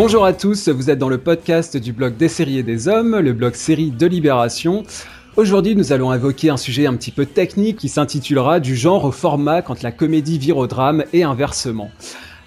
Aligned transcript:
Bonjour 0.00 0.24
à 0.24 0.32
tous, 0.32 0.68
vous 0.68 0.90
êtes 0.90 0.98
dans 1.00 1.08
le 1.08 1.18
podcast 1.18 1.76
du 1.76 1.92
blog 1.92 2.16
des 2.16 2.28
séries 2.28 2.58
et 2.58 2.62
des 2.62 2.86
hommes, 2.86 3.18
le 3.18 3.32
blog 3.32 3.54
série 3.54 3.90
de 3.90 4.06
Libération. 4.06 4.84
Aujourd'hui, 5.34 5.74
nous 5.74 5.92
allons 5.92 6.14
évoquer 6.14 6.50
un 6.50 6.56
sujet 6.56 6.86
un 6.86 6.94
petit 6.94 7.10
peu 7.10 7.26
technique 7.26 7.78
qui 7.78 7.88
s'intitulera 7.88 8.60
du 8.60 8.76
genre 8.76 9.06
au 9.06 9.10
format 9.10 9.60
quand 9.60 9.82
la 9.82 9.90
comédie 9.90 10.38
vire 10.38 10.56
au 10.56 10.68
drame 10.68 11.02
et 11.12 11.24
inversement 11.24 11.90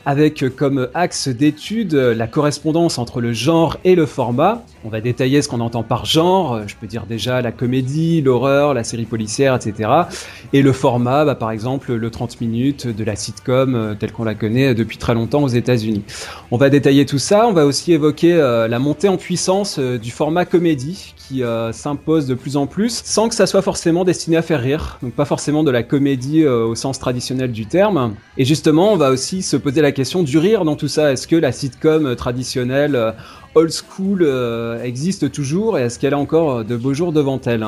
avec 0.05 0.43
comme 0.55 0.87
axe 0.93 1.27
d'étude 1.27 1.93
la 1.93 2.27
correspondance 2.27 2.97
entre 2.97 3.21
le 3.21 3.33
genre 3.33 3.77
et 3.83 3.95
le 3.95 4.05
format. 4.05 4.63
On 4.83 4.89
va 4.89 5.01
détailler 5.01 5.41
ce 5.41 5.47
qu'on 5.47 5.59
entend 5.59 5.83
par 5.83 6.05
genre, 6.05 6.61
je 6.67 6.75
peux 6.75 6.87
dire 6.87 7.05
déjà 7.05 7.41
la 7.41 7.51
comédie, 7.51 8.21
l'horreur, 8.21 8.73
la 8.73 8.83
série 8.83 9.05
policière, 9.05 9.55
etc. 9.55 9.89
Et 10.53 10.61
le 10.61 10.73
format, 10.73 11.25
bah, 11.25 11.35
par 11.35 11.51
exemple 11.51 11.93
le 11.93 12.09
30 12.09 12.41
minutes 12.41 12.87
de 12.87 13.03
la 13.03 13.15
sitcom 13.15 13.75
euh, 13.75 13.95
telle 13.95 14.11
qu'on 14.11 14.23
la 14.23 14.35
connaît 14.35 14.73
depuis 14.73 14.97
très 14.97 15.13
longtemps 15.13 15.43
aux 15.43 15.47
États-Unis. 15.47 16.03
On 16.51 16.57
va 16.57 16.69
détailler 16.69 17.05
tout 17.05 17.19
ça, 17.19 17.47
on 17.47 17.53
va 17.53 17.65
aussi 17.65 17.93
évoquer 17.93 18.33
euh, 18.33 18.67
la 18.67 18.79
montée 18.79 19.07
en 19.07 19.17
puissance 19.17 19.77
euh, 19.79 19.97
du 19.97 20.11
format 20.11 20.45
comédie 20.45 21.13
qui 21.31 21.43
s'impose 21.71 22.27
de 22.27 22.35
plus 22.35 22.57
en 22.57 22.67
plus 22.67 23.01
sans 23.05 23.29
que 23.29 23.35
ça 23.35 23.47
soit 23.47 23.61
forcément 23.61 24.03
destiné 24.03 24.37
à 24.37 24.41
faire 24.41 24.61
rire, 24.61 24.97
donc 25.01 25.13
pas 25.13 25.25
forcément 25.25 25.63
de 25.63 25.71
la 25.71 25.83
comédie 25.83 26.45
au 26.45 26.75
sens 26.75 26.99
traditionnel 26.99 27.51
du 27.51 27.65
terme. 27.65 28.15
Et 28.37 28.45
justement, 28.45 28.93
on 28.93 28.97
va 28.97 29.09
aussi 29.11 29.41
se 29.41 29.55
poser 29.57 29.81
la 29.81 29.91
question 29.91 30.23
du 30.23 30.37
rire 30.37 30.65
dans 30.65 30.75
tout 30.75 30.87
ça. 30.87 31.11
Est-ce 31.11 31.27
que 31.27 31.35
la 31.35 31.51
sitcom 31.51 32.15
traditionnelle 32.15 33.13
old 33.55 33.71
school 33.71 34.21
euh, 34.21 34.81
existe 34.83 35.31
toujours 35.31 35.77
et 35.77 35.83
est-ce 35.83 35.99
qu'elle 35.99 36.13
a 36.13 36.17
encore 36.17 36.51
euh, 36.51 36.63
de 36.63 36.75
beaux 36.75 36.93
jours 36.93 37.11
devant 37.11 37.39
elle? 37.45 37.65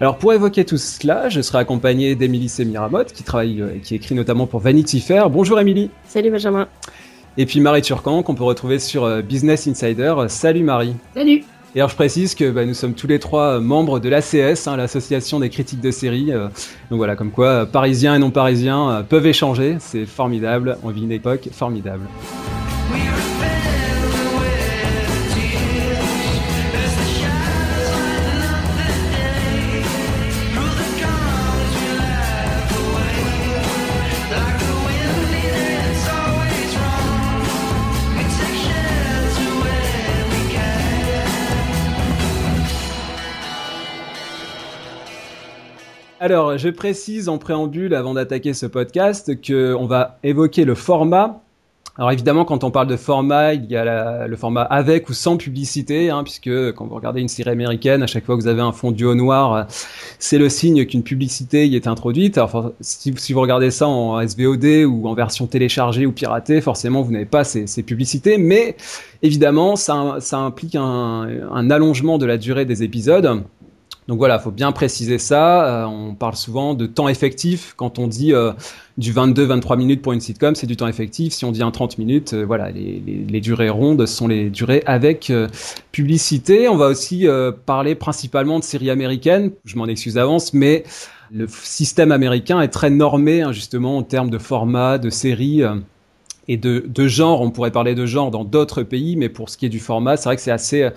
Alors 0.00 0.18
pour 0.18 0.32
évoquer 0.32 0.64
tout 0.64 0.76
cela, 0.76 1.28
je 1.28 1.40
serai 1.40 1.58
accompagné 1.58 2.14
d'Emilie 2.14 2.48
Semiramotte 2.48 3.12
qui 3.12 3.22
travaille 3.22 3.60
euh, 3.60 3.78
qui 3.82 3.94
écrit 3.94 4.14
notamment 4.14 4.46
pour 4.46 4.60
Vanity 4.60 5.00
Fair. 5.00 5.30
Bonjour 5.30 5.58
Émilie. 5.58 5.90
Salut 6.06 6.30
Benjamin. 6.30 6.68
Et 7.38 7.46
puis 7.46 7.60
Marie 7.60 7.82
Turcan 7.82 8.22
qu'on 8.22 8.34
peut 8.34 8.44
retrouver 8.44 8.78
sur 8.78 9.22
Business 9.22 9.66
Insider. 9.66 10.14
Salut 10.28 10.62
Marie. 10.62 10.94
Salut. 11.14 11.44
Et 11.76 11.80
alors 11.80 11.90
je 11.90 11.94
précise 11.94 12.34
que 12.34 12.50
bah, 12.50 12.64
nous 12.64 12.72
sommes 12.72 12.94
tous 12.94 13.06
les 13.06 13.18
trois 13.18 13.60
membres 13.60 14.00
de 14.00 14.08
l'ACS, 14.08 14.66
hein, 14.66 14.78
l'association 14.78 15.40
des 15.40 15.50
critiques 15.50 15.82
de 15.82 15.90
séries. 15.90 16.32
donc 16.32 16.96
voilà, 16.96 17.16
comme 17.16 17.30
quoi 17.30 17.66
parisiens 17.66 18.14
et 18.14 18.18
non 18.18 18.30
parisiens 18.30 19.04
peuvent 19.06 19.26
échanger, 19.26 19.76
c'est 19.78 20.06
formidable, 20.06 20.78
on 20.84 20.88
vit 20.88 21.02
une 21.02 21.12
époque 21.12 21.50
formidable. 21.52 22.06
Alors, 46.18 46.56
je 46.56 46.70
précise 46.70 47.28
en 47.28 47.36
préambule, 47.36 47.94
avant 47.94 48.14
d'attaquer 48.14 48.54
ce 48.54 48.64
podcast, 48.64 49.32
qu'on 49.46 49.84
va 49.84 50.18
évoquer 50.22 50.64
le 50.64 50.74
format. 50.74 51.42
Alors 51.98 52.10
évidemment, 52.10 52.46
quand 52.46 52.64
on 52.64 52.70
parle 52.70 52.88
de 52.88 52.96
format, 52.96 53.52
il 53.54 53.66
y 53.66 53.76
a 53.76 54.26
le 54.26 54.36
format 54.36 54.62
avec 54.62 55.10
ou 55.10 55.14
sans 55.14 55.36
publicité, 55.36 56.10
hein, 56.10 56.22
puisque 56.24 56.72
quand 56.72 56.86
vous 56.86 56.94
regardez 56.94 57.20
une 57.20 57.28
série 57.28 57.50
américaine, 57.50 58.02
à 58.02 58.06
chaque 58.06 58.24
fois 58.24 58.36
que 58.36 58.42
vous 58.42 58.48
avez 58.48 58.60
un 58.60 58.72
fond 58.72 58.94
au 58.98 59.14
noir, 59.14 59.66
c'est 60.18 60.38
le 60.38 60.48
signe 60.48 60.86
qu'une 60.86 61.02
publicité 61.02 61.66
y 61.66 61.76
est 61.76 61.86
introduite. 61.86 62.36
Alors 62.38 62.72
si, 62.80 63.12
vous 63.32 63.40
regardez 63.40 63.70
ça 63.70 63.86
en 63.86 64.26
SVOD 64.26 64.84
ou 64.86 65.08
en 65.08 65.14
version 65.14 65.46
téléchargée 65.46 66.04
ou 66.04 66.12
piratée, 66.12 66.60
forcément 66.60 67.00
vous 67.00 67.12
n'avez 67.12 67.24
pas 67.24 67.44
ces, 67.44 67.82
publicités, 67.82 68.36
mais 68.36 68.76
évidemment 69.22 69.76
ça, 69.76 70.18
implique 70.32 70.76
un 70.76 71.70
allongement 71.70 72.18
de 72.18 72.26
la 72.26 72.36
durée 72.36 72.64
des 72.66 72.82
épisodes. 72.82 73.42
Donc 74.08 74.18
voilà, 74.18 74.38
faut 74.38 74.52
bien 74.52 74.70
préciser 74.70 75.18
ça. 75.18 75.82
Euh, 75.82 75.84
on 75.86 76.14
parle 76.14 76.36
souvent 76.36 76.74
de 76.74 76.86
temps 76.86 77.08
effectif 77.08 77.74
quand 77.76 77.98
on 77.98 78.06
dit 78.06 78.32
euh, 78.32 78.52
du 78.98 79.12
22-23 79.12 79.76
minutes 79.76 80.00
pour 80.00 80.12
une 80.12 80.20
sitcom, 80.20 80.54
c'est 80.54 80.68
du 80.68 80.76
temps 80.76 80.86
effectif. 80.86 81.32
Si 81.32 81.44
on 81.44 81.50
dit 81.50 81.62
un 81.62 81.72
30 81.72 81.98
minutes, 81.98 82.32
euh, 82.32 82.44
voilà, 82.44 82.70
les, 82.70 83.02
les, 83.28 83.40
durées 83.40 83.68
rondes 83.68 84.06
sont 84.06 84.28
les 84.28 84.48
durées 84.48 84.84
avec 84.86 85.32
publicité. 85.90 86.68
On 86.68 86.76
va 86.76 86.86
aussi 86.86 87.26
parler 87.66 87.94
principalement 87.94 88.58
de 88.58 88.64
séries 88.64 88.90
américaines. 88.90 89.50
Je 89.64 89.76
m'en 89.76 89.86
excuse 89.86 90.14
d'avance, 90.14 90.54
mais 90.54 90.84
le 91.32 91.46
système 91.48 92.12
américain 92.12 92.60
est 92.60 92.68
très 92.68 92.90
normé 92.90 93.42
hein, 93.42 93.52
justement 93.52 93.98
en 93.98 94.02
termes 94.02 94.30
de 94.30 94.38
format, 94.38 94.98
de 94.98 95.10
séries. 95.10 95.62
et 96.48 96.56
de, 96.56 96.84
de 96.86 97.08
genre, 97.08 97.40
on 97.40 97.50
pourrait 97.50 97.72
parler 97.72 97.94
de 97.94 98.06
genre 98.06 98.30
dans 98.30 98.44
d'autres 98.44 98.82
pays, 98.82 99.16
mais 99.16 99.28
pour 99.28 99.50
ce 99.50 99.58
qui 99.58 99.66
est 99.66 99.70
du 99.70 99.80
format, 99.80 100.16
c'est 100.16 100.28
vrai 100.28 100.36
que 100.36 100.42
c'est 100.42 100.52
assez 100.52 100.90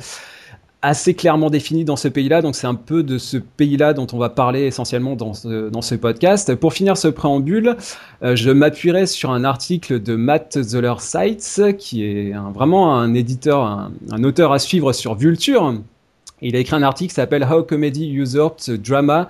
assez 0.82 1.14
clairement 1.14 1.50
défini 1.50 1.84
dans 1.84 1.96
ce 1.96 2.08
pays-là. 2.08 2.42
Donc 2.42 2.56
c'est 2.56 2.68
un 2.68 2.76
peu 2.76 3.04
de 3.04 3.18
ce 3.18 3.38
pays-là 3.38 3.94
dont 3.94 4.08
on 4.14 4.18
va 4.18 4.30
parler 4.30 4.64
essentiellement 4.64 5.16
dans 5.16 5.34
ce, 5.34 5.70
dans 5.70 5.82
ce 5.82 5.96
podcast. 5.96 6.56
Pour 6.56 6.74
finir 6.74 6.98
ce 6.98 7.08
préambule, 7.08 7.76
euh, 8.24 8.36
je 8.36 8.50
m'appuierai 8.52 9.06
sur 9.06 9.32
un 9.32 9.44
article 9.44 10.02
de 10.02 10.16
Matt 10.16 10.62
Zoller 10.62 10.96
Seitz, 11.00 11.62
qui 11.78 12.06
est 12.06 12.34
vraiment 12.54 12.96
un 12.96 13.14
éditeur, 13.14 13.64
un, 13.64 13.92
un, 14.12 14.24
auteur 14.24 14.54
à 14.54 14.60
suivre 14.60 14.94
sur 14.94 15.16
Vulture. 15.16 15.74
Il 16.42 16.56
a 16.56 16.60
écrit 16.60 16.76
un 16.76 16.84
article 16.84 17.10
qui 17.10 17.16
s'appelle 17.16 17.44
How 17.44 17.64
Comedy 17.64 18.10
Usurped 18.14 18.82
Drama 18.82 19.30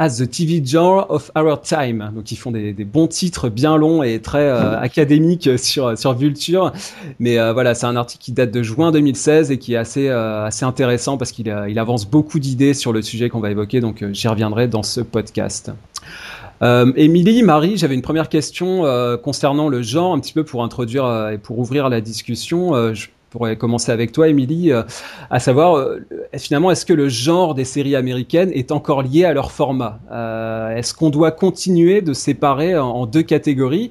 as 0.00 0.16
the 0.16 0.28
TV 0.28 0.64
genre 0.64 1.06
of 1.10 1.30
our 1.36 1.60
time. 1.60 2.10
Donc 2.14 2.32
ils 2.32 2.36
font 2.36 2.50
des, 2.50 2.72
des 2.72 2.84
bons 2.84 3.06
titres 3.06 3.50
bien 3.50 3.76
longs 3.76 4.02
et 4.02 4.18
très 4.18 4.48
euh, 4.48 4.78
académiques 4.80 5.58
sur 5.58 5.96
sur 5.96 6.14
Vulture. 6.14 6.72
Mais 7.20 7.38
euh, 7.38 7.52
voilà, 7.52 7.74
c'est 7.74 7.86
un 7.86 7.96
article 7.96 8.24
qui 8.24 8.32
date 8.32 8.50
de 8.50 8.62
juin 8.62 8.92
2016 8.92 9.50
et 9.50 9.58
qui 9.58 9.74
est 9.74 9.76
assez 9.76 10.08
euh, 10.08 10.46
assez 10.46 10.64
intéressant 10.64 11.18
parce 11.18 11.32
qu'il 11.32 11.54
il 11.68 11.78
avance 11.78 12.08
beaucoup 12.08 12.38
d'idées 12.38 12.72
sur 12.72 12.92
le 12.94 13.02
sujet 13.02 13.28
qu'on 13.28 13.40
va 13.40 13.50
évoquer. 13.50 13.80
Donc 13.80 14.02
j'y 14.12 14.26
reviendrai 14.26 14.66
dans 14.66 14.82
ce 14.82 15.02
podcast. 15.02 15.70
Émilie, 16.62 17.42
Marie, 17.42 17.78
j'avais 17.78 17.94
une 17.94 18.02
première 18.02 18.28
question 18.28 18.84
concernant 19.22 19.70
le 19.70 19.80
genre, 19.80 20.12
un 20.12 20.20
petit 20.20 20.34
peu 20.34 20.44
pour 20.44 20.62
introduire 20.62 21.30
et 21.32 21.38
pour 21.38 21.58
ouvrir 21.58 21.88
la 21.88 22.02
discussion. 22.02 22.92
Je 22.92 23.06
pourrais 23.30 23.56
commencer 23.56 23.92
avec 23.92 24.12
toi, 24.12 24.28
Émilie, 24.28 24.72
euh, 24.72 24.82
à 25.30 25.38
savoir 25.38 25.76
euh, 25.76 26.00
finalement 26.36 26.70
est-ce 26.70 26.84
que 26.84 26.92
le 26.92 27.08
genre 27.08 27.54
des 27.54 27.64
séries 27.64 27.96
américaines 27.96 28.50
est 28.52 28.72
encore 28.72 29.02
lié 29.02 29.24
à 29.24 29.32
leur 29.32 29.52
format? 29.52 30.00
Euh, 30.12 30.76
Est-ce 30.76 30.92
qu'on 30.92 31.10
doit 31.10 31.30
continuer 31.30 32.02
de 32.02 32.12
séparer 32.12 32.76
en, 32.76 33.06
deux 33.06 33.22
catégories, 33.22 33.90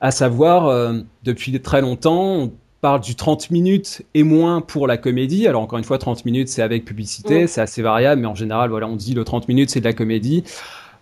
à 0.00 0.10
savoir 0.10 0.92
depuis 1.24 1.60
très 1.60 1.80
longtemps 1.80 2.34
on 2.34 2.52
parle 2.80 3.00
du 3.00 3.14
30 3.14 3.50
minutes 3.50 4.02
et 4.14 4.22
moins 4.22 4.62
pour 4.62 4.86
la 4.86 4.96
comédie. 4.96 5.46
Alors 5.46 5.62
encore 5.62 5.78
une 5.78 5.84
fois, 5.84 5.98
30 5.98 6.24
minutes 6.24 6.48
c'est 6.48 6.62
avec 6.62 6.84
publicité, 6.84 7.46
c'est 7.46 7.60
assez 7.60 7.82
variable, 7.82 8.22
mais 8.22 8.26
en 8.26 8.34
général 8.34 8.70
voilà 8.70 8.86
on 8.88 8.96
dit 8.96 9.14
le 9.14 9.24
30 9.24 9.48
minutes 9.48 9.70
c'est 9.70 9.80
de 9.80 9.84
la 9.84 9.92
comédie. 9.92 10.44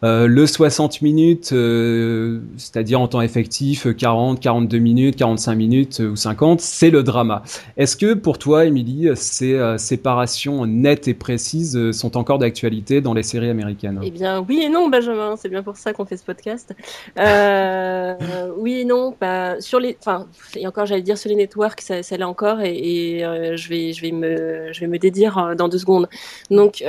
Euh, 0.04 0.28
le 0.28 0.46
60 0.46 1.02
minutes, 1.02 1.50
euh, 1.52 2.40
c'est-à-dire 2.56 3.00
en 3.00 3.08
temps 3.08 3.20
effectif, 3.20 3.88
40, 3.96 4.38
42 4.38 4.78
minutes, 4.78 5.16
45 5.16 5.54
minutes 5.56 6.00
euh, 6.00 6.10
ou 6.10 6.16
50, 6.16 6.60
c'est 6.60 6.90
le 6.90 7.02
drama. 7.02 7.42
Est-ce 7.76 7.96
que 7.96 8.14
pour 8.14 8.38
toi, 8.38 8.64
Émilie, 8.64 9.08
ces 9.16 9.58
séparations 9.78 10.66
nettes 10.66 11.08
et 11.08 11.14
précises 11.14 11.90
sont 11.92 12.16
encore 12.16 12.38
d'actualité 12.38 13.00
dans 13.00 13.14
les 13.14 13.22
séries 13.22 13.50
américaines? 13.50 14.00
Eh 14.02 14.10
bien, 14.10 14.44
oui 14.48 14.62
et 14.62 14.68
non, 14.68 14.88
Benjamin. 14.88 15.34
C'est 15.36 15.48
bien 15.48 15.62
pour 15.62 15.76
ça 15.76 15.92
qu'on 15.92 16.04
fait 16.04 16.16
ce 16.16 16.24
podcast. 16.24 16.74
oui 17.16 18.80
et 18.80 18.84
non. 18.84 19.14
Bah, 19.20 19.60
sur 19.60 19.80
les, 19.80 19.96
enfin, 20.00 20.26
et 20.54 20.66
encore, 20.66 20.86
j'allais 20.86 21.02
dire 21.02 21.18
sur 21.18 21.28
les 21.28 21.36
networks, 21.36 21.80
ça, 21.80 22.02
ça 22.02 22.16
l'est 22.16 22.24
encore, 22.24 22.60
et, 22.60 23.20
je 23.20 23.68
vais, 23.68 23.92
je 23.92 24.02
vais 24.02 24.12
me, 24.12 24.72
je 24.72 24.80
vais 24.80 24.86
me 24.86 24.98
dédire 24.98 25.54
dans 25.56 25.68
deux 25.68 25.78
secondes. 25.78 26.08
Donc, 26.50 26.84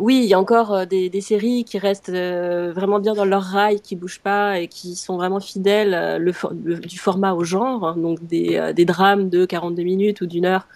oui, 0.00 0.20
il 0.22 0.28
y 0.28 0.34
a 0.34 0.40
encore 0.40 0.86
des 0.86 1.20
séries 1.20 1.64
qui 1.64 1.78
restent 1.78 2.10
euh, 2.48 2.72
vraiment 2.72 2.98
bien 2.98 3.14
dans 3.14 3.24
leur 3.24 3.42
rail, 3.42 3.80
qui 3.80 3.96
bougent 3.96 4.20
pas 4.20 4.58
et 4.58 4.68
qui 4.68 4.96
sont 4.96 5.16
vraiment 5.16 5.40
fidèles 5.40 5.94
euh, 5.94 6.32
du 6.78 6.98
format 6.98 7.34
au 7.34 7.44
genre, 7.44 7.86
hein, 7.86 7.96
donc 7.96 8.26
des, 8.26 8.56
euh, 8.56 8.72
des, 8.72 8.84
drames 8.84 9.28
de 9.28 9.44
42 9.44 9.82
minutes 9.82 10.20
ou 10.20 10.26
d'une 10.26 10.46
heure. 10.46 10.66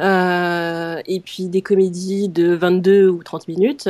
et 0.00 1.20
puis 1.20 1.48
des 1.48 1.62
comédies 1.62 2.28
de 2.28 2.54
22 2.54 3.08
ou 3.08 3.22
30 3.22 3.48
minutes, 3.48 3.88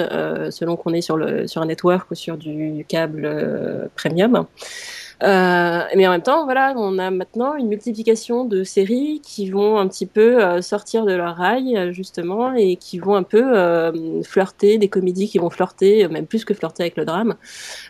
selon 0.51 0.77
qu'on 0.77 0.93
est 0.93 1.01
sur, 1.01 1.17
le, 1.17 1.47
sur 1.47 1.63
un 1.63 1.67
network 1.67 2.11
ou 2.11 2.15
sur 2.15 2.37
du 2.37 2.85
câble 2.89 3.91
premium. 3.97 4.47
Euh, 5.23 5.85
mais 5.95 6.07
en 6.07 6.11
même 6.11 6.23
temps, 6.23 6.45
voilà, 6.45 6.75
on 6.77 6.99
a 6.99 7.11
maintenant 7.11 7.55
une 7.55 7.69
multiplication 7.69 8.45
de 8.45 8.65
séries 8.65 9.21
qui 9.23 9.51
vont 9.51 9.79
un 9.79 9.87
petit 9.87 10.07
peu 10.07 10.43
euh, 10.43 10.63
sortir 10.63 11.05
de 11.05 11.13
leur 11.13 11.37
rail, 11.37 11.93
justement, 11.93 12.53
et 12.55 12.77
qui 12.77 12.99
vont 12.99 13.15
un 13.15 13.23
peu 13.23 13.57
euh, 13.57 14.23
flirter, 14.23 14.79
des 14.79 14.89
comédies 14.89 15.29
qui 15.29 15.39
vont 15.39 15.51
flirter, 15.51 16.09
même 16.09 16.27
plus 16.27 16.45
que 16.45 16.55
flirter 16.55 16.83
avec 16.83 16.97
le 16.97 17.05
drame, 17.05 17.35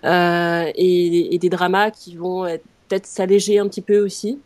et, 0.05 1.35
et, 1.35 1.39
des 1.39 1.49
dramas 1.49 1.91
qui 1.91 2.17
vont 2.17 2.45
peut-être 2.89 3.07
s'alléger 3.07 3.59
un 3.59 3.69
petit 3.69 3.83
peu 3.83 3.99
aussi. 4.01 4.39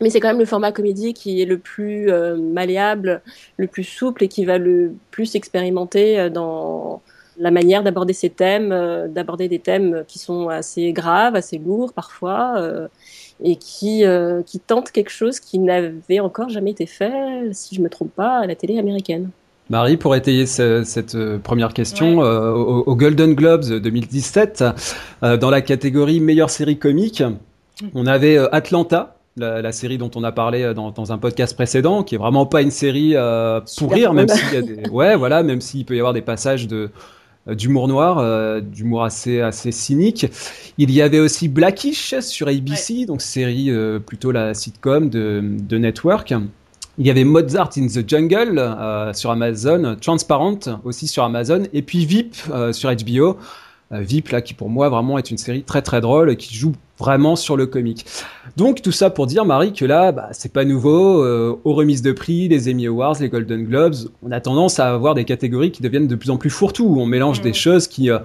Mais 0.00 0.10
c'est 0.10 0.20
quand 0.20 0.28
même 0.28 0.38
le 0.38 0.44
format 0.44 0.72
comédie 0.72 1.14
qui 1.14 1.40
est 1.40 1.46
le 1.46 1.58
plus 1.58 2.10
malléable, 2.36 3.22
le 3.56 3.66
plus 3.66 3.84
souple 3.84 4.24
et 4.24 4.28
qui 4.28 4.44
va 4.44 4.58
le 4.58 4.94
plus 5.10 5.34
expérimenter 5.34 6.28
dans 6.30 7.00
la 7.38 7.50
manière 7.50 7.82
d'aborder 7.82 8.12
ces 8.12 8.30
thèmes, 8.30 8.72
euh, 8.72 9.08
d'aborder 9.08 9.48
des 9.48 9.58
thèmes 9.58 10.04
qui 10.08 10.18
sont 10.18 10.48
assez 10.48 10.92
graves, 10.92 11.34
assez 11.34 11.58
lourds 11.58 11.92
parfois, 11.92 12.54
euh, 12.58 12.88
et 13.42 13.56
qui, 13.56 14.04
euh, 14.04 14.42
qui 14.42 14.60
tentent 14.60 14.90
quelque 14.90 15.10
chose 15.10 15.40
qui 15.40 15.58
n'avait 15.58 16.20
encore 16.20 16.48
jamais 16.48 16.70
été 16.70 16.86
fait, 16.86 17.52
si 17.52 17.74
je 17.74 17.82
me 17.82 17.88
trompe 17.88 18.12
pas, 18.14 18.38
à 18.38 18.46
la 18.46 18.54
télé 18.54 18.78
américaine. 18.78 19.30
Marie, 19.68 19.96
pour 19.96 20.14
étayer 20.14 20.46
cette 20.46 21.16
première 21.38 21.74
question, 21.74 22.20
au, 22.20 22.94
Golden 22.94 23.34
Globes 23.34 23.64
2017, 23.64 24.62
dans 25.22 25.50
la 25.50 25.60
catégorie 25.60 26.20
meilleure 26.20 26.50
série 26.50 26.78
comique, 26.78 27.24
on 27.92 28.06
avait 28.06 28.38
Atlanta, 28.52 29.16
la, 29.36 29.72
série 29.72 29.98
dont 29.98 30.10
on 30.14 30.22
a 30.22 30.30
parlé 30.30 30.72
dans, 30.72 30.92
dans, 30.92 31.10
un 31.10 31.18
podcast 31.18 31.56
précédent, 31.56 32.04
qui 32.04 32.14
est 32.14 32.18
vraiment 32.18 32.46
pas 32.46 32.62
une 32.62 32.70
série 32.70 33.16
pour 33.76 33.92
rire, 33.92 34.12
même 34.12 34.28
s'il 34.28 34.54
y 34.54 34.56
a 34.56 34.62
des, 34.62 34.88
ouais, 34.88 35.16
voilà, 35.16 35.42
même 35.42 35.60
s'il 35.60 35.84
peut 35.84 35.96
y 35.96 35.98
avoir 35.98 36.12
des 36.12 36.22
passages 36.22 36.68
de 36.68 36.76
euh, 36.86 36.88
d'humour 37.54 37.88
noir, 37.88 38.18
euh, 38.18 38.60
d'humour 38.60 39.04
assez 39.04 39.40
assez 39.40 39.72
cynique. 39.72 40.26
Il 40.78 40.90
y 40.90 41.02
avait 41.02 41.20
aussi 41.20 41.48
Blackish 41.48 42.18
sur 42.20 42.48
ABC, 42.48 43.06
donc 43.06 43.22
série 43.22 43.70
euh, 43.70 43.98
plutôt 43.98 44.32
la 44.32 44.54
sitcom 44.54 45.08
de, 45.08 45.42
de 45.42 45.78
Network. 45.78 46.34
Il 46.98 47.06
y 47.06 47.10
avait 47.10 47.24
Mozart 47.24 47.70
in 47.76 47.88
the 47.88 48.08
Jungle 48.08 48.74
sur 49.12 49.30
Amazon, 49.30 49.96
Transparent 50.00 50.58
aussi 50.82 51.06
sur 51.06 51.24
Amazon, 51.24 51.64
et 51.74 51.82
puis 51.82 52.06
VIP 52.06 52.34
sur 52.72 52.90
HBO. 52.90 53.36
VIP 53.90 54.30
là 54.30 54.40
qui 54.40 54.54
pour 54.54 54.70
moi 54.70 54.88
vraiment 54.88 55.18
est 55.18 55.30
une 55.30 55.36
série 55.36 55.62
très 55.62 55.82
très 55.82 56.00
drôle 56.00 56.36
qui 56.36 56.54
joue 56.54 56.72
vraiment 56.98 57.36
sur 57.36 57.56
le 57.56 57.66
comique. 57.66 58.06
Donc 58.56 58.82
tout 58.82 58.92
ça 58.92 59.10
pour 59.10 59.26
dire 59.26 59.44
Marie 59.44 59.72
que 59.72 59.84
là 59.84 60.12
bah, 60.12 60.28
c'est 60.32 60.52
pas 60.52 60.64
nouveau 60.64 61.22
euh, 61.22 61.58
aux 61.64 61.74
remises 61.74 62.02
de 62.02 62.12
prix, 62.12 62.48
les 62.48 62.70
Emmy 62.70 62.86
Awards, 62.86 63.16
les 63.20 63.28
Golden 63.28 63.64
Globes, 63.64 63.94
on 64.22 64.30
a 64.30 64.40
tendance 64.40 64.80
à 64.80 64.92
avoir 64.92 65.14
des 65.14 65.24
catégories 65.24 65.72
qui 65.72 65.82
deviennent 65.82 66.08
de 66.08 66.14
plus 66.14 66.30
en 66.30 66.36
plus 66.36 66.50
fourre-tout 66.50 66.84
où 66.84 67.00
on 67.00 67.06
mélange 67.06 67.40
des 67.40 67.50
mm. 67.50 67.54
choses 67.54 67.88
qui 67.88 68.10
euh, 68.10 68.18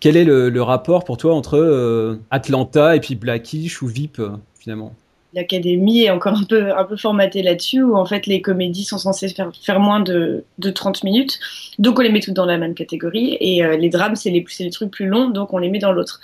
quel 0.00 0.16
est 0.16 0.24
le, 0.24 0.62
rapport 0.62 1.04
pour 1.04 1.16
toi 1.16 1.34
entre 1.34 1.56
euh, 1.56 2.18
Atlanta 2.30 2.96
et 2.96 3.00
puis 3.00 3.14
Blackish 3.14 3.82
ou 3.82 3.86
VIP 3.86 4.20
finalement? 4.58 4.92
L'académie 5.34 6.02
est 6.02 6.10
encore 6.10 6.34
un 6.34 6.44
peu, 6.44 6.76
un 6.76 6.84
peu 6.84 6.96
formatée 6.96 7.42
là-dessus, 7.42 7.82
où 7.82 7.96
en 7.96 8.06
fait 8.06 8.26
les 8.26 8.40
comédies 8.40 8.84
sont 8.84 8.98
censées 8.98 9.28
faire, 9.28 9.50
faire 9.60 9.80
moins 9.80 10.00
de, 10.00 10.44
de 10.58 10.70
30 10.70 11.04
minutes, 11.04 11.38
donc 11.78 11.98
on 11.98 12.02
les 12.02 12.10
met 12.10 12.20
toutes 12.20 12.34
dans 12.34 12.46
la 12.46 12.58
même 12.58 12.74
catégorie, 12.74 13.36
et 13.40 13.64
euh, 13.64 13.76
les 13.76 13.88
drames, 13.88 14.16
c'est 14.16 14.30
les, 14.30 14.44
les 14.60 14.70
trucs 14.70 14.90
plus 14.90 15.06
longs, 15.06 15.30
donc 15.30 15.52
on 15.52 15.58
les 15.58 15.70
met 15.70 15.78
dans 15.78 15.92
l'autre. 15.92 16.20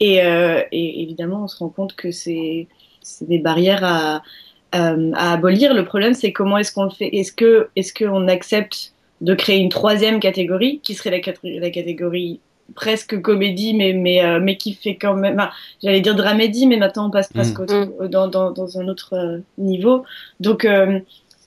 Et, 0.00 0.22
euh, 0.24 0.62
et, 0.72 1.02
évidemment, 1.02 1.44
on 1.44 1.48
se 1.48 1.58
rend 1.58 1.68
compte 1.68 1.94
que 1.94 2.10
c'est 2.10 2.66
des 3.20 3.38
barrières 3.38 3.84
à, 3.84 4.22
euh, 4.74 5.12
à 5.14 5.32
abolir. 5.32 5.74
Le 5.74 5.84
problème, 5.84 6.14
c'est 6.14 6.32
comment 6.32 6.58
est-ce 6.58 6.72
qu'on 6.72 6.84
le 6.84 6.90
fait? 6.90 7.10
Est-ce 7.14 7.92
qu'on 7.92 8.28
accepte 8.28 8.92
de 9.20 9.34
créer 9.34 9.58
une 9.58 9.70
troisième 9.70 10.20
catégorie, 10.20 10.80
qui 10.82 10.94
serait 10.94 11.22
la 11.42 11.70
catégorie 11.70 12.40
presque 12.74 13.20
comédie, 13.20 13.74
mais, 13.74 13.92
mais, 13.92 14.24
euh, 14.24 14.40
mais 14.40 14.56
qui 14.56 14.74
fait 14.74 14.96
quand 14.96 15.14
même. 15.14 15.40
J'allais 15.82 16.00
dire 16.00 16.14
dramédie, 16.14 16.66
mais 16.66 16.76
maintenant 16.76 17.08
on 17.08 17.10
passe 17.10 17.28
presque 17.32 17.60
mm. 17.60 18.08
dans, 18.08 18.28
dans, 18.28 18.50
dans, 18.50 18.78
un 18.78 18.88
autre 18.88 19.14
euh, 19.14 19.38
niveau. 19.58 20.04
Donc, 20.40 20.64
euh, 20.64 21.00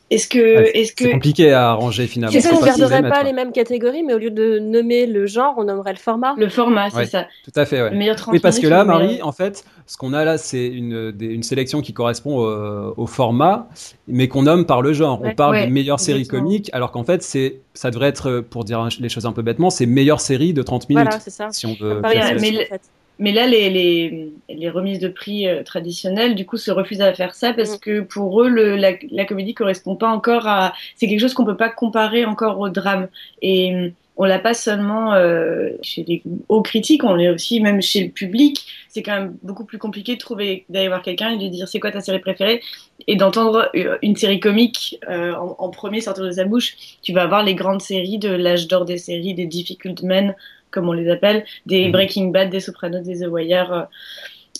est-ce 0.10 0.28
que, 0.28 0.76
est-ce 0.76 0.94
que 0.94 1.06
c'est 1.06 1.12
compliqué 1.12 1.52
à 1.52 1.70
arranger 1.70 2.08
finalement 2.08 2.36
Est-ce 2.36 2.50
qu'on 2.50 2.62
ne 2.62 2.66
garderait 2.66 3.08
pas 3.08 3.24
les 3.24 3.34
mêmes 3.34 3.52
catégories, 3.52 4.04
mais 4.04 4.14
au 4.14 4.18
lieu 4.18 4.32
de 4.32 4.60
nommer 4.60 5.06
le 5.06 5.26
genre, 5.28 5.56
on 5.58 5.64
nommerait 5.64 5.94
le 5.94 6.00
format? 6.00 6.34
Le 6.38 6.50
format, 6.50 6.90
c'est 6.90 7.06
ça. 7.06 7.28
Tout 7.44 7.52
à 7.56 7.66
fait. 7.66 7.82
Ouais. 7.82 7.92
Le 7.92 8.16
oui, 8.32 8.40
parce 8.40 8.60
que 8.60 8.68
là, 8.68 8.84
Marie, 8.84 9.22
en 9.22 9.32
fait, 9.32 9.64
ce 9.86 9.98
qu'on 9.98 10.14
a 10.14 10.26
là, 10.26 10.38
c'est 10.38 10.68
une, 10.68 11.14
une 11.20 11.44
sélection 11.44 11.82
qui 11.82 11.94
correspond 11.94 12.40
au, 12.40 13.08
format, 13.08 13.68
mais 14.08 14.28
qu'on 14.28 14.44
nomme 14.44 14.66
par 14.66 14.82
le 14.82 14.94
genre. 14.94 15.22
On 15.24 15.34
parle 15.34 15.60
des 15.60 15.68
meilleures 15.68 16.00
séries 16.00 16.28
comiques, 16.28 16.70
alors 16.74 16.92
qu'en 16.92 17.04
fait, 17.04 17.24
c'est 17.24 17.60
ça 17.74 17.92
devrait 17.92 18.10
être, 18.10 18.42
pour 18.42 18.66
dire 18.66 18.88
les 19.00 19.10
choses 19.10 19.26
un 19.26 19.32
peu 19.32 19.42
bêtement, 19.42 19.70
c'est 19.70 19.86
meilleure 19.86 20.20
série 20.20 20.54
de 20.54 20.62
30 20.62 20.90
minutes. 20.90 21.04
Voilà, 21.06 21.20
c'est 21.20 21.30
ça. 21.30 21.48
Si 21.52 21.66
on 21.66 21.76
veut. 21.80 22.02
Mais 22.04 22.70
là, 23.20 23.46
les, 23.48 23.70
les, 23.70 24.32
les, 24.50 24.70
remises 24.70 25.00
de 25.00 25.10
prix 25.10 25.48
euh, 25.48 25.64
traditionnelles, 25.64 26.36
du 26.36 26.46
coup, 26.46 26.58
se 26.58 26.72
refusent 26.72 27.02
à 27.02 27.14
faire 27.14 27.36
ça 27.36 27.54
parce 27.54 27.76
mm. 27.76 27.80
que 27.80 28.00
pour 28.02 28.42
eux, 28.42 28.50
le, 28.50 28.76
la, 28.76 28.94
la, 29.12 29.26
comédie 29.26 29.54
correspond 29.54 29.96
pas 29.96 30.10
encore 30.10 30.48
à. 30.48 30.74
C'est 30.96 31.08
quelque 31.08 31.20
chose 31.20 31.34
qu'on 31.34 31.46
peut 31.46 31.58
pas 31.58 31.70
comparer 31.70 32.26
encore 32.26 32.60
au 32.60 32.70
drame. 32.70 33.08
Et 33.42 33.92
on 34.20 34.26
l'a 34.26 34.38
pas 34.38 34.54
seulement 34.54 35.14
euh, 35.14 35.70
chez 35.82 36.04
les 36.04 36.22
hauts 36.50 36.62
critiques, 36.62 37.06
on 37.06 37.16
l'est 37.16 37.30
aussi 37.30 37.62
même 37.62 37.82
chez 37.82 38.04
le 38.04 38.12
public. 38.12 38.68
C'est 38.90 39.02
quand 39.02 39.14
même 39.14 39.38
beaucoup 39.44 39.64
plus 39.64 39.78
compliqué 39.78 40.16
de 40.16 40.20
trouver, 40.20 40.66
d'aller 40.68 40.90
voir 40.90 41.02
quelqu'un 41.02 41.30
et 41.30 41.38
de 41.38 41.44
lui 41.44 41.50
dire 41.50 41.70
c'est 41.70 41.80
quoi 41.80 41.90
ta 41.90 42.02
série 42.02 42.20
préférée? 42.20 42.62
Et 43.08 43.16
d'entendre 43.16 43.72
euh, 43.76 43.98
une 44.02 44.18
série 44.18 44.42
comique 44.42 45.00
euh, 45.08 45.34
en, 45.36 45.56
en, 45.58 45.70
premier 45.70 46.02
sortir 46.02 46.26
de 46.26 46.32
sa 46.32 46.44
bouche. 46.44 46.76
Tu 47.02 47.14
vas 47.14 47.24
avoir 47.24 47.44
les 47.44 47.56
grandes 47.56 47.82
séries 47.82 48.20
de 48.20 48.28
l'âge 48.28 48.68
d'or 48.68 48.84
des 48.84 48.98
séries, 48.98 49.34
des 49.36 49.46
Difficult 49.46 50.04
Men 50.04 50.36
comme 50.72 50.90
on 50.90 50.94
les 50.94 51.10
appelle, 51.10 51.46
des 51.66 51.86
mhm. 51.86 51.92
Breaking 51.92 52.28
Bad, 52.30 52.50
des 52.50 52.60
Sopranos, 52.60 53.02
des 53.02 53.20
The 53.20 53.28
Wire. 53.28 53.72
Euh, 53.72 53.84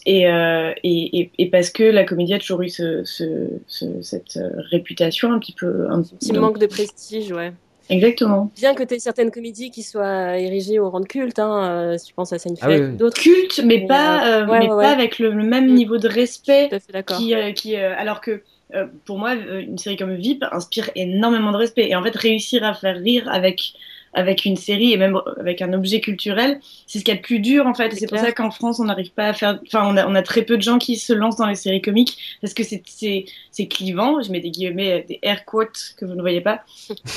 euh, 0.08 0.74
et, 0.84 1.20
et, 1.20 1.32
et, 1.38 1.50
parce 1.50 1.70
que 1.70 1.84
la 1.84 2.04
comédie 2.04 2.34
a 2.34 2.40
toujours 2.40 2.62
eu 2.62 2.70
ce, 2.70 3.04
cette 3.68 4.38
euh, 4.38 4.50
réputation 4.72 5.32
un 5.32 5.40
petit 5.40 5.54
peu. 5.54 5.88
Un, 5.90 6.02
petit 6.02 6.34
manque 6.34 6.58
de 6.58 6.68
prestige, 6.68 7.32
ouais. 7.32 7.52
Exactement. 7.90 8.52
Bien 8.56 8.76
que 8.76 8.84
tu 8.84 8.94
aies 8.94 9.00
certaines 9.00 9.32
comédies 9.32 9.72
qui 9.72 9.82
soient 9.82 10.38
érigées 10.38 10.80
au 10.80 10.90
rang 10.90 11.00
de 11.00 11.08
culte, 11.08 11.40
hein, 11.40 11.96
si 11.98 12.08
tu 12.08 12.14
penses 12.14 12.32
à 12.32 12.38
Seinfeld, 12.38 12.92
ah 12.94 12.98
d'autres. 12.98 13.20
Culte, 13.20 13.62
mais, 13.66 13.88
pas, 13.88 14.46
mais 14.46 14.68
pas 14.68 14.92
avec 14.92 15.18
le, 15.18 15.32
même 15.32 15.72
mm. 15.72 15.74
niveau 15.74 15.98
de 15.98 16.08
respect. 16.08 16.70
Qui, 17.08 17.34
qui, 17.56 17.76
alors 17.76 18.22
que 18.22 18.44
pour 19.06 19.18
moi, 19.18 19.34
une 19.34 19.80
série 19.80 19.98
comme 19.98 20.16
VIP 20.16 20.44
inspire 20.52 20.92
énormément 20.96 21.52
de 21.52 21.58
respect. 21.58 21.90
Et 21.90 21.96
en 21.96 22.04
fait, 22.04 22.16
réussir 22.16 22.64
à 22.64 22.76
faire 22.76 22.96
rire 22.96 23.28
avec 23.32 23.74
avec 24.14 24.46
une 24.46 24.56
série 24.56 24.94
et 24.94 24.98
même 24.98 25.20
avec 25.40 25.62
un 25.62 25.74
objet 25.74 26.02
culturel, 26.02 26.60
c'est 26.88 27.00
ce 27.00 27.04
qu'il 27.04 27.14
y 27.14 27.18
a 27.18 27.20
de 27.20 27.26
plus 27.26 27.40
dur 27.40 27.68
en 27.68 27.74
fait. 27.74 27.94
C'est 27.94 28.08
pour 28.08 28.18
ça 28.18 28.32
qu'en 28.32 28.52
France, 28.52 28.80
on 28.80 28.86
n'arrive 28.86 29.12
pas 29.12 29.28
à 29.28 29.34
faire. 29.34 29.60
Enfin, 29.66 29.84
on 29.86 29.98
a, 29.98 30.08
on 30.08 30.16
a, 30.16 30.22
très 30.22 30.42
peu 30.44 30.58
de 30.58 30.62
gens 30.62 30.78
qui 30.78 30.98
se 30.98 31.14
lancent 31.14 31.38
dans 31.38 31.48
les 31.48 31.56
séries 31.56 31.82
comiques 31.82 32.18
parce 32.42 32.54
que 32.54 32.64
c'est 32.64 33.26
c'est 33.60 33.68
clivant. 33.68 34.22
Je 34.22 34.32
mets 34.32 34.40
des 34.40 34.52
guillemets, 34.52 35.06
des 35.08 35.20
air 35.22 35.44
quotes 35.44 35.94
que 35.98 36.06
vous 36.06 36.16
ne 36.16 36.22
voyez 36.22 36.40
pas. 36.40 36.62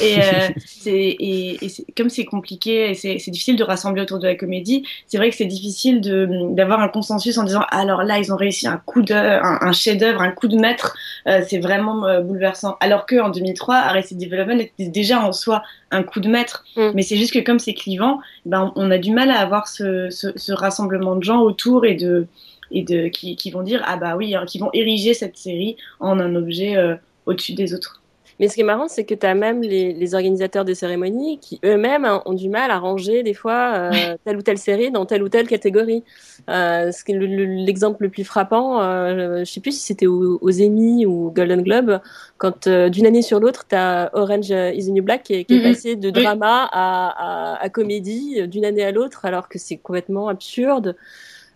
Et, 0.03 0.19
euh, 0.19 0.49
et, 0.87 1.65
et 1.65 1.71
comme 1.97 2.11
c'est 2.11 2.25
compliqué 2.25 2.91
et 2.91 2.95
c'est 2.95 3.31
difficile 3.31 3.57
de 3.57 3.63
rassembler 3.63 4.03
autour 4.03 4.19
de 4.19 4.27
la 4.27 4.35
comédie, 4.35 4.85
c'est 5.07 5.19
vrai 5.19 5.31
que 5.31 5.37
c'est 5.37 5.45
difficile 5.45 6.01
d'avoir 6.01 6.81
un 6.81 6.89
consensus 6.89 7.39
en 7.39 7.45
disant 7.45 7.63
alors 7.71 8.03
là, 8.03 8.19
ils 8.19 8.33
ont 8.33 8.37
réussi 8.37 8.67
un 8.67 8.77
coup 8.85 9.03
de, 9.03 9.15
un, 9.15 9.73
chef-d'œuvre, 9.73 10.21
un 10.21 10.33
coup 10.33 10.49
de 10.49 10.57
maître. 10.57 10.97
Euh, 11.29 11.43
c'est 11.47 11.61
vraiment 11.61 12.07
euh, 12.07 12.21
bouleversant. 12.21 12.77
Alors 12.81 13.07
que 13.07 13.21
en 13.21 13.31
2003, 13.31 13.77
Arrested 13.77 14.19
Development 14.19 14.59
était 14.59 14.89
déjà 14.89 15.21
en 15.21 15.33
soi 15.33 15.63
un 15.93 16.03
coup 16.03 16.21
de 16.21 16.29
maître. 16.29 16.65
Mm. 16.77 16.91
Mais 16.95 17.03
c'est 17.03 17.17
juste 17.17 17.33
que 17.33 17.39
comme 17.39 17.61
c'est 17.61 17.75
clivant, 17.75 18.19
ben, 18.47 18.73
on 18.75 18.91
a 18.91 18.99
du 18.99 19.13
mal 19.13 19.31
à 19.31 19.39
avoir 19.39 19.69
ce, 19.69 20.09
ce, 20.11 20.53
rassemblement 20.53 21.17
de 21.17 21.23
gens 21.23 21.41
autour 21.41 21.85
et 21.87 21.95
de, 21.95 22.27
et 22.73 22.83
de 22.83 23.09
qui, 23.09 23.37
qui, 23.37 23.51
vont 23.51 23.63
dire 23.63 23.83
ah 23.87 23.97
bah 23.97 24.17
oui, 24.17 24.35
hein, 24.35 24.45
qui 24.47 24.59
vont 24.59 24.71
ériger 24.73 25.15
cette 25.15 25.37
série 25.37 25.77
en 26.01 26.19
un 26.19 26.35
objet 26.35 26.77
euh, 26.77 26.97
au-dessus 27.27 27.55
des 27.55 27.75
autres. 27.75 28.03
Mais 28.41 28.49
ce 28.49 28.55
qui 28.55 28.63
est 28.63 28.65
marrant, 28.65 28.89
c'est 28.89 29.05
que 29.05 29.15
tu 29.15 29.27
as 29.27 29.35
même 29.35 29.63
les, 29.63 29.93
les, 29.93 30.15
organisateurs 30.15 30.65
des 30.65 30.75
cérémonies 30.75 31.39
qui 31.39 31.61
eux-mêmes 31.65 32.05
hein, 32.05 32.23
ont 32.27 32.33
du 32.33 32.49
mal 32.49 32.71
à 32.71 32.79
ranger 32.79 33.23
des 33.23 33.35
fois 33.35 33.75
euh, 33.93 34.17
telle 34.25 34.37
ou 34.37 34.43
telle 34.43 34.59
série 34.59 34.91
dans 34.91 35.07
telle 35.07 35.23
ou 35.23 35.29
telle 35.29 35.47
catégorie. 35.47 36.03
Euh, 36.51 36.91
L'exemple 37.07 38.03
le, 38.03 38.09
plus 38.09 38.25
frappant, 38.25 38.83
euh, 38.83 39.45
je 39.45 39.51
sais 39.51 39.61
plus 39.61 39.73
si 39.73 39.87
c'était 39.87 40.07
aux, 40.07 40.39
aux, 40.41 40.61
Emmy 40.61 41.07
ou 41.07 41.31
Golden 41.31 41.63
Globe, 41.63 42.01
quand 42.39 42.67
euh, 42.67 42.89
d'une 42.89 43.07
année 43.07 43.23
sur 43.23 43.39
l'autre, 43.39 43.65
tu 43.69 43.77
as 43.77 44.11
Orange 44.13 44.51
is 44.51 44.87
the 44.87 44.91
New 44.93 45.05
Black 45.05 45.23
qui 45.25 45.35
est, 45.35 45.49
mm-hmm. 45.49 45.63
passé 45.63 45.97
de 45.97 46.11
drama 46.11 46.69
à, 46.73 47.55
à, 47.55 47.63
à 47.63 47.69
comédie 47.69 48.49
d'une 48.49 48.65
année 48.65 48.83
à 48.83 48.91
l'autre, 48.91 49.25
alors 49.25 49.49
que 49.49 49.59
c'est 49.59 49.77
complètement 49.77 50.29
absurde. 50.29 50.97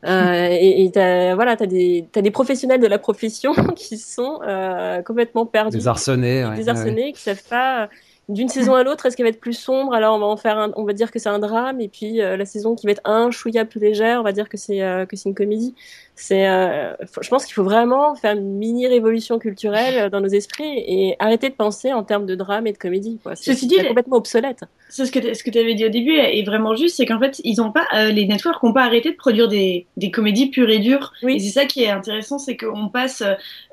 Euh, 0.05 0.49
et, 0.51 0.91
voilà, 1.35 1.57
as 1.59 1.67
des, 1.67 2.07
as 2.15 2.23
des 2.23 2.31
professionnels 2.31 2.81
de 2.81 2.87
la 2.87 2.99
profession 2.99 3.55
qui 3.77 3.99
sont 3.99 4.41
euh, 4.47 5.03
complètement 5.03 5.47
perdus. 5.47 5.77
Désarçonnés. 5.77 6.45
Ouais, 6.45 6.57
désarçonnés, 6.57 7.13
qui 7.13 7.21
savent 7.21 7.43
pas 7.49 7.89
d'une 8.29 8.49
saison 8.49 8.75
à 8.75 8.83
l'autre, 8.83 9.07
est-ce 9.07 9.17
qu'elle 9.17 9.27
va 9.27 9.31
être 9.31 9.41
plus 9.41 9.53
sombre? 9.53 9.95
Alors 9.95 10.17
on 10.17 10.19
va 10.19 10.27
en 10.27 10.37
faire 10.37 10.59
un, 10.59 10.73
on 10.77 10.85
va 10.85 10.93
dire 10.93 11.11
que 11.11 11.19
c'est 11.19 11.29
un 11.29 11.39
drame, 11.39 11.81
et 11.81 11.89
puis 11.89 12.21
euh, 12.21 12.37
la 12.37 12.45
saison 12.45 12.75
qui 12.75 12.87
va 12.87 12.93
être 12.93 13.03
un 13.05 13.31
chouïa 13.31 13.65
plus 13.65 13.81
légère, 13.81 14.21
on 14.21 14.25
va 14.25 14.33
dire 14.33 14.49
que 14.49 14.57
c'est 14.57 14.83
euh, 14.83 15.07
que 15.07 15.17
c'est 15.17 15.29
une 15.29 15.35
comédie. 15.35 15.75
C'est, 16.19 16.49
euh, 16.49 16.95
je 17.21 17.29
pense 17.29 17.45
qu'il 17.45 17.53
faut 17.53 17.63
vraiment 17.63 18.15
faire 18.15 18.33
une 18.33 18.57
mini 18.57 18.87
révolution 18.87 19.39
culturelle 19.39 20.09
dans 20.09 20.23
nos 20.23 20.29
esprits 20.29 20.65
et 20.65 21.15
arrêter 21.19 21.51
de 21.51 21.55
penser 21.55 21.93
en 21.93 22.05
termes 22.05 22.25
de 22.25 22.35
drame 22.35 22.67
et 22.67 22.73
de 22.73 22.79
comédie. 22.79 23.21
Quoi. 23.23 23.37
C'est, 23.37 23.53
Ceci 23.53 23.67
dit, 23.67 23.77
complètement 23.87 24.17
obsolète. 24.17 24.65
C'est 24.89 25.05
ce 25.05 25.13
que 25.13 25.35
ce 25.35 25.45
que 25.45 25.51
tu 25.51 25.59
avais 25.59 25.75
dit 25.75 25.85
au 25.85 25.91
début 25.91 26.15
est 26.15 26.43
vraiment 26.43 26.75
juste, 26.75 26.97
c'est 26.97 27.05
qu'en 27.05 27.19
fait 27.19 27.39
ils 27.45 27.61
ont 27.61 27.71
pas 27.71 27.87
les 28.11 28.27
networks 28.27 28.63
n'ont 28.63 28.73
pas 28.73 28.85
arrêté 28.85 29.11
de 29.11 29.17
produire 29.17 29.47
des, 29.47 29.87
des 29.99 30.11
comédies 30.11 30.49
pures 30.49 30.71
et 30.71 30.79
dures. 30.79 31.13
Oui. 31.23 31.37
Et 31.37 31.39
c'est 31.39 31.51
ça 31.51 31.67
qui 31.67 31.83
est 31.83 31.91
intéressant, 31.91 32.39
c'est 32.39 32.57
qu'on 32.57 32.89
passe 32.89 33.23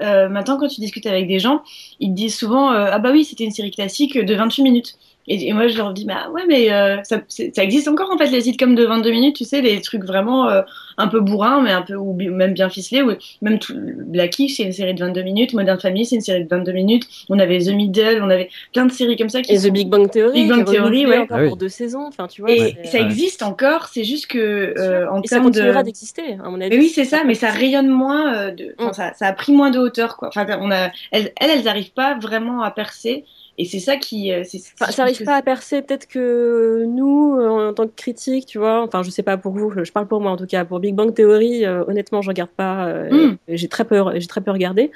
maintenant 0.01 0.57
quand 0.57 0.67
tu 0.67 0.81
discutes 0.81 1.05
avec 1.05 1.27
des 1.27 1.39
gens, 1.39 1.63
ils 2.01 2.09
te 2.09 2.15
disent 2.15 2.35
souvent 2.35 2.71
ah 2.71 3.00
bah 3.00 3.12
oui 3.13 3.23
c'était 3.23 3.45
une 3.45 3.51
série 3.51 3.71
classique 3.71 4.17
de 4.17 4.35
28 4.35 4.63
minutes. 4.63 4.97
Et, 5.27 5.53
moi, 5.53 5.67
je 5.67 5.77
leur 5.77 5.93
dis, 5.93 6.05
bah 6.05 6.29
ouais, 6.33 6.43
mais 6.47 6.71
euh, 6.73 6.97
ça, 7.03 7.21
ça, 7.29 7.63
existe 7.63 7.87
encore 7.87 8.11
en 8.11 8.17
fait 8.17 8.29
les 8.29 8.41
sitcoms 8.41 8.75
de 8.75 8.83
22 8.83 9.09
minutes, 9.09 9.35
tu 9.37 9.45
sais, 9.45 9.61
les 9.61 9.79
trucs 9.79 10.03
vraiment 10.03 10.49
euh, 10.49 10.63
un 10.97 11.07
peu 11.07 11.21
bourrins, 11.21 11.61
mais 11.61 11.71
un 11.71 11.81
peu 11.81 11.95
ou 11.95 12.13
même 12.13 12.53
bien 12.53 12.69
ficelés. 12.69 13.01
Ou 13.01 13.13
même 13.41 13.57
tout, 13.57 13.73
Blackie, 13.73 14.49
c'est 14.49 14.63
une 14.63 14.73
série 14.73 14.93
de 14.93 14.99
22 14.99 15.21
minutes. 15.21 15.53
Modern 15.53 15.79
Family, 15.79 16.05
c'est 16.05 16.15
une 16.15 16.21
série 16.21 16.43
de 16.43 16.49
22 16.49 16.73
minutes. 16.73 17.07
On 17.29 17.39
avait 17.39 17.59
The 17.59 17.69
Middle, 17.69 18.21
on 18.21 18.29
avait 18.29 18.49
plein 18.73 18.85
de 18.85 18.91
séries 18.91 19.15
comme 19.15 19.29
ça. 19.29 19.41
Qui 19.41 19.53
et 19.53 19.59
The 19.59 19.71
Big 19.71 19.87
Bang 19.87 20.11
Theory, 20.11 20.33
Big 20.33 20.49
Bang 20.49 20.65
Theory, 20.65 21.05
ouais. 21.05 21.19
Encore 21.19 21.37
ah 21.39 21.47
pour 21.47 21.57
deux 21.57 21.69
saisons. 21.69 22.05
Enfin, 22.05 22.27
tu 22.27 22.41
vois. 22.41 22.51
Et 22.51 22.75
ça 22.83 22.99
existe 22.99 23.43
encore. 23.43 23.87
C'est 23.87 24.03
juste 24.03 24.27
que 24.27 24.73
euh, 24.77 25.09
en 25.09 25.21
et 25.21 25.27
ça 25.27 25.39
continuera 25.39 25.83
d'exister, 25.83 26.37
à 26.43 26.49
mon 26.49 26.59
avis. 26.59 26.75
Mais 26.75 26.83
oui, 26.83 26.89
c'est 26.89 27.05
ça, 27.05 27.23
mais 27.25 27.35
ça 27.35 27.49
rayonne 27.49 27.87
moins. 27.87 28.51
de, 28.51 28.75
mm. 28.77 28.91
ça, 28.91 29.13
ça, 29.13 29.27
a 29.27 29.33
pris 29.33 29.53
moins 29.53 29.71
de 29.71 29.79
hauteur, 29.79 30.17
quoi. 30.17 30.27
Enfin, 30.27 30.45
on 30.59 30.69
a, 30.69 30.89
elles, 31.11 31.31
elles, 31.39 31.63
n'arrivent 31.63 31.93
pas 31.93 32.17
vraiment 32.19 32.61
à 32.61 32.71
percer. 32.71 33.23
Et 33.57 33.65
c'est 33.65 33.79
ça 33.79 33.98
qui. 33.98 34.31
Euh, 34.31 34.43
enfin, 34.81 34.91
ça 34.91 35.03
n'arrive 35.03 35.24
pas 35.24 35.36
à 35.36 35.41
percer. 35.43 35.83
Peut-être 35.83 36.07
que 36.07 36.86
nous, 36.88 37.38
euh, 37.38 37.69
en 37.69 37.74
tant 37.74 37.86
que 37.86 37.93
critique, 37.95 38.48
tu 38.48 38.57
vois, 38.57 38.83
enfin, 38.83 39.03
je 39.03 39.12
sais 39.12 39.22
pas 39.22 39.38
pour 39.38 39.53
vous, 39.53 39.72
je 39.83 39.91
parle 39.91 40.07
pour 40.07 40.22
moi 40.22 40.31
en 40.31 40.38
tout 40.38 40.48
cas. 40.48 40.65
Pour 40.65 40.79
Big 40.79 40.95
Bang 40.95 41.13
Theory, 41.13 41.63
euh, 41.63 41.83
honnêtement, 41.88 42.24
je 42.24 42.29
regarde 42.29 42.50
pas. 42.50 42.91
Hmm. 43.12 43.38
J'ai 43.48 43.67
très 43.67 43.86
j'ai 44.15 44.27
très 44.27 44.41
peu 44.41 44.51
regardé. 44.51 44.91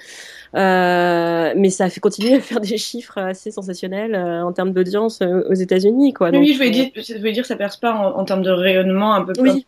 mais 0.56 1.70
ça 1.70 1.86
a 1.86 1.90
fait 1.90 2.00
continuer 2.00 2.34
à 2.36 2.40
faire 2.40 2.60
des 2.60 2.78
chiffres 2.78 3.20
assez 3.20 3.52
sensationnels 3.52 4.16
en 4.16 4.52
termes 4.54 4.74
d'audience 4.74 5.22
aux 5.22 5.54
États-Unis, 5.54 6.14
quoi. 6.14 6.32
oui, 6.32 6.54
je 6.54 6.58
voulais 6.58 6.72
dire, 6.72 6.88
je 6.96 7.18
voulais 7.18 7.34
dire, 7.34 7.46
ça 7.46 7.56
perce 7.56 7.78
pas 7.78 7.94
en, 7.94 8.26
termes 8.26 8.42
de 8.42 8.50
rayonnement 8.50 9.14
un 9.14 9.24
peu. 9.24 9.34
Oui. 9.40 9.68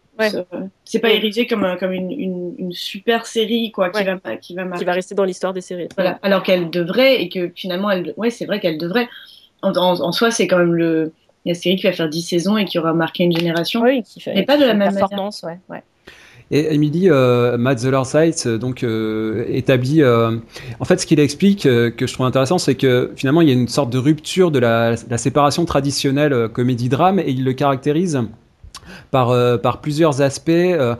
C'est 0.84 1.00
pas 1.00 1.12
érigé 1.12 1.48
comme, 1.48 1.78
comme 1.80 1.92
une, 1.92 2.12
une, 2.12 2.56
une, 2.58 2.72
super 2.72 3.26
série 3.26 3.72
quoi, 3.72 3.90
qui, 3.90 4.04
va, 4.04 4.18
qui, 4.38 4.56
va 4.56 4.66
qui 4.78 4.86
va 4.86 4.94
rester 4.94 5.16
dans 5.16 5.24
l'histoire 5.24 5.54
des 5.54 5.62
séries. 5.62 5.88
Voilà. 5.96 6.20
Alors 6.22 6.44
qu'elle 6.44 6.70
devrait, 6.70 7.22
et 7.22 7.30
que 7.30 7.52
finalement, 7.56 7.90
elle, 7.90 8.14
ouais, 8.18 8.30
c'est 8.30 8.46
vrai 8.46 8.60
qu'elle 8.60 8.78
devrait. 8.78 9.08
En, 9.62 9.72
en, 9.76 10.12
soi, 10.12 10.32
c'est 10.32 10.48
quand 10.48 10.58
même 10.58 10.76
le, 10.76 11.12
la 11.46 11.54
série 11.54 11.76
qui 11.76 11.84
va 11.84 11.92
faire 11.92 12.10
10 12.10 12.22
saisons 12.22 12.58
et 12.58 12.66
qui 12.66 12.80
aura 12.80 12.94
marqué 12.94 13.24
une 13.24 13.36
génération. 13.36 13.82
Oui, 13.82 14.04
qui 14.04 14.20
fait, 14.20 14.34
mais 14.34 14.44
pas 14.44 14.58
de 14.58 14.66
la 14.66 14.74
même 14.74 14.94
performance, 14.94 15.44
ouais, 15.44 15.60
ouais. 15.70 15.84
Et 16.52 16.74
Emily, 16.74 17.10
euh, 17.10 17.58
Matt 17.58 17.80
Zellerseitz, 17.80 18.48
donc 18.48 18.84
euh, 18.84 19.46
établit. 19.50 20.02
Euh, 20.02 20.38
en 20.80 20.86
fait, 20.86 21.00
ce 21.00 21.06
qu'il 21.06 21.20
explique 21.20 21.68
euh, 21.68 21.92
que 21.92 22.08
je 22.08 22.14
trouve 22.14 22.26
intéressant, 22.26 22.58
c'est 22.58 22.74
que 22.74 23.12
finalement, 23.16 23.42
il 23.42 23.50
y 23.50 23.52
a 23.52 23.54
une 23.54 23.68
sorte 23.68 23.92
de 23.92 24.00
rupture 24.00 24.50
de 24.50 24.58
la, 24.58 24.96
la 25.10 25.18
séparation 25.20 25.66
traditionnelle 25.66 26.34
euh, 26.34 26.48
comédie-drame, 26.48 27.20
et 27.20 27.30
il 27.30 27.44
le 27.44 27.54
caractérise 27.54 28.20
par, 29.12 29.30
euh, 29.30 29.58
par 29.58 29.82
plusieurs 29.82 30.22
aspects. 30.22 30.50
Euh, 30.50 30.96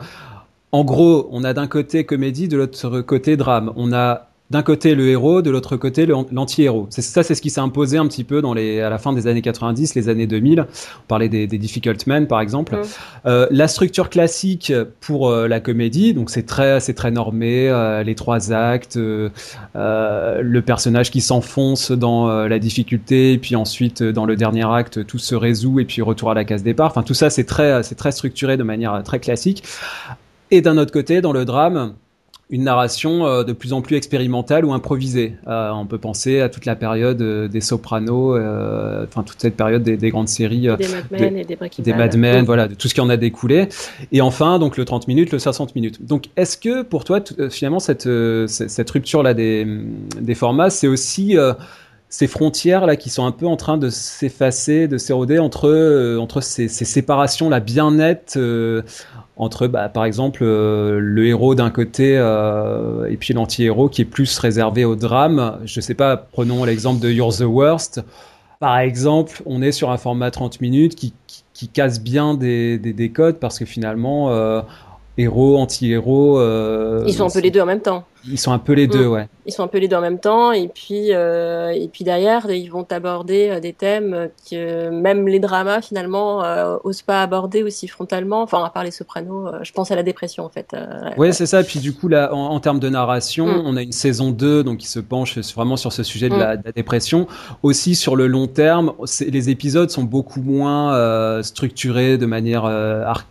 en 0.72 0.84
gros, 0.84 1.28
on 1.32 1.44
a 1.44 1.52
d'un 1.52 1.66
côté 1.66 2.04
comédie, 2.04 2.48
de 2.48 2.56
l'autre 2.56 3.00
côté 3.00 3.36
drame. 3.36 3.72
On 3.76 3.92
a 3.92 4.29
d'un 4.50 4.62
côté 4.62 4.94
le 4.94 5.08
héros, 5.08 5.42
de 5.42 5.50
l'autre 5.50 5.76
côté 5.76 6.06
l'anti-héros. 6.06 6.86
Ça, 6.90 7.22
c'est 7.22 7.34
ce 7.34 7.40
qui 7.40 7.50
s'est 7.50 7.60
imposé 7.60 7.98
un 7.98 8.06
petit 8.06 8.24
peu 8.24 8.42
dans 8.42 8.52
les, 8.52 8.80
à 8.80 8.90
la 8.90 8.98
fin 8.98 9.12
des 9.12 9.26
années 9.26 9.42
90, 9.42 9.94
les 9.94 10.08
années 10.08 10.26
2000. 10.26 10.60
On 10.60 10.66
parlait 11.06 11.28
des, 11.28 11.46
des 11.46 11.58
Difficult 11.58 12.06
Men, 12.06 12.26
par 12.26 12.40
exemple. 12.40 12.80
Euh, 13.26 13.46
la 13.50 13.68
structure 13.68 14.10
classique 14.10 14.72
pour 15.00 15.28
euh, 15.28 15.46
la 15.46 15.60
comédie, 15.60 16.14
donc 16.14 16.30
c'est 16.30 16.46
très, 16.46 16.80
c'est 16.80 16.94
très 16.94 17.10
normé, 17.10 17.68
euh, 17.68 18.02
les 18.02 18.14
trois 18.14 18.52
actes, 18.52 18.96
euh, 18.96 19.30
euh, 19.76 20.40
le 20.42 20.62
personnage 20.62 21.10
qui 21.10 21.20
s'enfonce 21.20 21.92
dans 21.92 22.28
la 22.30 22.58
difficulté, 22.58 23.32
et 23.32 23.38
puis 23.38 23.56
ensuite 23.56 24.02
dans 24.02 24.26
le 24.26 24.36
dernier 24.36 24.66
acte, 24.66 25.06
tout 25.06 25.18
se 25.18 25.34
résout, 25.34 25.80
et 25.80 25.84
puis 25.84 26.02
retour 26.02 26.30
à 26.30 26.34
la 26.34 26.44
case 26.44 26.62
départ. 26.62 26.90
Enfin, 26.90 27.02
tout 27.02 27.14
ça, 27.14 27.30
c'est 27.30 27.44
très, 27.44 27.82
c'est 27.82 27.94
très 27.94 28.12
structuré 28.12 28.56
de 28.56 28.62
manière 28.62 29.02
très 29.04 29.20
classique. 29.20 29.62
Et 30.50 30.60
d'un 30.60 30.78
autre 30.78 30.92
côté, 30.92 31.20
dans 31.20 31.32
le 31.32 31.44
drame, 31.44 31.94
une 32.50 32.64
narration 32.64 33.26
euh, 33.26 33.44
de 33.44 33.52
plus 33.52 33.72
en 33.72 33.80
plus 33.80 33.96
expérimentale 33.96 34.64
ou 34.64 34.72
improvisée. 34.72 35.36
Euh, 35.46 35.70
on 35.70 35.86
peut 35.86 35.98
penser 35.98 36.40
à 36.40 36.48
toute 36.48 36.66
la 36.66 36.74
période 36.74 37.22
euh, 37.22 37.48
des 37.48 37.60
Sopranos, 37.60 38.36
enfin 39.04 39.22
toute 39.22 39.40
cette 39.40 39.56
période 39.56 39.82
des, 39.82 40.10
grandes 40.10 40.28
séries, 40.28 40.62
des 40.62 40.88
Mad 40.88 41.10
Men 41.10 41.36
et 41.36 41.44
des 41.44 41.56
Breaking 41.56 41.82
des 41.84 41.92
Mad 41.92 42.16
Men, 42.16 42.44
voilà, 42.44 42.68
de 42.68 42.74
tout 42.74 42.88
ce 42.88 42.94
qui 42.94 43.00
en 43.00 43.08
a 43.08 43.16
découlé. 43.16 43.68
Et 44.12 44.20
enfin, 44.20 44.58
donc 44.58 44.76
le 44.76 44.84
30 44.84 45.06
minutes, 45.08 45.32
le 45.32 45.38
60 45.38 45.74
minutes. 45.74 46.04
Donc, 46.04 46.26
est-ce 46.36 46.56
que 46.56 46.82
pour 46.82 47.04
toi, 47.04 47.20
finalement, 47.50 47.78
cette, 47.78 48.08
cette 48.46 48.90
rupture 48.90 49.22
là 49.22 49.34
des, 49.34 49.66
des 50.20 50.34
formats, 50.34 50.70
c'est 50.70 50.88
aussi 50.88 51.36
ces 52.10 52.26
frontières 52.26 52.84
là 52.86 52.96
qui 52.96 53.08
sont 53.08 53.24
un 53.24 53.32
peu 53.32 53.46
en 53.46 53.56
train 53.56 53.78
de 53.78 53.88
s'effacer, 53.88 54.88
de 54.88 54.98
s'éroder 54.98 55.38
entre 55.38 56.16
entre 56.18 56.42
ces, 56.42 56.68
séparations 56.68 57.48
là 57.48 57.60
bien 57.60 57.92
nettes 57.92 58.36
entre, 59.40 59.66
bah, 59.68 59.88
par 59.88 60.04
exemple, 60.04 60.40
euh, 60.42 60.98
le 61.00 61.26
héros 61.26 61.54
d'un 61.54 61.70
côté 61.70 62.14
euh, 62.18 63.08
et 63.08 63.16
puis 63.16 63.32
l'anti-héros 63.32 63.88
qui 63.88 64.02
est 64.02 64.06
plus 64.06 64.38
réservé 64.38 64.84
au 64.84 64.96
drame. 64.96 65.58
Je 65.64 65.80
sais 65.80 65.94
pas, 65.94 66.18
prenons 66.18 66.62
l'exemple 66.64 67.00
de 67.00 67.10
You're 67.10 67.34
the 67.34 67.46
Worst. 67.46 68.02
Par 68.58 68.78
exemple, 68.78 69.42
on 69.46 69.62
est 69.62 69.72
sur 69.72 69.90
un 69.90 69.96
format 69.96 70.30
30 70.30 70.60
minutes 70.60 70.94
qui, 70.94 71.14
qui, 71.54 71.68
casse 71.68 72.02
bien 72.02 72.34
des, 72.34 72.78
des, 72.78 72.92
des, 72.92 73.10
codes 73.10 73.38
parce 73.38 73.58
que 73.58 73.64
finalement, 73.64 74.30
euh, 74.30 74.60
héros, 75.20 75.58
anti-héros. 75.58 76.38
Euh, 76.38 77.04
ils 77.06 77.14
sont 77.14 77.26
un 77.26 77.30
peu 77.30 77.40
les 77.40 77.50
deux 77.50 77.60
en 77.60 77.66
même 77.66 77.80
temps. 77.80 78.04
Ils 78.28 78.38
sont 78.38 78.52
un 78.52 78.58
peu 78.58 78.72
les 78.72 78.86
deux, 78.86 79.06
mm. 79.06 79.12
ouais. 79.12 79.28
Ils 79.46 79.52
sont 79.52 79.62
un 79.62 79.68
peu 79.68 79.78
les 79.78 79.88
deux 79.88 79.96
en 79.96 80.00
même 80.00 80.18
temps, 80.18 80.52
et 80.52 80.68
puis 80.68 81.12
euh, 81.12 81.70
et 81.70 81.88
puis 81.88 82.04
derrière, 82.04 82.50
ils 82.50 82.68
vont 82.68 82.86
aborder 82.90 83.48
euh, 83.48 83.60
des 83.60 83.72
thèmes 83.72 84.28
que 84.48 84.90
même 84.90 85.26
les 85.26 85.40
dramas 85.40 85.80
finalement 85.80 86.44
euh, 86.44 86.76
osent 86.84 87.02
pas 87.02 87.22
aborder 87.22 87.62
aussi 87.62 87.88
frontalement. 87.88 88.42
Enfin, 88.42 88.62
à 88.62 88.70
part 88.70 88.84
les 88.84 88.90
Sopranos, 88.90 89.50
je 89.62 89.72
pense 89.72 89.90
à 89.90 89.96
la 89.96 90.02
dépression 90.02 90.44
en 90.44 90.50
fait. 90.50 90.76
ouais, 91.16 91.32
c'est 91.32 91.46
ça. 91.46 91.60
Et 91.60 91.64
puis 91.64 91.80
du 91.80 91.94
coup 91.94 92.08
là, 92.08 92.34
en, 92.34 92.60
termes 92.60 92.80
de 92.80 92.88
narration, 92.88 93.46
mm. 93.46 93.62
on 93.64 93.76
a 93.76 93.82
une 93.82 93.92
saison 93.92 94.30
2 94.30 94.64
donc 94.64 94.78
qui 94.78 94.88
se 94.88 95.00
penche 95.00 95.38
vraiment 95.54 95.76
sur 95.76 95.92
ce 95.92 96.02
sujet 96.02 96.28
de, 96.28 96.36
la, 96.36 96.56
mm. 96.56 96.58
de 96.58 96.62
la, 96.66 96.72
dépression. 96.72 97.26
Aussi 97.62 97.94
sur 97.94 98.16
le 98.16 98.26
long 98.26 98.46
terme, 98.46 98.92
les 99.20 99.50
épisodes 99.50 99.90
sont 99.90 100.04
beaucoup 100.04 100.42
moins 100.42 101.42
structurés 101.42 102.18
de 102.18 102.26
manière 102.26 102.64
arc 102.64 103.26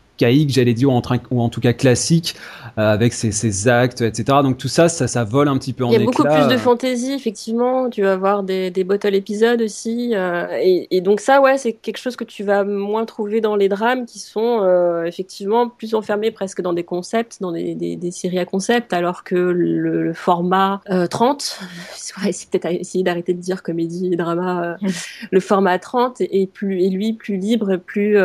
j'allais 0.50 0.74
dire, 0.74 0.90
ou 0.90 0.94
en, 0.94 1.02
ou 1.32 1.42
en 1.42 1.50
tout 1.50 1.62
cas 1.62 1.74
classique, 1.74 2.36
avec 2.78 3.14
ses, 3.14 3.32
ses, 3.32 3.68
actes, 3.68 4.02
etc. 4.02 4.40
Donc 4.44 4.58
tout 4.58 4.68
ça, 4.68 4.90
ça, 4.90 5.08
ça 5.08 5.24
vole 5.24 5.48
un 5.48 5.58
petit 5.58 5.74
peu 5.74 5.84
en 5.84 5.90
éclat. 5.90 5.98
Il 5.98 6.02
y 6.02 6.04
a 6.04 6.12
beaucoup 6.12 6.24
plus 6.24 6.48
de 6.48 6.58
fantaisie, 6.58 7.14
effectivement. 7.14 7.90
Tu 7.90 8.02
vas 8.02 8.14
avoir 8.14 8.44
des, 8.44 8.72
des 8.72 8.84
bottle 8.84 9.16
épisodes 9.16 9.62
aussi. 9.62 10.12
Euh, 10.14 10.48
et, 10.62 10.88
et, 10.96 11.02
donc 11.02 11.20
ça, 11.20 11.42
ouais, 11.42 11.58
c'est 11.58 11.74
quelque 11.74 11.98
chose 11.98 12.16
que 12.16 12.24
tu 12.24 12.44
vas 12.44 12.64
moins 12.64 13.06
trouver 13.06 13.42
dans 13.42 13.56
les 13.56 13.70
drames 13.70 14.06
qui 14.06 14.20
sont 14.20 14.62
euh, 14.62 15.04
effectivement 15.06 15.70
plus 15.70 15.96
enfermés 15.96 16.32
presque 16.32 16.62
dans 16.62 16.74
des 16.74 16.84
concepts, 16.84 17.38
dans 17.42 17.52
des, 17.52 17.76
des, 17.76 17.96
des 17.96 18.12
séries 18.12 18.40
à 18.40 18.46
concept, 18.46 18.94
alors 18.94 19.24
que 19.24 19.36
le, 19.36 20.04
le 20.04 20.14
format 20.14 20.82
30, 21.10 21.60
c'est 21.96 22.50
peut-être 22.50 22.66
essayer 22.66 23.04
d'arrêter 23.04 23.34
de 23.34 23.42
dire 23.42 23.64
comédie 23.64 24.10
et 24.12 24.16
drama, 24.16 24.78
le 25.32 25.40
format 25.40 25.80
30 25.80 26.22
est, 26.22 26.30
est, 26.32 26.48
plus, 26.48 26.84
est 26.84 26.90
lui 26.90 27.14
plus 27.14 27.38
libre, 27.38 27.78
plus, 27.78 28.18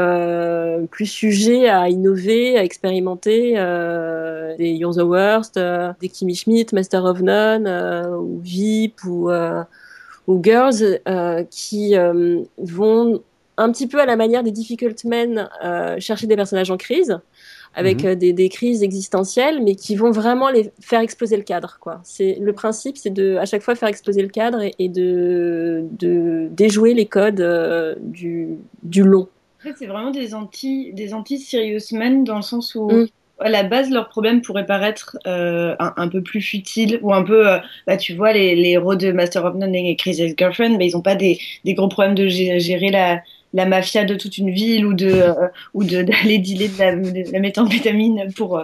plus 0.91 1.07
sujet 1.07 1.69
à 1.69 1.89
innover, 1.89 2.59
à 2.59 2.65
expérimenter 2.65 3.55
euh, 3.57 4.34
des 4.57 4.71
You're 4.71 4.95
the 4.95 5.03
Worst, 5.03 5.57
euh, 5.57 5.93
des 6.01 6.09
Kimmy 6.09 6.35
Schmidt, 6.35 6.75
Master 6.75 7.05
of 7.05 7.21
None, 7.21 7.67
euh, 7.67 8.17
ou 8.17 8.41
VIP, 8.41 9.05
ou, 9.05 9.31
ou 10.27 10.43
Girls, 10.43 11.01
qui 11.51 11.95
vont 12.59 13.23
un 13.57 13.71
petit 13.71 13.87
peu 13.87 14.01
à 14.01 14.07
la 14.07 14.17
manière 14.17 14.43
des 14.43 14.51
Difficult 14.51 15.05
Men 15.05 15.49
chercher 15.99 16.27
des 16.27 16.37
personnages 16.37 16.71
en 16.71 16.77
crise 16.77 17.19
avec 17.77 18.05
mhm. 18.05 18.15
des, 18.15 18.33
des, 18.33 18.49
crises 18.49 18.85
existentielles, 18.85 19.61
mais 19.61 19.75
qui 19.75 19.97
vont 19.97 20.13
vraiment 20.13 20.49
les 20.49 20.71
faire 20.81 21.01
exploser 21.01 21.37
le 21.37 21.43
cadre. 21.43 21.79
Quoi. 21.81 22.01
C'est 22.05 22.39
le 22.41 22.53
principe, 22.53 22.97
c'est 22.97 23.11
de 23.11 23.35
à 23.35 23.47
chaque 23.47 23.63
fois 23.63 23.75
faire 23.75 23.89
exploser 23.89 24.23
le 24.23 24.29
cadre 24.29 24.61
et, 24.79 24.89
de, 24.89 25.83
de 25.99 26.47
déjouer 26.53 26.95
les 26.95 27.07
codes 27.07 27.45
du, 28.01 28.51
du 28.85 29.03
long 29.03 29.27
c'est 29.77 29.87
vraiment 29.87 30.11
des 30.11 30.35
anti, 30.35 30.93
des 30.93 31.15
anti 31.15 31.39
serious 31.39 31.93
men 31.93 32.25
dans 32.25 32.37
le 32.37 32.43
sens 32.43 32.75
où 32.75 32.91
mm. 32.91 33.09
À 33.41 33.49
la 33.49 33.63
base 33.63 33.91
leur 33.91 34.09
problème 34.09 34.43
pourrait 34.43 34.67
paraître 34.67 35.19
euh, 35.27 35.75
un, 35.79 36.09
peu 36.09 36.23
plus 36.23 36.41
futile 36.41 36.99
ou 37.03 37.13
un 37.13 37.23
peu, 37.23 37.49
euh, 37.49 37.59
bah 37.87 37.97
tu 37.97 38.15
vois 38.15 38.33
les, 38.33 38.55
les 38.55 38.71
héros 38.71 38.95
de 38.95 39.13
Master 39.13 39.45
of 39.45 39.57
None 39.57 39.75
et 39.75 39.97
Crazy 39.97 40.35
Girlfriend, 40.37 40.77
mais 40.79 40.87
ils 40.87 40.97
ont 40.97 41.03
pas 41.03 41.17
des, 41.17 41.39
des 41.65 41.75
gros 41.75 41.89
problèmes 41.89 42.15
de 42.15 42.29
gérer 42.29 42.91
la, 42.91 43.23
la 43.53 43.67
mafia 43.67 44.05
de 44.05 44.15
toute 44.15 44.39
une 44.39 44.51
ville 44.51 44.87
ou 44.87 44.95
de 44.95 45.11
euh, 45.11 45.49
ou 45.75 45.85
d'aller 45.85 46.39
dealer 46.39 46.69
de 46.69 46.79
la, 46.79 46.97
de 46.97 47.33
la 47.33 47.41
méthamphétamine 47.41 48.33
pour 48.35 48.61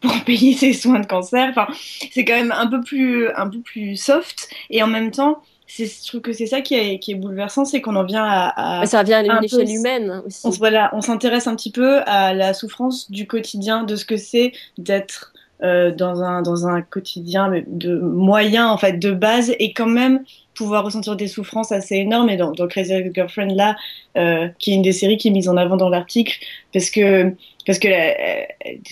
pour 0.00 0.12
payer 0.24 0.54
ses 0.54 0.72
soins 0.72 1.00
de 1.00 1.06
cancer. 1.06 1.48
Enfin, 1.50 1.66
c'est 2.10 2.24
quand 2.24 2.36
même 2.36 2.52
un 2.52 2.66
peu 2.66 2.80
plus 2.80 3.28
un 3.30 3.48
peu 3.48 3.60
plus 3.60 3.96
soft 3.96 4.48
et 4.70 4.82
en 4.82 4.86
même 4.86 5.10
temps 5.10 5.42
je 5.76 6.06
trouve 6.06 6.20
que 6.20 6.32
c'est 6.32 6.46
ça 6.46 6.60
qui 6.60 6.74
est, 6.74 6.98
qui 6.98 7.12
est 7.12 7.14
bouleversant, 7.16 7.64
c'est 7.64 7.80
qu'on 7.80 7.96
en 7.96 8.04
vient 8.04 8.24
à, 8.24 8.80
à 8.80 8.86
ça 8.86 9.02
vient 9.02 9.28
à 9.28 9.40
l'échelle 9.40 9.70
humaine 9.70 10.22
aussi. 10.26 10.46
On, 10.46 10.50
voilà, 10.50 10.90
on 10.94 11.00
s'intéresse 11.00 11.46
un 11.46 11.56
petit 11.56 11.72
peu 11.72 12.00
à 12.06 12.34
la 12.34 12.54
souffrance 12.54 13.10
du 13.10 13.26
quotidien, 13.26 13.82
de 13.82 13.96
ce 13.96 14.04
que 14.04 14.16
c'est 14.16 14.52
d'être 14.78 15.32
euh, 15.62 15.92
dans 15.92 16.22
un 16.22 16.42
dans 16.42 16.66
un 16.66 16.82
quotidien 16.82 17.50
de 17.66 17.98
moyen 17.98 18.68
en 18.68 18.76
fait 18.76 18.98
de 18.98 19.12
base 19.12 19.54
et 19.58 19.72
quand 19.72 19.86
même 19.86 20.24
pouvoir 20.54 20.84
ressentir 20.84 21.14
des 21.16 21.28
souffrances 21.28 21.70
assez 21.70 21.94
énormes 21.94 22.28
et 22.28 22.36
dans, 22.36 22.50
dans 22.50 22.66
Crazy 22.66 22.92
Girlfriend 23.14 23.54
là 23.54 23.76
euh, 24.16 24.48
qui 24.58 24.72
est 24.72 24.74
une 24.74 24.82
des 24.82 24.92
séries 24.92 25.16
qui 25.16 25.28
est 25.28 25.30
mise 25.30 25.48
en 25.48 25.56
avant 25.56 25.76
dans 25.76 25.88
l'article 25.88 26.36
parce 26.72 26.90
que 26.90 27.32
parce 27.66 27.78
que 27.78 27.88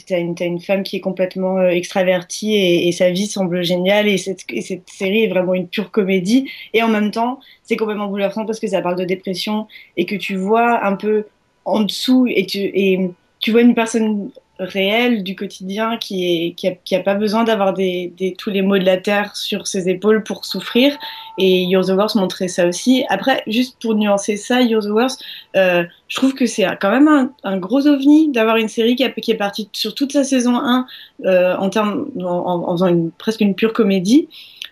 tu 0.06 0.14
as, 0.14 0.18
une 0.18 0.60
femme 0.60 0.82
qui 0.82 0.96
est 0.96 1.00
complètement 1.00 1.58
euh, 1.58 1.68
extravertie 1.68 2.54
et, 2.54 2.92
sa 2.92 3.10
vie 3.10 3.26
semble 3.26 3.62
géniale 3.62 4.08
et 4.08 4.18
cette, 4.18 4.44
et 4.50 4.60
cette, 4.60 4.88
série 4.88 5.24
est 5.24 5.28
vraiment 5.28 5.54
une 5.54 5.68
pure 5.68 5.90
comédie. 5.90 6.50
Et 6.72 6.82
en 6.82 6.88
même 6.88 7.10
temps 7.10 7.40
c'est 7.62 7.76
complètement 7.76 8.08
bouleversant 8.08 8.46
parce 8.46 8.60
que 8.60 8.66
ça 8.66 8.82
parle 8.82 8.96
de 8.96 9.04
dépression 9.04 9.66
et 9.96 10.06
que 10.06 10.16
tu 10.16 10.36
vois 10.36 10.84
un 10.84 10.96
peu 10.96 11.26
en 11.64 11.80
dessous 11.80 12.26
et 12.28 12.46
tu 12.46 13.50
vois 13.50 13.62
une 13.62 13.74
personne 13.74 14.30
réel 14.64 15.22
du 15.22 15.34
quotidien 15.36 15.96
qui 15.96 16.54
est 16.60 16.78
qui 16.84 16.98
pas 16.98 17.14
besoin 17.14 17.44
d'avoir 17.44 17.72
des, 17.72 18.12
tous 18.38 18.50
les 18.50 18.62
maux 18.62 18.78
de 18.78 18.84
la 18.84 18.96
terre 18.96 19.36
sur 19.36 19.66
ses 19.66 19.88
épaules 19.88 20.22
pour 20.22 20.44
souffrir. 20.44 20.96
Et 21.38 21.64
You're 21.64 21.84
the 21.84 21.90
Worst 21.90 22.16
montrait 22.16 22.48
ça 22.48 22.66
aussi. 22.66 23.04
Après 23.08 23.42
juste 23.46 23.76
pour 23.80 23.94
nuancer 23.94 24.36
ça 24.36 24.60
You're 24.60 24.82
the 24.82 24.90
Worst 24.90 25.24
euh, 25.56 25.84
je 26.08 26.16
trouve 26.16 26.34
que 26.34 26.46
c'est 26.46 26.66
quand 26.80 26.90
même 26.90 27.30
un, 27.42 27.56
gros 27.56 27.86
ovni 27.86 28.30
d'avoir 28.30 28.56
une 28.56 28.68
série 28.68 28.96
qui, 28.96 29.04
a, 29.04 29.08
est 29.08 29.34
partie 29.34 29.68
sur 29.72 29.94
toute 29.94 30.12
sa 30.12 30.24
saison 30.24 30.56
1 30.56 30.86
euh, 31.24 31.56
en 31.56 31.70
termes 31.70 32.06
en, 32.20 32.68
en, 32.68 32.72
faisant 32.72 33.10
presque 33.18 33.40
une 33.40 33.54
pure 33.54 33.72
comédie 33.72 34.28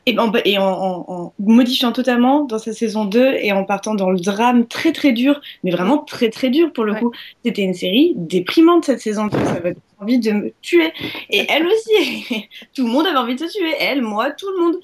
et, 0.06 0.18
en, 0.18 0.32
et 0.44 0.58
en, 0.58 1.04
en, 1.08 1.32
modifiant 1.38 1.92
totalement 1.92 2.44
dans 2.44 2.58
sa 2.58 2.72
saison 2.72 3.04
2 3.04 3.34
et 3.40 3.52
en 3.52 3.64
partant 3.64 3.94
dans 3.94 4.10
le 4.10 4.18
drame 4.18 4.66
très 4.66 4.92
très 4.92 5.12
dur, 5.12 5.40
mais 5.64 5.70
vraiment 5.70 5.98
très 5.98 6.30
très 6.30 6.50
dur 6.50 6.72
pour 6.72 6.84
le 6.84 6.94
coup. 6.94 7.12
C'était 7.44 7.62
une 7.62 7.74
série 7.74 8.14
déprimante 8.16 8.84
cette 8.84 9.00
saison 9.00 9.26
2, 9.26 9.38
ça 9.38 9.52
avait 9.52 9.76
envie 10.00 10.18
de 10.18 10.32
me 10.32 10.52
tuer. 10.62 10.92
Et 11.28 11.46
elle 11.48 11.66
aussi, 11.66 12.48
tout 12.74 12.86
le 12.86 12.92
monde 12.92 13.06
avait 13.06 13.18
envie 13.18 13.34
de 13.34 13.40
se 13.40 13.52
tuer, 13.52 13.74
elle, 13.78 14.02
moi, 14.02 14.30
tout 14.30 14.50
le 14.50 14.64
monde 14.64 14.76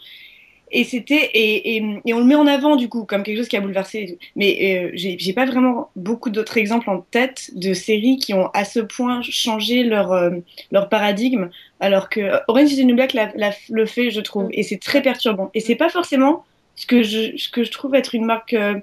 et 0.73 0.85
c'était 0.85 1.31
et, 1.35 1.77
et, 1.77 2.01
et, 2.05 2.15
on 2.15 2.19
le 2.19 2.25
met 2.25 2.35
en 2.35 2.47
avant 2.47 2.77
du 2.77 2.89
coup 2.89 3.05
comme 3.05 3.23
quelque 3.23 3.39
chose 3.39 3.49
qui 3.49 3.57
a 3.57 3.61
bouleversé 3.61 4.19
mais 4.35 4.81
euh, 4.85 4.91
j'ai 4.95 5.33
pas 5.33 5.47
vraiment 5.47 5.91
beaucoup 5.95 6.31
d'autres 6.31 6.59
exemples 6.59 6.91
en 6.91 7.01
tête 7.01 7.51
de 7.55 7.73
séries 7.73 8.19
qui 8.19 8.35
ont 8.35 8.49
à 8.53 8.65
ce 8.65 8.81
point 8.81 9.21
changé 9.23 9.85
leur 9.85 10.13
euh, 10.13 10.31
leur 10.73 10.89
paradigme 10.89 11.51
alors 11.81 12.09
que 12.09 12.41
Orange 12.49 12.73
is 12.73 12.83
the 12.83 12.87
New 12.87 12.97
Black 12.97 13.13
la, 13.13 13.31
le 13.71 13.87
fait 13.87 14.11
je 14.11 14.21
trouve. 14.21 14.49
Et 14.53 14.63
c'est 14.63 14.79
très 14.79 15.03
perturbant. 15.03 15.51
Et 15.55 15.61
c'est 15.61 15.77
pas 15.77 15.89
forcément 15.89 16.45
ce 16.75 16.87
que 16.87 17.03
je 17.03 17.37
ce 17.37 17.49
que 17.49 17.65
je 17.65 17.71
trouve 17.71 17.95
être 17.95 18.15
une 18.15 18.25
marque 18.25 18.55
euh, 18.55 18.75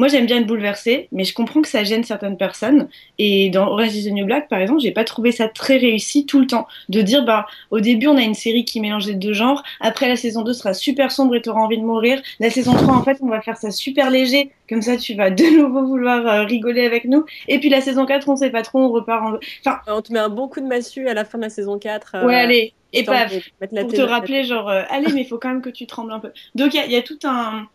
moi, 0.00 0.08
j'aime 0.08 0.24
bien 0.24 0.38
être 0.38 0.46
bouleversée, 0.46 1.08
mais 1.12 1.24
je 1.24 1.34
comprends 1.34 1.60
que 1.60 1.68
ça 1.68 1.84
gêne 1.84 2.04
certaines 2.04 2.38
personnes. 2.38 2.88
Et 3.18 3.50
dans 3.50 3.66
Orange 3.66 3.94
is 3.94 4.08
the 4.08 4.12
New 4.14 4.24
Black, 4.24 4.48
par 4.48 4.58
exemple, 4.58 4.80
j'ai 4.80 4.92
pas 4.92 5.04
trouvé 5.04 5.30
ça 5.30 5.46
très 5.46 5.76
réussi 5.76 6.24
tout 6.24 6.40
le 6.40 6.46
temps. 6.46 6.66
De 6.88 7.02
dire, 7.02 7.22
bah, 7.22 7.46
au 7.70 7.80
début, 7.80 8.06
on 8.06 8.16
a 8.16 8.22
une 8.22 8.32
série 8.32 8.64
qui 8.64 8.80
mélange 8.80 9.06
les 9.06 9.14
deux 9.14 9.34
genres. 9.34 9.62
Après, 9.78 10.08
la 10.08 10.16
saison 10.16 10.40
2 10.40 10.54
sera 10.54 10.72
super 10.72 11.12
sombre 11.12 11.36
et 11.36 11.42
tu 11.42 11.50
auras 11.50 11.60
envie 11.60 11.76
de 11.76 11.84
mourir. 11.84 12.22
La 12.38 12.48
saison 12.48 12.72
3, 12.72 12.94
en 12.94 13.02
fait, 13.02 13.18
on 13.20 13.28
va 13.28 13.42
faire 13.42 13.58
ça 13.58 13.70
super 13.70 14.08
léger. 14.08 14.52
Comme 14.70 14.80
ça, 14.80 14.96
tu 14.96 15.12
vas 15.12 15.28
de 15.28 15.44
nouveau 15.58 15.84
vouloir 15.84 16.26
euh, 16.26 16.44
rigoler 16.44 16.86
avec 16.86 17.04
nous. 17.04 17.26
Et 17.46 17.58
puis, 17.60 17.68
la 17.68 17.82
saison 17.82 18.06
4, 18.06 18.26
on 18.26 18.36
sait 18.36 18.48
pas 18.48 18.62
trop, 18.62 18.78
on 18.78 18.88
repart 18.88 19.22
en. 19.22 19.38
Enfin. 19.66 19.80
On 19.86 20.00
te 20.00 20.14
met 20.14 20.18
un 20.18 20.30
bon 20.30 20.48
coup 20.48 20.60
de 20.60 20.66
massue 20.66 21.08
à 21.08 21.12
la 21.12 21.26
fin 21.26 21.36
de 21.36 21.42
la 21.42 21.50
saison 21.50 21.78
4. 21.78 22.12
Euh, 22.14 22.24
ouais, 22.24 22.36
allez. 22.36 22.72
Et 22.94 23.04
paf. 23.04 23.34
Pour 23.58 23.92
te 23.92 24.00
rappeler, 24.00 24.44
genre, 24.44 24.70
euh, 24.70 24.80
allez, 24.88 25.12
mais 25.12 25.20
il 25.20 25.26
faut 25.26 25.36
quand 25.36 25.50
même 25.50 25.60
que 25.60 25.68
tu 25.68 25.86
trembles 25.86 26.12
un 26.12 26.20
peu. 26.20 26.32
Donc, 26.54 26.72
il 26.72 26.82
y, 26.86 26.94
y, 26.94 26.96
a 26.96 27.02
tout 27.02 27.18
un 27.24 27.68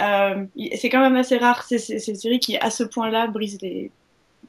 euh, 0.00 0.44
c'est 0.76 0.88
quand 0.88 1.00
même 1.00 1.16
assez 1.16 1.36
rare 1.36 1.64
ces, 1.64 1.78
ces, 1.78 1.98
séries 2.14 2.40
qui, 2.40 2.56
à 2.56 2.70
ce 2.70 2.82
point-là, 2.82 3.26
brisent 3.26 3.60
les. 3.60 3.90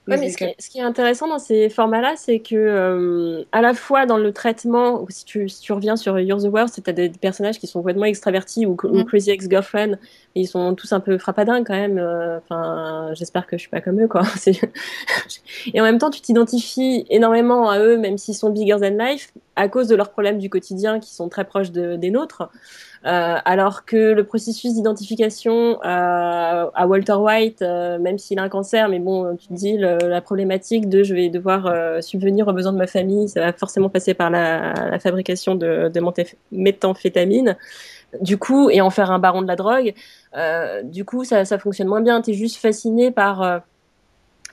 mais 0.08 0.30
ce, 0.30 0.38
qui 0.70 0.78
est, 0.78 0.82
intéressant 0.82 1.28
dans 1.28 1.38
ces 1.38 1.70
formats-là, 1.70 2.14
c'est 2.16 2.40
que 2.40 2.56
euh, 2.56 3.44
à 3.52 3.62
la 3.62 3.74
fois 3.74 4.06
dans 4.06 4.18
le 4.18 4.32
traitement, 4.32 5.06
si 5.10 5.26
tu, 5.26 5.50
si 5.50 5.60
tu 5.60 5.74
reviens 5.74 5.98
sur 5.98 6.18
You're 6.18 6.42
the 6.42 6.82
tu 6.82 6.90
as 6.90 6.94
des 6.94 7.10
personnages 7.10 7.60
qui 7.60 7.68
sont 7.68 7.80
complètement 7.80 8.06
extravertis 8.06 8.66
ou, 8.66 8.78
mm. 8.82 9.04
Crazy 9.04 9.32
Ex-Girlfriend, 9.32 9.98
ils 10.36 10.48
sont 10.48 10.76
tous 10.76 10.94
un 10.94 11.02
peu 11.02 11.18
frappadins 11.18 11.66
quand 11.66 11.76
même. 11.76 11.98
Euh, 11.98 12.38
enfin, 12.38 13.10
j'espère 13.14 13.46
que 13.46 13.58
je 13.58 13.62
suis 13.62 13.70
pas 13.70 13.82
comme 13.82 14.02
eux, 14.02 14.08
quoi. 14.08 14.24
et 15.74 15.82
en 15.82 15.84
même 15.84 15.98
temps, 15.98 16.10
tu 16.10 16.22
t'identifies 16.22 17.06
énormément 17.10 17.70
à 17.70 17.80
eux, 17.80 17.98
même 17.98 18.18
s'ils 18.18 18.36
sont 18.36 18.50
bigger 18.50 18.78
than 18.80 18.98
life, 18.98 19.34
à 19.58 19.68
cause 19.68 19.90
de 19.90 19.96
leurs 19.98 20.12
problèmes 20.12 20.40
du 20.40 20.50
quotidien 20.50 21.02
qui 21.02 21.14
sont 21.14 21.28
très 21.28 21.44
proches 21.44 21.72
de, 21.72 21.98
des 21.98 22.12
nôtres. 22.12 22.50
Euh, 23.06 23.38
alors 23.44 23.84
que 23.84 24.14
le 24.14 24.24
processus 24.24 24.76
d'identification 24.76 25.78
euh, 25.84 26.70
à 26.74 26.88
Walter 26.88 27.14
White, 27.14 27.62
euh, 27.62 28.00
même 28.00 28.18
s'il 28.18 28.40
a 28.40 28.44
un 28.44 28.50
cancer, 28.50 28.88
mais 28.88 29.00
bon, 29.00 29.36
tu 29.36 29.48
te 29.48 29.54
dis 29.54 29.78
la 29.78 30.22
problématique 30.22 30.88
de 30.88 31.04
je 31.04 31.14
vais 31.14 31.30
devoir 31.30 31.74
subvenir 32.02 32.48
aux 32.48 32.54
besoins 32.54 32.72
de 32.72 32.78
ma 32.78 32.88
famille, 32.88 33.28
ça 33.28 33.42
va 33.42 33.54
forcément 33.54 33.90
passer 33.90 34.14
par 34.14 34.30
la, 34.30 35.00
fabrication 35.00 35.56
de, 35.56 35.92
de 35.94 36.02
méthamphétamine 36.52 37.58
du 38.22 38.38
coup, 38.38 38.70
et 38.70 38.80
en 38.80 38.92
faire 38.92 39.10
un 39.10 39.18
baron 39.18 39.42
de 39.42 39.48
la 39.48 39.56
drogue, 39.56 39.94
du 40.84 41.04
coup, 41.04 41.24
ça, 41.26 41.46
ça 41.46 41.58
fonctionne 41.58 41.88
moins 41.88 42.02
bien. 42.02 42.22
T'es 42.22 42.34
juste 42.34 42.58
fasciné 42.58 43.12
par 43.12 43.62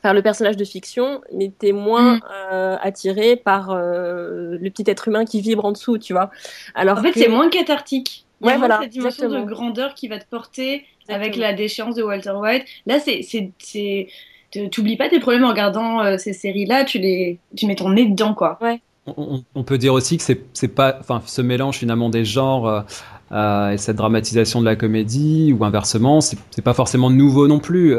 par 0.03 0.15
le 0.15 0.23
personnage 0.23 0.57
de 0.57 0.65
fiction, 0.65 1.21
mais 1.31 1.53
t'es 1.57 1.73
moins 1.73 2.17
mm. 2.17 2.79
attiré 2.83 3.37
par 3.37 3.77
le 3.77 4.71
petit 4.71 4.85
être 4.87 5.09
humain 5.09 5.25
qui 5.25 5.41
vibre 5.41 5.67
en 5.67 5.73
dessous, 5.73 5.99
tu 5.99 6.15
vois. 6.15 6.31
Alors 6.75 6.99
en 6.99 7.03
fait, 7.03 7.13
c'est 7.15 7.29
moins 7.29 7.51
cathartique. 7.51 8.27
Ouais, 8.41 8.57
voilà. 8.57 8.81
Cette 8.83 8.91
dimension 8.91 9.29
de 9.29 9.43
grandeur 9.43 9.95
qui 9.95 10.09
va 10.09 10.19
te 10.19 10.27
porter 10.29 10.85
avec 11.09 11.37
la 11.37 11.53
déchéance 11.53 11.95
de 11.95 12.03
Walter 12.03 12.33
White. 12.33 12.65
Là, 12.87 12.99
c'est, 13.01 13.23
c'est, 13.23 14.09
t'oublies 14.71 14.97
pas 14.97 15.09
tes 15.09 15.21
problèmes 15.21 15.45
en 15.45 15.51
regardant 15.51 16.01
euh, 16.01 16.17
ces 16.19 16.33
séries-là, 16.33 16.85
tu 16.85 16.99
les, 16.99 17.39
tu 17.57 17.67
mets 17.67 17.77
ton 17.77 17.91
nez 17.91 18.07
dedans, 18.07 18.35
quoi. 18.35 18.59
Ouais. 18.61 18.81
On, 19.07 19.65
peut 19.65 19.79
dire 19.79 19.93
aussi 19.93 20.19
que 20.19 20.23
c'est, 20.23 20.41
c'est 20.53 20.69
pas, 20.69 20.97
enfin, 21.01 21.21
ce 21.27 21.43
mélange 21.43 21.79
finalement 21.79 22.11
des 22.11 22.25
genres 22.25 22.69
euh, 22.69 22.81
euh, 23.33 23.71
et 23.71 23.79
cette 23.79 23.97
dramatisation 23.97 24.61
de 24.61 24.67
la 24.67 24.77
comédie 24.77 25.53
ou 25.59 25.65
inversement, 25.65 26.21
c'est, 26.21 26.39
pas 26.63 26.75
forcément 26.75 27.11
nouveau 27.11 27.49
non 27.49 27.59
plus. 27.59 27.97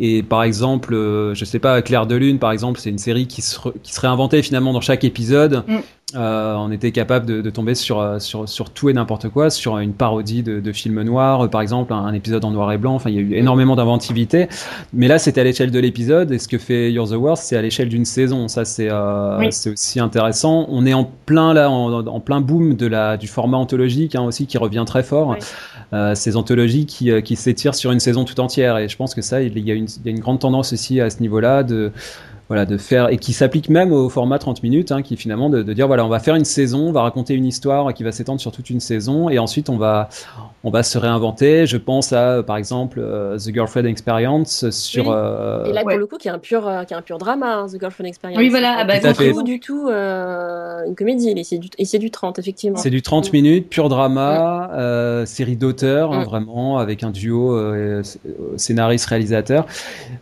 et 0.00 0.22
par 0.22 0.42
exemple, 0.42 0.94
je 0.94 1.44
sais 1.44 1.58
pas, 1.58 1.82
Claire 1.82 2.06
de 2.06 2.16
Lune, 2.16 2.38
par 2.38 2.50
exemple, 2.50 2.80
c'est 2.80 2.90
une 2.90 2.98
série 2.98 3.28
qui 3.28 3.42
se, 3.42 3.58
qui 3.82 3.94
inventée 4.06 4.42
finalement 4.42 4.72
dans 4.72 4.80
chaque 4.80 5.04
épisode. 5.04 5.62
Mm. 5.68 5.78
Euh, 6.14 6.54
on 6.54 6.72
était 6.72 6.90
capable 6.90 7.26
de, 7.26 7.42
de 7.42 7.50
tomber 7.50 7.74
sur, 7.74 8.00
euh, 8.00 8.18
sur, 8.18 8.48
sur, 8.48 8.70
tout 8.70 8.88
et 8.88 8.94
n'importe 8.94 9.28
quoi, 9.28 9.50
sur 9.50 9.76
une 9.76 9.92
parodie 9.92 10.42
de, 10.42 10.58
de 10.58 10.72
film 10.72 11.02
noir, 11.02 11.44
euh, 11.44 11.48
par 11.48 11.60
exemple, 11.60 11.92
un, 11.92 12.14
épisode 12.14 12.46
en 12.46 12.50
noir 12.50 12.72
et 12.72 12.78
blanc. 12.78 12.94
Enfin, 12.94 13.10
il 13.10 13.16
y 13.16 13.18
a 13.18 13.20
eu 13.20 13.34
énormément 13.34 13.76
d'inventivité. 13.76 14.48
Mais 14.94 15.06
là, 15.06 15.18
c'était 15.18 15.42
à 15.42 15.44
l'échelle 15.44 15.70
de 15.70 15.78
l'épisode. 15.78 16.32
Et 16.32 16.38
ce 16.38 16.48
que 16.48 16.56
fait 16.56 16.90
You're 16.90 17.10
the 17.10 17.12
Worst, 17.12 17.44
c'est 17.44 17.58
à 17.58 17.62
l'échelle 17.62 17.90
d'une 17.90 18.06
saison. 18.06 18.48
Ça, 18.48 18.64
c'est 18.64 18.88
euh, 18.90 19.50
aussi 19.66 20.00
intéressant. 20.00 20.64
On 20.70 20.86
est 20.86 20.94
en 20.94 21.04
plein 21.26 21.52
là, 21.52 21.70
en, 21.70 22.06
en, 22.06 22.20
plein 22.20 22.40
boom 22.40 22.74
de 22.74 22.86
la, 22.86 23.18
du 23.18 23.28
format 23.28 23.58
anthologique 23.58 24.14
hein, 24.14 24.22
aussi, 24.22 24.46
qui 24.46 24.56
revient 24.56 24.84
très 24.86 25.02
fort. 25.02 25.36
Euh, 25.92 26.14
ces 26.14 26.36
anthologies 26.36 26.86
qui, 26.86 27.10
qui 27.22 27.36
s'étirent 27.36 27.74
sur 27.74 27.92
une 27.92 28.00
saison 28.00 28.24
tout 28.24 28.40
entière. 28.40 28.78
Et 28.78 28.88
je 28.88 28.96
pense 28.96 29.14
que 29.14 29.20
ça, 29.20 29.42
il 29.42 29.58
y 29.58 29.70
a 29.70 29.74
une, 29.74 29.88
il 29.88 30.06
y 30.06 30.08
a 30.08 30.10
une 30.10 30.20
grande 30.20 30.38
tendance 30.38 30.72
aussi 30.72 31.02
à 31.02 31.10
ce 31.10 31.20
niveau-là 31.20 31.64
de 31.64 31.92
voilà, 32.48 32.64
de 32.64 32.78
faire 32.78 33.10
et 33.10 33.18
qui 33.18 33.32
s'applique 33.32 33.68
même 33.68 33.92
au 33.92 34.08
format 34.08 34.38
30 34.38 34.62
minutes, 34.62 34.90
hein, 34.90 35.02
qui 35.02 35.16
finalement 35.16 35.50
de, 35.50 35.62
de, 35.62 35.72
dire 35.72 35.86
voilà, 35.86 36.04
on 36.04 36.08
va 36.08 36.18
faire 36.18 36.34
une 36.34 36.46
saison, 36.46 36.88
on 36.88 36.92
va 36.92 37.02
raconter 37.02 37.34
une 37.34 37.44
histoire 37.44 37.92
qui 37.92 38.02
va 38.02 38.12
s'étendre 38.12 38.40
sur 38.40 38.52
toute 38.52 38.70
une 38.70 38.80
saison, 38.80 39.28
et 39.28 39.38
ensuite 39.38 39.68
on 39.68 39.76
va 39.76 40.08
on 40.64 40.70
va 40.70 40.82
se 40.82 40.98
réinventer. 40.98 41.66
Je 41.66 41.76
pense 41.76 42.12
à, 42.12 42.42
par 42.42 42.56
exemple, 42.56 42.98
euh, 43.00 43.38
The 43.38 43.52
Girlfriend 43.52 43.86
Experience 43.86 44.68
sur. 44.70 45.10
Euh, 45.10 45.64
et 45.64 45.72
là, 45.72 45.82
pour 45.82 45.96
le 45.96 46.06
coup, 46.06 46.16
qui 46.16 46.28
est 46.28 46.32
un 46.32 46.38
pur, 46.38 46.66
euh, 46.66 46.82
qui 46.82 46.94
est 46.94 46.96
un 46.96 47.02
pur 47.02 47.18
drama, 47.18 47.58
hein, 47.58 47.66
The 47.68 47.78
Girlfriend 47.78 48.08
Experience. 48.08 48.38
Oui, 48.38 48.48
voilà. 48.48 48.76
Ah 48.78 48.84
bah, 48.84 48.98
pas 49.00 49.12
du 49.12 49.32
tout, 49.32 49.42
du 49.42 49.60
tout 49.60 49.88
une 49.88 50.94
comédie. 50.96 51.30
Et 51.30 51.44
c'est 51.44 51.58
du, 51.58 51.68
et 51.78 51.98
du 51.98 52.10
30, 52.10 52.38
effectivement. 52.38 52.78
C'est 52.78 52.90
du 52.90 53.02
30 53.02 53.32
minutes, 53.32 53.68
pur 53.68 53.88
drama, 53.88 55.22
mm. 55.22 55.26
série 55.26 55.56
d'auteurs, 55.56 56.12
hein, 56.12 56.22
mm. 56.22 56.24
vraiment, 56.24 56.78
avec 56.78 57.04
un 57.04 57.10
duo 57.10 57.56
scénariste-réalisateur, 58.56 59.66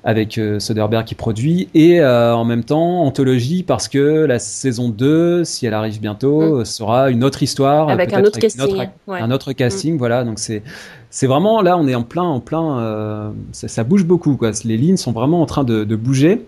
avec 0.05 0.39
Soderbergh 0.59 1.07
qui 1.07 1.15
produit, 1.15 1.69
et 1.75 2.05
en 2.05 2.45
même 2.45 2.65
temps, 2.65 3.03
anthologie, 3.03 3.63
parce 3.63 3.89
que 3.89 4.27
la 4.27 4.39
saison 4.39 4.91
2, 4.91 5.45
si 5.45 5.67
elle 5.67 5.75
arrive 5.75 6.01
bientôt, 6.01 6.61
mm. 6.61 6.65
sera 6.67 7.11
une 7.11 7.25
autre 7.25 7.43
histoire. 7.43 7.89
Avec 7.89 8.13
un 8.13 8.23
autre 8.23 8.39
casting. 8.39 8.89
Un 9.09 9.31
autre 9.31 9.53
casting, 9.55 9.97
voilà 9.97 10.26
donc 10.27 10.39
c'est 10.39 10.63
c'est 11.11 11.27
vraiment 11.27 11.63
là, 11.63 11.79
on 11.79 11.89
est 11.89 11.95
en 11.95 12.03
plein, 12.03 12.25
en 12.25 12.41
plein, 12.41 12.79
euh, 12.81 13.31
ça, 13.53 13.85
bouge 13.85 14.05
beaucoup 14.05 14.37
quoi. 14.37 14.51
Les 14.65 14.77
lignes 14.77 14.99
sont 14.99 15.13
vraiment 15.13 15.41
en 15.41 15.47
train 15.47 15.65
de, 15.65 15.97
bouger. 15.97 16.45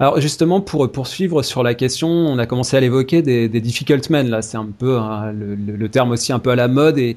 Alors 0.00 0.20
justement 0.20 0.60
pour 0.60 0.90
poursuivre 0.90 1.42
sur 1.42 1.62
la 1.62 1.74
question, 1.74 2.08
on 2.08 2.38
a 2.38 2.46
commencé 2.46 2.76
à 2.76 2.80
l'évoquer 2.80 3.22
des, 3.22 3.48
difficult 3.48 4.08
men 4.08 4.30
là, 4.30 4.40
c'est 4.40 4.56
un 4.56 4.66
peu 4.66 4.98
hein, 4.98 5.32
le, 5.32 5.88
terme 5.88 6.12
aussi 6.12 6.32
un 6.32 6.38
peu 6.38 6.50
à 6.50 6.56
la 6.56 6.68
mode 6.68 6.96
et, 6.96 7.14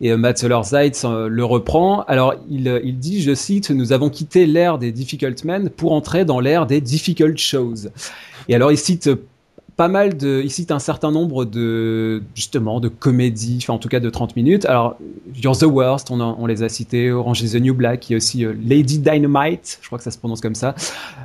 et 0.00 0.14
Matt 0.16 0.44
Zeitz 0.64 1.04
euh, 1.04 1.28
le 1.28 1.44
reprend. 1.44 2.02
Alors 2.02 2.34
il, 2.50 2.80
il 2.84 2.98
dit, 2.98 3.22
je 3.22 3.34
cite, 3.34 3.70
nous 3.70 3.92
avons 3.92 4.10
quitté 4.10 4.44
l'ère 4.44 4.76
des 4.76 4.92
difficult 4.92 5.44
men 5.44 5.70
pour 5.70 5.92
entrer 5.92 6.24
dans 6.24 6.40
l'ère 6.40 6.66
des 6.66 6.80
difficult 6.80 7.38
shows. 7.38 7.88
Et 8.48 8.54
alors 8.54 8.72
il 8.72 8.78
cite 8.78 9.08
pas 9.80 9.88
mal 9.88 10.14
de, 10.14 10.42
il 10.44 10.50
cite 10.50 10.72
un 10.72 10.78
certain 10.78 11.10
nombre 11.10 11.46
de, 11.46 12.22
justement, 12.34 12.80
de 12.80 12.88
comédies, 12.88 13.60
enfin 13.62 13.72
en 13.72 13.78
tout 13.78 13.88
cas 13.88 13.98
de 13.98 14.10
30 14.10 14.36
minutes. 14.36 14.66
Alors, 14.66 14.98
You're 15.34 15.56
the 15.56 15.62
Worst, 15.62 16.10
on, 16.10 16.20
on 16.20 16.44
les 16.44 16.62
a 16.62 16.68
cités, 16.68 17.10
Orange 17.10 17.40
is 17.40 17.52
the 17.52 17.62
New 17.62 17.72
Black, 17.72 18.10
il 18.10 18.12
y 18.12 18.14
a 18.14 18.18
aussi 18.18 18.44
euh, 18.44 18.52
Lady 18.62 18.98
Dynamite, 18.98 19.78
je 19.80 19.86
crois 19.86 19.96
que 19.96 20.04
ça 20.04 20.10
se 20.10 20.18
prononce 20.18 20.42
comme 20.42 20.54
ça, 20.54 20.74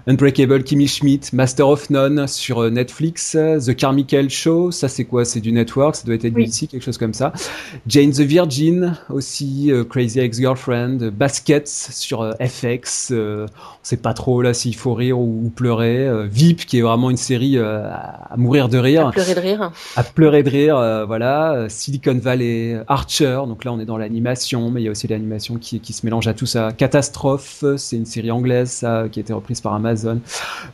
Unbreakable 0.07 0.63
Kimmy 0.63 0.87
Schmidt, 0.87 1.35
Master 1.35 1.67
of 1.67 1.89
None 1.89 2.27
sur 2.27 2.59
euh, 2.59 2.69
Netflix, 2.69 3.31
The 3.35 3.75
Carmichael 3.75 4.29
Show, 4.29 4.71
ça 4.71 4.87
c'est 4.87 5.03
quoi? 5.03 5.25
C'est 5.25 5.41
du 5.41 5.51
network, 5.51 5.97
ça 5.97 6.05
doit 6.05 6.15
être 6.15 6.23
NBC, 6.23 6.67
quelque 6.67 6.85
chose 6.85 6.97
comme 6.97 7.13
ça. 7.13 7.33
Jane 7.87 8.11
the 8.11 8.21
Virgin 8.21 8.95
aussi, 9.09 9.69
Crazy 9.89 10.21
Ex-Girlfriend, 10.21 11.09
Baskets 11.11 11.67
sur 11.67 12.33
FX, 12.39 13.11
on 13.11 13.47
sait 13.83 13.97
pas 13.97 14.13
trop 14.13 14.41
là 14.41 14.53
s'il 14.53 14.77
faut 14.77 14.93
rire 14.93 15.19
ou, 15.19 15.51
pleurer, 15.53 16.07
VIP 16.29 16.65
qui 16.65 16.77
est 16.77 16.81
vraiment 16.81 17.09
une 17.09 17.17
série 17.17 17.57
à 17.57 18.37
mourir 18.45 18.69
de 18.69 18.77
rire. 18.77 19.07
À 19.07 19.11
pleurer 19.11 19.35
de 19.35 19.39
rire. 19.39 19.71
À 19.95 20.03
pleurer 20.03 20.43
de 20.43 20.49
rire, 20.49 20.77
euh, 20.77 21.05
voilà. 21.05 21.65
Silicon 21.67 22.17
Valley, 22.21 22.79
Archer, 22.87 23.41
donc 23.47 23.65
là 23.65 23.73
on 23.73 23.79
est 23.79 23.85
dans 23.85 23.97
l'animation, 23.97 24.69
mais 24.69 24.81
il 24.81 24.85
y 24.85 24.87
a 24.87 24.91
aussi 24.91 25.07
l'animation 25.07 25.55
qui, 25.55 25.79
qui 25.79 25.93
se 25.93 26.05
mélange 26.05 26.27
à 26.27 26.33
tout 26.33 26.45
ça. 26.45 26.71
Catastrophe, 26.71 27.63
c'est 27.77 27.97
une 27.97 28.05
série 28.05 28.31
anglaise, 28.31 28.69
ça, 28.69 29.05
qui 29.11 29.19
a 29.19 29.21
été 29.21 29.33
reprise 29.33 29.61
par 29.61 29.73
Amazon. 29.73 30.19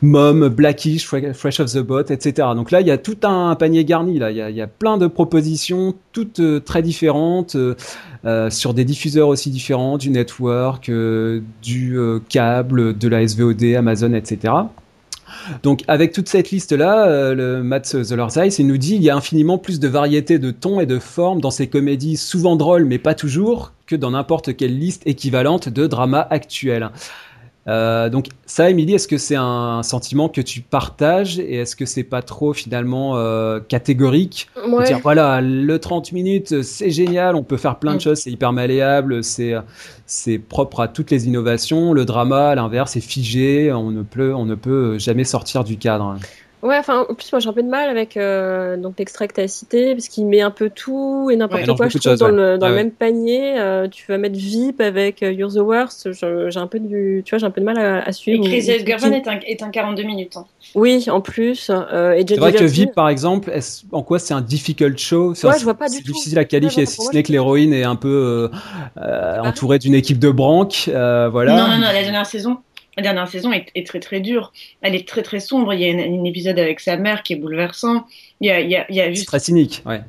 Mom, 0.01 0.49
Blackish, 0.49 1.07
Fresh 1.07 1.59
of 1.59 1.71
the 1.71 1.79
Boat, 1.79 2.05
etc. 2.09 2.49
Donc 2.55 2.71
là, 2.71 2.81
il 2.81 2.87
y 2.87 2.91
a 2.91 2.97
tout 2.97 3.17
un 3.23 3.55
panier 3.55 3.85
garni, 3.85 4.19
là. 4.19 4.31
Il 4.31 4.37
y 4.37 4.41
a, 4.41 4.49
il 4.49 4.55
y 4.55 4.61
a 4.61 4.67
plein 4.67 4.97
de 4.97 5.07
propositions, 5.07 5.95
toutes 6.11 6.39
euh, 6.39 6.59
très 6.59 6.81
différentes, 6.81 7.55
euh, 8.25 8.49
sur 8.49 8.73
des 8.73 8.85
diffuseurs 8.85 9.29
aussi 9.29 9.49
différents, 9.49 9.97
du 9.97 10.09
network, 10.09 10.91
du 11.63 11.97
câble, 12.29 12.97
de 12.97 13.07
la 13.07 13.27
SVOD, 13.27 13.63
Amazon, 13.75 14.13
etc. 14.13 14.53
Donc 15.63 15.83
avec 15.87 16.11
toute 16.11 16.29
cette 16.29 16.51
liste-là, 16.51 17.07
euh, 17.07 17.35
le 17.35 17.63
Matt 17.63 18.01
Zollerzais, 18.03 18.49
il 18.49 18.67
nous 18.67 18.77
dit 18.77 18.95
il 18.95 19.03
y 19.03 19.09
a 19.09 19.15
infiniment 19.15 19.57
plus 19.57 19.79
de 19.79 19.87
variété 19.87 20.39
de 20.39 20.51
tons 20.51 20.79
et 20.79 20.85
de 20.85 20.99
formes 20.99 21.41
dans 21.41 21.51
ces 21.51 21.67
comédies 21.67 22.17
souvent 22.17 22.55
drôles 22.55 22.85
mais 22.85 22.99
pas 22.99 23.13
toujours 23.13 23.73
que 23.87 23.95
dans 23.95 24.11
n'importe 24.11 24.55
quelle 24.55 24.77
liste 24.77 25.03
équivalente 25.05 25.69
de 25.69 25.87
drama 25.87 26.25
actuel. 26.29 26.89
Euh, 27.67 28.09
donc 28.09 28.27
ça, 28.45 28.69
Émilie, 28.69 28.95
est-ce 28.95 29.07
que 29.07 29.17
c'est 29.17 29.35
un 29.35 29.83
sentiment 29.83 30.29
que 30.29 30.41
tu 30.41 30.61
partages 30.61 31.37
et 31.37 31.57
est-ce 31.57 31.75
que 31.75 31.85
c'est 31.85 32.03
pas 32.03 32.21
trop 32.23 32.53
finalement 32.53 33.17
euh, 33.17 33.59
catégorique 33.59 34.49
dire 34.85 34.99
voilà 34.99 35.41
le 35.41 35.77
30 35.77 36.11
minutes 36.11 36.63
c'est 36.63 36.89
génial, 36.89 37.35
on 37.35 37.43
peut 37.43 37.57
faire 37.57 37.77
plein 37.77 37.91
de 37.91 37.97
mm. 37.97 38.01
choses, 38.01 38.19
c'est 38.19 38.31
hyper 38.31 38.51
malléable, 38.51 39.23
c'est 39.23 39.53
c'est 40.07 40.39
propre 40.39 40.79
à 40.81 40.87
toutes 40.87 41.11
les 41.11 41.27
innovations. 41.27 41.93
Le 41.93 42.03
drama, 42.03 42.49
à 42.49 42.55
l'inverse, 42.55 42.95
est 42.95 43.01
figé, 43.01 43.71
on 43.71 43.91
ne 43.91 44.01
peut 44.01 44.33
on 44.33 44.45
ne 44.45 44.55
peut 44.55 44.97
jamais 44.97 45.23
sortir 45.23 45.63
du 45.63 45.77
cadre. 45.77 46.17
Ouais, 46.63 46.77
enfin, 46.77 47.05
en 47.09 47.13
plus, 47.15 47.31
moi 47.31 47.39
j'ai 47.39 47.49
un 47.49 47.53
peu 47.53 47.63
de 47.63 47.67
mal 47.67 47.89
avec 47.89 48.17
euh, 48.17 48.77
donc 48.77 48.99
l'extrait 48.99 49.27
que 49.27 49.33
tu 49.33 49.41
as 49.41 49.47
cité, 49.47 49.95
parce 49.95 50.07
qu'il 50.07 50.27
met 50.27 50.41
un 50.41 50.51
peu 50.51 50.69
tout 50.69 51.29
et 51.31 51.35
n'importe 51.35 51.65
quoi, 51.75 51.89
je 51.89 51.97
trouve, 51.97 52.15
dans, 52.15 52.29
le, 52.29 52.57
dans 52.59 52.69
le 52.69 52.75
même 52.75 52.91
panier. 52.91 53.59
Euh, 53.59 53.87
tu 53.87 54.05
vas 54.07 54.19
mettre 54.19 54.37
VIP 54.37 54.79
avec 54.79 55.23
euh, 55.23 55.31
You're 55.31 55.51
the 55.51 55.57
Worst, 55.57 56.11
j'ai 56.13 56.59
un 56.59 56.67
peu 56.67 56.79
du, 56.79 57.23
tu 57.25 57.31
vois, 57.31 57.39
j'ai 57.39 57.45
un 57.47 57.51
peu 57.51 57.61
de 57.61 57.65
mal 57.65 57.79
à, 57.79 58.03
à 58.03 58.11
suivre. 58.11 58.45
Et 58.45 58.49
Crazy 58.49 58.71
Ex-Girlfriend 58.71 59.13
est 59.13 59.27
un, 59.27 59.39
est 59.43 59.63
un 59.63 59.69
42 59.69 60.03
minutes. 60.03 60.37
Hein. 60.37 60.45
Oui, 60.75 61.07
en 61.09 61.19
plus. 61.19 61.71
Euh, 61.71 62.13
et 62.13 62.25
c'est 62.27 62.37
vrai 62.37 62.53
que 62.53 62.63
VIP, 62.63 62.93
par 62.93 63.09
exemple, 63.09 63.51
en 63.91 64.03
quoi 64.03 64.19
c'est 64.19 64.35
un 64.35 64.41
difficult 64.41 64.99
show? 64.99 65.33
Ouais, 65.43 65.57
je 65.57 65.63
vois 65.63 65.73
pas 65.73 65.89
du 65.89 65.97
tout. 65.97 66.03
C'est 66.05 66.13
difficile 66.13 66.39
à 66.39 66.45
qualifier, 66.45 66.85
si 66.85 67.01
ce 67.01 67.11
n'est 67.11 67.23
que 67.23 67.31
l'héroïne 67.31 67.73
est 67.73 67.85
un 67.85 67.95
peu 67.95 68.51
euh, 68.97 69.39
entourée 69.39 69.79
d'une 69.79 69.95
équipe 69.95 70.19
de 70.19 70.29
branques, 70.29 70.89
voilà. 70.91 71.55
Non, 71.55 71.67
non, 71.69 71.77
non, 71.77 71.91
la 71.91 72.03
dernière 72.03 72.25
saison, 72.27 72.59
la 72.97 73.03
dernière 73.03 73.27
saison 73.29 73.53
est, 73.53 73.87
très 73.87 74.01
très 74.01 74.19
dure. 74.19 74.51
Elle 74.81 74.95
est 74.95 75.07
très 75.07 75.23
très 75.23 75.39
sombre. 75.39 75.73
Il 75.73 75.79
y 75.79 75.89
a 75.89 75.93
un, 75.93 76.23
épisode 76.25 76.59
avec 76.59 76.81
sa 76.81 76.97
mère 76.97 77.23
qui 77.23 77.33
est 77.33 77.35
bouleversant. 77.37 78.05
Il 78.41 78.47
y 78.47 78.51
a, 78.51 78.59
il 78.59 78.69
y 78.69 78.75
a, 78.75 78.85
il 78.89 78.95
y 78.95 79.01
a 79.01 79.09
juste... 79.09 79.21
C'est 79.21 79.27
très 79.27 79.39
cynique, 79.39 79.81
ouais. 79.85 80.01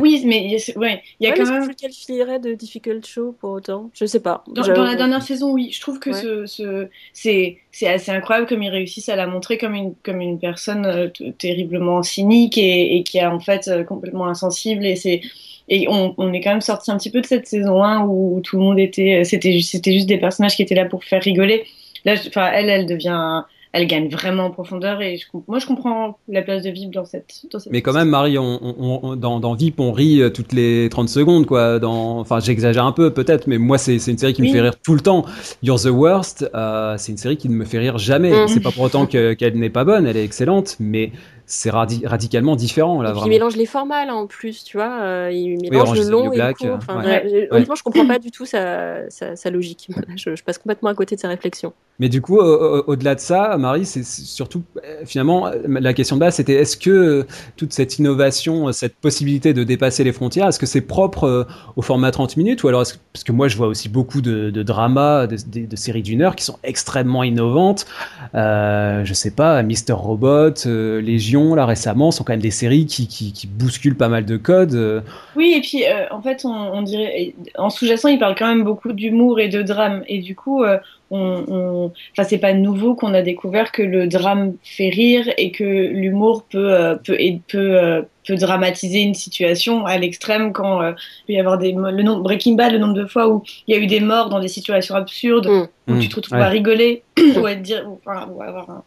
Oui, 0.00 0.22
mais 0.26 0.44
il 0.44 0.50
y 0.50 0.56
a, 0.56 0.78
ouais, 0.78 1.02
il 1.20 1.26
y 1.26 1.30
a 1.30 1.30
ouais, 1.30 1.38
quand 1.38 1.48
même. 1.48 1.70
Je 1.70 1.76
qualifierais 1.76 2.40
de 2.40 2.54
difficult 2.54 3.06
show 3.06 3.36
pour 3.38 3.50
autant? 3.50 3.90
Je 3.94 4.04
sais 4.04 4.20
pas. 4.20 4.42
Dans, 4.48 4.62
dans 4.66 4.82
la 4.82 4.96
dernière 4.96 5.22
saison, 5.22 5.52
oui. 5.52 5.70
Je 5.72 5.80
trouve 5.80 6.00
que 6.00 6.12
ce, 6.12 6.44
ce 6.46 6.88
c'est, 7.12 7.58
c'est 7.70 7.86
assez 7.86 8.10
incroyable 8.10 8.48
comme 8.48 8.64
ils 8.64 8.70
réussissent 8.70 9.08
à 9.08 9.16
la 9.16 9.28
montrer 9.28 9.56
comme 9.56 9.74
une, 9.74 9.94
comme 10.02 10.20
une 10.20 10.40
personne 10.40 10.86
euh, 10.86 11.08
terriblement 11.38 12.02
cynique 12.02 12.58
et, 12.58 12.96
et, 12.96 13.04
qui 13.04 13.18
est 13.18 13.26
en 13.26 13.38
fait 13.38 13.68
euh, 13.68 13.84
complètement 13.84 14.26
insensible. 14.26 14.84
Et 14.84 14.96
c'est. 14.96 15.20
Et 15.68 15.86
on, 15.88 16.14
on, 16.18 16.30
est 16.34 16.42
quand 16.42 16.50
même 16.50 16.60
sorti 16.60 16.90
un 16.90 16.98
petit 16.98 17.10
peu 17.10 17.22
de 17.22 17.26
cette 17.26 17.46
saison 17.46 17.82
1 17.82 18.04
où 18.04 18.42
tout 18.44 18.58
le 18.58 18.62
monde 18.62 18.78
était, 18.78 19.24
c'était, 19.24 19.58
c'était 19.62 19.94
juste 19.94 20.06
des 20.06 20.18
personnages 20.18 20.56
qui 20.56 20.62
étaient 20.62 20.74
là 20.74 20.84
pour 20.84 21.04
faire 21.04 21.22
rigoler. 21.22 21.64
Là, 22.04 22.14
enfin, 22.26 22.50
elle, 22.52 22.68
elle 22.68 22.86
devient, 22.86 23.42
elle 23.72 23.86
gagne 23.86 24.08
vraiment 24.08 24.44
en 24.44 24.50
profondeur 24.50 25.00
et 25.02 25.16
je, 25.16 25.24
moi, 25.48 25.58
je 25.58 25.66
comprends 25.66 26.18
la 26.28 26.42
place 26.42 26.62
de 26.62 26.70
VIP 26.70 26.92
dans 26.92 27.04
cette. 27.04 27.46
Dans 27.50 27.58
cette 27.58 27.72
Mais 27.72 27.82
quand 27.82 27.92
même, 27.92 28.08
Marie, 28.08 28.38
on, 28.38 28.60
on, 28.62 29.16
dans, 29.16 29.40
dans, 29.40 29.54
VIP, 29.54 29.80
on 29.80 29.92
rit 29.92 30.20
euh, 30.20 30.30
toutes 30.30 30.52
les 30.52 30.88
30 30.90 31.08
secondes, 31.08 31.46
quoi. 31.46 31.78
Dans, 31.78 32.20
enfin, 32.20 32.40
j'exagère 32.40 32.84
un 32.84 32.92
peu, 32.92 33.10
peut-être, 33.10 33.46
mais 33.46 33.58
moi, 33.58 33.78
c'est 33.78 33.96
une 33.96 34.18
série 34.18 34.32
qui 34.32 34.42
me 34.42 34.52
fait 34.52 34.60
rire 34.60 34.78
tout 34.80 34.94
le 34.94 35.00
temps. 35.00 35.24
You're 35.62 35.80
the 35.80 35.86
Worst, 35.86 36.48
euh, 36.54 36.94
c'est 36.98 37.12
une 37.12 37.18
série 37.18 37.36
qui 37.36 37.48
ne 37.48 37.54
me 37.54 37.64
fait 37.64 37.78
rire 37.78 37.98
jamais. 37.98 38.44
Mm. 38.44 38.48
C'est 38.48 38.60
pas 38.60 38.70
pour 38.70 38.84
autant 38.84 39.06
qu'elle 39.06 39.56
n'est 39.56 39.70
pas 39.70 39.84
bonne, 39.84 40.06
elle 40.06 40.16
est 40.16 40.24
excellente, 40.24 40.76
mais 40.78 41.10
c'est 41.46 41.70
radicalement 41.70 42.56
différent 42.56 43.02
là. 43.02 43.12
il 43.24 43.28
mélange 43.28 43.56
les 43.56 43.66
formats 43.66 44.04
là 44.04 44.14
en 44.14 44.26
plus, 44.26 44.64
tu 44.64 44.76
vois. 44.76 45.00
Euh, 45.02 45.30
il 45.32 45.58
mélange 45.70 45.98
le 45.98 46.10
long 46.10 46.32
et 46.32 46.38
le 46.38 46.52
court. 46.54 46.76
Enfin, 46.76 47.02
Honnêtement, 47.50 47.74
je 47.74 47.82
comprends 47.82 48.06
pas 48.06 48.18
du 48.18 48.30
tout 48.30 48.46
sa, 48.46 49.08
sa, 49.10 49.36
sa 49.36 49.50
logique. 49.50 49.88
Je, 50.16 50.36
je, 50.36 50.44
passe 50.44 50.58
complètement 50.58 50.88
à 50.88 50.94
côté 50.94 51.16
de 51.16 51.20
sa 51.20 51.28
réflexion. 51.28 51.72
Mais 52.00 52.08
du 52.08 52.20
coup, 52.20 52.38
au-delà 52.38 53.14
de 53.14 53.20
ça, 53.20 53.56
Marie, 53.56 53.86
c'est 53.86 54.04
surtout 54.04 54.64
euh, 54.84 55.02
finalement 55.04 55.50
la 55.66 55.92
question 55.92 56.16
de 56.16 56.20
base, 56.20 56.36
c'était 56.36 56.54
est-ce 56.54 56.76
que 56.76 56.90
euh, 56.90 57.26
toute 57.56 57.72
cette 57.72 57.98
innovation, 57.98 58.72
cette 58.72 58.96
possibilité 58.96 59.52
de 59.52 59.62
dépasser 59.62 60.02
les 60.02 60.12
frontières, 60.12 60.48
est-ce 60.48 60.58
que 60.58 60.66
c'est 60.66 60.80
propre 60.80 61.46
au 61.76 61.82
format 61.82 62.10
30 62.10 62.36
minutes 62.36 62.62
ou 62.64 62.68
alors 62.68 62.82
est-ce 62.82 62.94
parce 63.12 63.22
que 63.22 63.30
moi 63.30 63.46
je 63.46 63.56
vois 63.56 63.68
aussi 63.68 63.88
beaucoup 63.88 64.20
de, 64.20 64.50
de 64.50 64.62
dramas, 64.64 65.28
de, 65.28 65.36
de, 65.36 65.66
de, 65.66 65.76
séries 65.76 66.02
d'une 66.02 66.20
heure 66.20 66.34
qui 66.34 66.42
sont 66.42 66.58
extrêmement 66.64 67.22
innovantes. 67.22 67.86
Euh, 68.34 69.04
je 69.04 69.14
sais 69.14 69.30
pas, 69.30 69.62
Mister 69.62 69.92
Robot, 69.92 70.54
Légion 70.66 71.33
là 71.54 71.66
récemment 71.66 72.10
sont 72.10 72.24
quand 72.24 72.32
même 72.32 72.40
des 72.40 72.50
séries 72.50 72.86
qui, 72.86 73.06
qui, 73.06 73.46
bousculent 73.46 73.96
pas 73.96 74.08
mal 74.08 74.24
de 74.24 74.36
codes. 74.36 74.74
Euh. 74.74 75.00
Oui, 75.36 75.54
et 75.56 75.60
puis 75.60 75.84
euh, 75.84 76.06
en 76.10 76.22
fait, 76.22 76.44
on, 76.44 76.82
dirait, 76.82 77.34
en 77.56 77.70
sous-jacent, 77.70 78.08
il 78.08 78.18
parle 78.18 78.34
quand 78.36 78.46
même 78.46 78.64
beaucoup 78.64 78.92
d'humour 78.92 79.40
et 79.40 79.48
de 79.48 79.62
drame, 79.62 80.04
et 80.08 80.18
du 80.18 80.34
coup, 80.34 80.62
euh, 80.62 80.78
on, 81.10 81.92
enfin, 82.12 82.28
c'est 82.28 82.38
pas 82.38 82.52
nouveau 82.52 82.94
qu'on 82.94 83.14
a 83.14 83.22
découvert 83.22 83.72
que 83.72 83.82
le 83.82 84.06
drame 84.08 84.54
fait 84.62 84.88
rire 84.88 85.28
et 85.36 85.52
que 85.52 85.64
l'humour 85.64 86.44
peut, 86.50 86.96
peut, 87.04 87.16
peut, 87.46 88.04
peut, 88.26 88.36
dramatiser 88.36 89.00
une 89.00 89.14
situation 89.14 89.86
à 89.86 89.98
l'extrême 89.98 90.52
quand 90.52 90.82
il 90.82 90.94
peut 91.26 91.32
y 91.34 91.38
avoir 91.38 91.58
des 91.58 91.72
le 91.72 92.02
nombre 92.02 92.22
Breaking 92.22 92.54
Bad, 92.54 92.72
le 92.72 92.78
nombre 92.78 92.94
de 92.94 93.06
fois 93.06 93.28
où 93.28 93.42
il 93.68 93.76
y 93.76 93.78
a 93.78 93.80
eu 93.80 93.86
des 93.86 94.00
morts 94.00 94.28
dans 94.28 94.40
des 94.40 94.48
situations 94.48 94.96
absurdes 94.96 95.48
mm. 95.86 95.92
où 95.92 95.98
tu 96.00 96.08
te 96.08 96.16
retrouves 96.16 96.40
à 96.40 96.48
rigoler 96.48 97.02
ou 97.36 97.46
à 97.46 97.54
dire, 97.54 97.88
enfin, 97.88 98.28
ou 98.32 98.42
à 98.42 98.46
avoir 98.46 98.70
un 98.70 98.84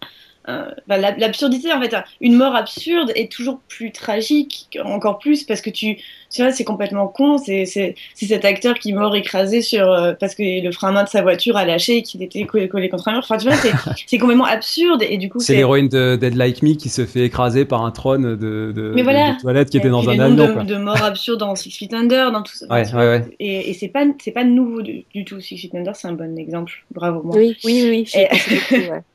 euh, 0.49 0.71
bah, 0.87 0.97
l'absurdité 0.97 1.73
en 1.73 1.81
fait 1.81 1.93
une 2.21 2.35
mort 2.35 2.55
absurde 2.55 3.11
est 3.15 3.29
toujours 3.29 3.59
plus 3.67 3.91
tragique 3.91 4.79
encore 4.85 5.19
plus 5.19 5.43
parce 5.43 5.59
que 5.59 5.69
tu 5.69 5.97
tu 6.29 6.41
vois 6.41 6.53
c'est 6.53 6.63
complètement 6.63 7.09
con 7.09 7.37
c'est 7.37 7.65
c'est 7.65 7.95
cet 8.15 8.45
acteur 8.45 8.75
qui 8.79 8.93
mort 8.93 9.13
écrasé 9.17 9.61
sur 9.61 9.91
euh, 9.91 10.13
parce 10.17 10.35
que 10.35 10.63
le 10.63 10.71
frein 10.71 10.87
à 10.87 10.91
main 10.93 11.03
de 11.03 11.09
sa 11.09 11.21
voiture 11.21 11.57
a 11.57 11.65
lâché 11.65 11.97
et 11.97 12.01
qu'il 12.01 12.23
était 12.23 12.45
collé, 12.45 12.87
contre 12.87 13.09
un 13.09 13.11
mur. 13.11 13.19
Enfin 13.25 13.35
tu 13.37 13.45
vois 13.45 13.57
c'est 13.57 14.17
complètement 14.19 14.45
absurde 14.45 15.03
et 15.03 15.17
du 15.17 15.27
coup 15.27 15.41
c'est 15.41 15.55
l'héroïne 15.55 15.89
de 15.89 16.15
Dead 16.15 16.35
Like 16.35 16.63
Me 16.63 16.75
qui 16.75 16.87
se 16.87 17.05
fait 17.05 17.25
écraser 17.25 17.65
par 17.65 17.83
un 17.83 17.91
trône 17.91 18.37
de, 18.37 18.71
de, 18.73 18.93
Mais 18.95 19.03
voilà. 19.03 19.33
de 19.33 19.41
toilette 19.41 19.69
qui 19.69 19.77
était 19.77 19.89
dans 19.89 20.07
un 20.09 20.17
avion 20.17 20.63
de, 20.63 20.63
de 20.63 20.75
mort 20.77 21.03
absurde 21.03 21.41
dans 21.41 21.55
Six 21.55 21.71
Feet 21.71 21.93
Under 21.93 22.31
dans 22.31 22.43
tout 22.43 22.55
ça. 22.55 22.67
Ouais, 22.69 22.87
ouais, 22.93 23.07
ouais. 23.07 23.25
et, 23.39 23.71
et 23.71 23.73
c'est 23.73 23.89
pas 23.89 24.05
c'est 24.23 24.31
pas 24.31 24.45
nouveau 24.45 24.81
du, 24.81 25.03
tout. 25.25 25.41
Six 25.41 25.57
Feet 25.57 25.75
Under 25.75 25.93
c'est 25.93 26.07
un 26.07 26.13
bon 26.13 26.37
exemple. 26.37 26.71
Bravo 26.91 27.21
moi. 27.21 27.35
Oui 27.35 27.57
oui 27.65 27.81
oui, 27.83 28.07
oui 28.15 28.21
et... 28.21 28.27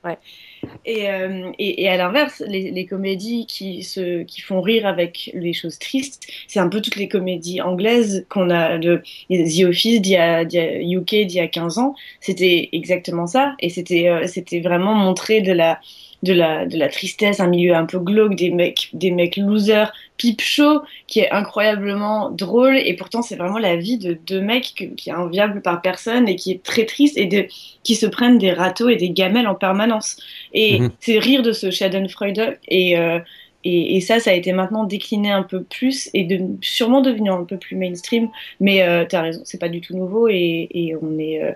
Et, 0.84 1.10
euh, 1.10 1.50
et, 1.58 1.82
et, 1.82 1.88
à 1.88 1.96
l'inverse, 1.96 2.42
les, 2.46 2.70
les, 2.70 2.86
comédies 2.86 3.46
qui, 3.46 3.82
se, 3.82 4.22
qui 4.22 4.40
font 4.40 4.60
rire 4.60 4.86
avec 4.86 5.30
les 5.34 5.52
choses 5.52 5.78
tristes, 5.78 6.26
c'est 6.48 6.60
un 6.60 6.68
peu 6.68 6.80
toutes 6.80 6.96
les 6.96 7.08
comédies 7.08 7.60
anglaises 7.60 8.26
qu'on 8.28 8.50
a, 8.50 8.78
de 8.78 9.02
The 9.28 9.64
Office 9.64 10.00
d'il 10.00 10.12
y 10.12 10.16
a, 10.16 10.42
UK 10.42 11.26
d'il 11.26 11.34
y 11.34 11.40
a 11.40 11.48
15 11.48 11.78
ans. 11.78 11.94
C'était 12.20 12.68
exactement 12.72 13.26
ça. 13.26 13.54
Et 13.60 13.70
c'était 13.70 14.08
euh, 14.08 14.26
c'était 14.26 14.60
vraiment 14.60 14.94
montrer 14.94 15.40
de 15.40 15.52
la, 15.52 15.80
de 16.22 16.32
la, 16.32 16.66
de 16.66 16.78
la 16.78 16.88
tristesse, 16.88 17.40
un 17.40 17.48
milieu 17.48 17.74
un 17.74 17.86
peu 17.86 17.98
glauque, 17.98 18.36
des 18.36 18.50
mecs, 18.50 18.90
des 18.92 19.10
mecs 19.10 19.36
losers, 19.36 19.92
pipe 20.16 20.40
show, 20.40 20.82
qui 21.06 21.20
est 21.20 21.30
incroyablement 21.30 22.30
drôle, 22.30 22.76
et 22.76 22.94
pourtant 22.94 23.22
c'est 23.22 23.36
vraiment 23.36 23.58
la 23.58 23.76
vie 23.76 23.98
de 23.98 24.14
deux 24.26 24.40
mecs 24.40 24.92
qui 24.96 25.10
est 25.10 25.14
enviable 25.14 25.62
par 25.62 25.82
personne 25.82 26.28
et 26.28 26.36
qui 26.36 26.52
est 26.52 26.62
très 26.62 26.86
triste, 26.86 27.16
et 27.18 27.26
de, 27.26 27.46
qui 27.82 27.94
se 27.94 28.06
prennent 28.06 28.38
des 28.38 28.52
râteaux 28.52 28.88
et 28.88 28.96
des 28.96 29.10
gamelles 29.10 29.48
en 29.48 29.54
permanence. 29.54 30.16
Et 30.52 30.80
mhm. 30.80 30.90
c'est 31.00 31.18
rire 31.18 31.42
de 31.42 31.52
ce 31.52 31.70
Schadenfreude, 31.70 32.58
et, 32.68 32.98
euh, 32.98 33.18
et, 33.64 33.96
et, 33.96 34.00
ça, 34.00 34.20
ça 34.20 34.30
a 34.30 34.34
été 34.34 34.52
maintenant 34.52 34.84
décliné 34.84 35.30
un 35.30 35.42
peu 35.42 35.62
plus 35.62 36.10
et 36.14 36.24
de, 36.24 36.40
sûrement 36.60 37.00
devenu 37.00 37.30
un 37.30 37.44
peu 37.44 37.56
plus 37.56 37.76
mainstream. 37.76 38.28
Mais 38.60 38.82
euh, 38.82 39.04
tu 39.04 39.16
as 39.16 39.22
raison, 39.22 39.42
c'est 39.44 39.60
pas 39.60 39.68
du 39.68 39.80
tout 39.80 39.96
nouveau 39.96 40.28
et, 40.28 40.68
et 40.70 40.96
on 41.00 41.18
est, 41.18 41.42
euh, 41.42 41.52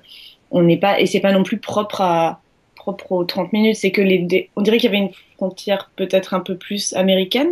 on 0.51 0.63
n'est 0.63 0.77
pas 0.77 1.01
et 1.01 1.07
c'est 1.07 1.21
pas 1.21 1.33
non 1.33 1.43
plus 1.43 1.59
propre 1.59 2.01
à 2.01 2.41
propre 2.77 3.13
aux 3.13 3.25
30 3.25 3.53
minutes, 3.53 3.77
c'est 3.77 3.91
que 3.91 4.01
les, 4.01 4.49
on 4.55 4.63
dirait 4.63 4.79
qu'il 4.79 4.93
y 4.93 4.95
avait 4.95 5.05
une 5.05 5.13
frontière 5.37 5.91
peut-être 5.97 6.35
un 6.35 6.41
peu 6.41 6.57
plus 6.57 6.93
américaine, 6.93 7.51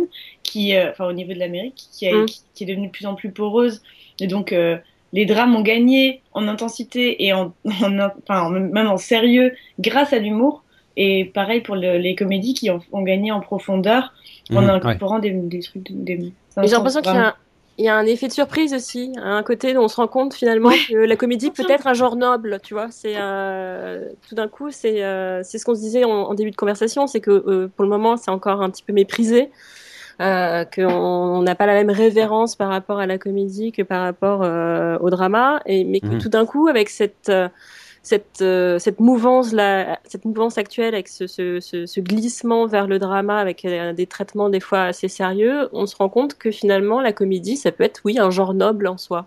qui, 0.55 0.73
euh, 0.73 0.91
enfin 0.91 1.05
au 1.05 1.11
niveau 1.11 1.33
de 1.33 1.39
l'Amérique, 1.39 1.89
qui, 1.91 2.09
mm. 2.09 2.25
qui, 2.53 2.63
est 2.63 2.65
devenue 2.65 2.87
de 2.87 2.91
plus 2.91 3.05
en 3.05 3.15
plus 3.15 3.29
poreuse. 3.29 3.81
Et 4.21 4.27
donc 4.27 4.53
euh, 4.53 4.77
les 5.11 5.25
drames 5.25 5.53
ont 5.53 5.61
gagné 5.61 6.21
en 6.33 6.47
intensité 6.47 7.25
et 7.25 7.33
en, 7.33 7.53
enfin, 7.65 8.49
même 8.49 8.87
en 8.87 8.97
sérieux 8.97 9.53
grâce 9.79 10.13
à 10.13 10.19
l'humour. 10.19 10.63
Et 10.95 11.25
pareil 11.25 11.59
pour 11.59 11.75
les 11.75 12.15
comédies 12.15 12.53
qui 12.53 12.69
ont, 12.69 13.01
gagné 13.01 13.33
en 13.33 13.41
profondeur 13.41 14.13
en 14.49 14.61
mm, 14.61 14.69
incorporant 14.69 15.19
des, 15.19 15.31
des, 15.31 15.59
trucs. 15.59 15.83
Des, 15.91 16.31
J'ai 16.63 16.67
l'impression 16.69 17.01
qu'il 17.01 17.13
y 17.13 17.17
a 17.17 17.35
il 17.77 17.83
y 17.83 17.89
a 17.89 17.95
un 17.95 18.05
effet 18.05 18.27
de 18.27 18.33
surprise 18.33 18.73
aussi, 18.73 19.11
un 19.17 19.43
côté 19.43 19.75
où 19.75 19.81
on 19.81 19.89
se 19.89 19.97
rend 19.97 20.07
compte 20.07 20.33
finalement 20.33 20.69
que 20.69 20.95
la 20.95 21.15
comédie 21.17 21.51
peut 21.51 21.65
être 21.67 21.87
un 21.87 21.93
genre 21.93 22.15
noble, 22.15 22.59
tu 22.63 22.73
vois. 22.73 22.87
C'est 22.89 23.15
euh, 23.17 24.07
tout 24.29 24.35
d'un 24.35 24.47
coup, 24.47 24.71
c'est 24.71 25.03
euh, 25.03 25.43
c'est 25.43 25.57
ce 25.57 25.65
qu'on 25.65 25.75
se 25.75 25.81
disait 25.81 26.05
en, 26.05 26.33
début 26.33 26.51
de 26.51 26.55
conversation, 26.55 27.05
c'est 27.05 27.19
que 27.19 27.31
euh, 27.31 27.69
pour 27.75 27.83
le 27.83 27.89
moment, 27.89 28.15
c'est 28.15 28.31
encore 28.31 28.61
un 28.61 28.69
petit 28.69 28.83
peu 28.83 28.93
méprisé, 28.93 29.51
euh, 30.21 30.65
qu'on 30.65 31.41
n'a 31.41 31.55
pas 31.55 31.65
la 31.65 31.73
même 31.73 31.89
révérence 31.89 32.55
par 32.55 32.69
rapport 32.69 32.99
à 32.99 33.05
la 33.05 33.17
comédie 33.17 33.71
que 33.71 33.81
par 33.81 34.01
rapport 34.01 34.43
euh, 34.43 34.97
au 34.99 35.09
drama, 35.09 35.61
et 35.65 35.83
mais 35.83 35.99
que 35.99 36.07
mmh. 36.07 36.19
tout 36.19 36.29
d'un 36.29 36.45
coup, 36.45 36.67
avec 36.67 36.89
cette 36.89 37.31
cette, 38.05 38.41
euh, 38.41 38.77
cette 38.77 38.99
mouvance 38.99 39.51
là, 39.51 39.99
cette 40.05 40.25
mouvance 40.25 40.59
actuelle 40.59 40.93
avec 40.93 41.07
ce, 41.07 41.25
ce, 41.25 41.59
ce, 41.59 41.99
glissement 41.99 42.67
vers 42.67 42.85
le 42.85 42.99
drama 42.99 43.39
avec 43.39 43.65
euh, 43.65 43.93
des 43.93 44.05
traitements 44.05 44.49
des 44.49 44.59
fois 44.59 44.83
assez 44.83 45.07
sérieux, 45.07 45.69
on 45.73 45.87
se 45.87 45.95
rend 45.95 46.07
compte 46.07 46.35
que 46.35 46.51
finalement 46.51 47.01
la 47.01 47.11
comédie 47.11 47.57
ça 47.57 47.71
peut 47.71 47.83
être 47.83 48.01
oui 48.05 48.19
un 48.19 48.29
genre 48.29 48.53
noble 48.53 48.87
en 48.87 48.97
soi. 48.97 49.25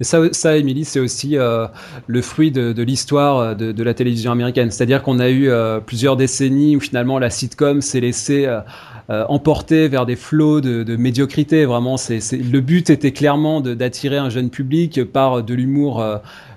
Mais 0.00 0.04
ça, 0.04 0.20
ça 0.32 0.56
Émilie, 0.56 0.84
c'est 0.84 1.00
aussi 1.00 1.36
euh, 1.36 1.66
le 2.06 2.22
fruit 2.22 2.50
de, 2.50 2.82
l'histoire 2.82 3.56
de, 3.56 3.72
de, 3.72 3.82
la 3.82 3.94
télévision 3.94 4.32
américaine. 4.32 4.70
C'est-à-dire 4.70 5.02
qu'on 5.02 5.18
a 5.18 5.30
eu 5.30 5.50
plusieurs 5.86 6.16
décennies 6.16 6.76
où 6.76 6.80
finalement 6.80 7.18
la 7.18 7.30
sitcom 7.30 7.80
s'est 7.80 8.00
laissée 8.00 8.48
emporter 9.08 9.88
vers 9.88 10.06
des 10.06 10.16
flots 10.16 10.60
de, 10.60 10.96
médiocrité. 10.96 11.64
Vraiment, 11.64 11.96
le 12.08 12.60
but 12.60 12.90
était 12.90 13.12
clairement 13.12 13.60
d'attirer 13.60 14.18
un 14.18 14.30
jeune 14.30 14.50
public 14.50 15.04
par 15.04 15.42
de 15.42 15.54
l'humour 15.54 16.04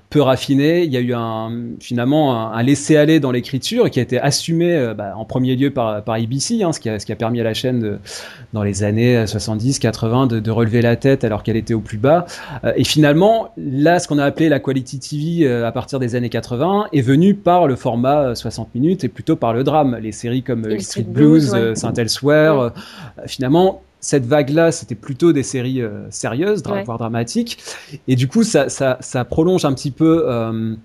peu 0.09 0.21
raffiné. 0.21 0.83
Il 0.83 0.91
y 0.91 0.97
a 0.97 0.99
eu 0.99 1.13
un, 1.13 1.51
finalement 1.79 2.51
un, 2.53 2.63
laisser-aller 2.63 3.19
dans 3.19 3.31
l'écriture 3.31 3.89
qui 3.89 3.99
a 3.99 4.01
été 4.01 4.19
assumé 4.19 4.73
euh, 4.73 4.93
bah, 4.93 5.13
en 5.15 5.25
premier 5.25 5.55
lieu 5.55 5.71
par, 5.71 6.03
par 6.03 6.15
ABC, 6.15 6.63
hein, 6.63 6.71
ce, 6.71 6.79
qui 6.79 6.89
a, 6.89 6.99
ce 6.99 7.05
qui 7.05 7.11
a 7.11 7.15
permis 7.15 7.39
à 7.39 7.43
la 7.43 7.53
chaîne 7.53 7.79
de, 7.79 7.99
dans 8.53 8.63
les 8.63 8.83
années 8.83 9.23
70-80 9.23 10.27
de, 10.27 10.39
de, 10.39 10.51
relever 10.51 10.81
la 10.81 10.95
tête 10.95 11.23
alors 11.23 11.43
qu'elle 11.43 11.57
était 11.57 11.73
au 11.73 11.79
plus 11.79 11.97
bas. 11.97 12.25
Euh, 12.63 12.73
et 12.75 12.83
finalement, 12.83 13.51
là, 13.57 13.99
ce 13.99 14.07
qu'on 14.07 14.17
a 14.17 14.25
appelé 14.25 14.49
la 14.49 14.59
quality 14.59 14.99
TV 14.99 15.47
euh, 15.47 15.67
à 15.67 15.71
partir 15.71 15.99
des 15.99 16.15
années 16.15 16.29
80 16.29 16.87
est 16.91 17.01
venu 17.01 17.35
par 17.35 17.67
le 17.67 17.75
format 17.75 18.33
60 18.33 18.73
minutes 18.73 19.03
et 19.03 19.09
plutôt 19.09 19.35
par 19.35 19.53
le 19.53 19.63
drame. 19.63 19.97
Les 20.01 20.11
séries 20.11 20.43
comme 20.43 20.79
Street 20.79 21.03
Blues, 21.03 21.55
Saint 21.75 21.93
Elsewhere, 21.93 22.71
finalement 23.27 23.81
cette 23.99 24.25
vague-là, 24.25 24.71
c'était 24.71 24.95
plutôt 24.95 25.33
des 25.33 25.43
séries 25.43 25.81
euh, 25.81 26.07
sérieuses, 26.09 26.63
voire 26.85 26.97
dramatiques. 26.97 27.57
Et 28.07 28.15
du 28.15 28.27
coup, 28.27 28.43
ça, 28.43 28.69
ça, 28.69 28.97
ça 29.01 29.25
prolonge 29.25 29.65
un 29.65 29.73
petit 29.73 29.91
peu 29.91 30.23
euh, 30.25 30.75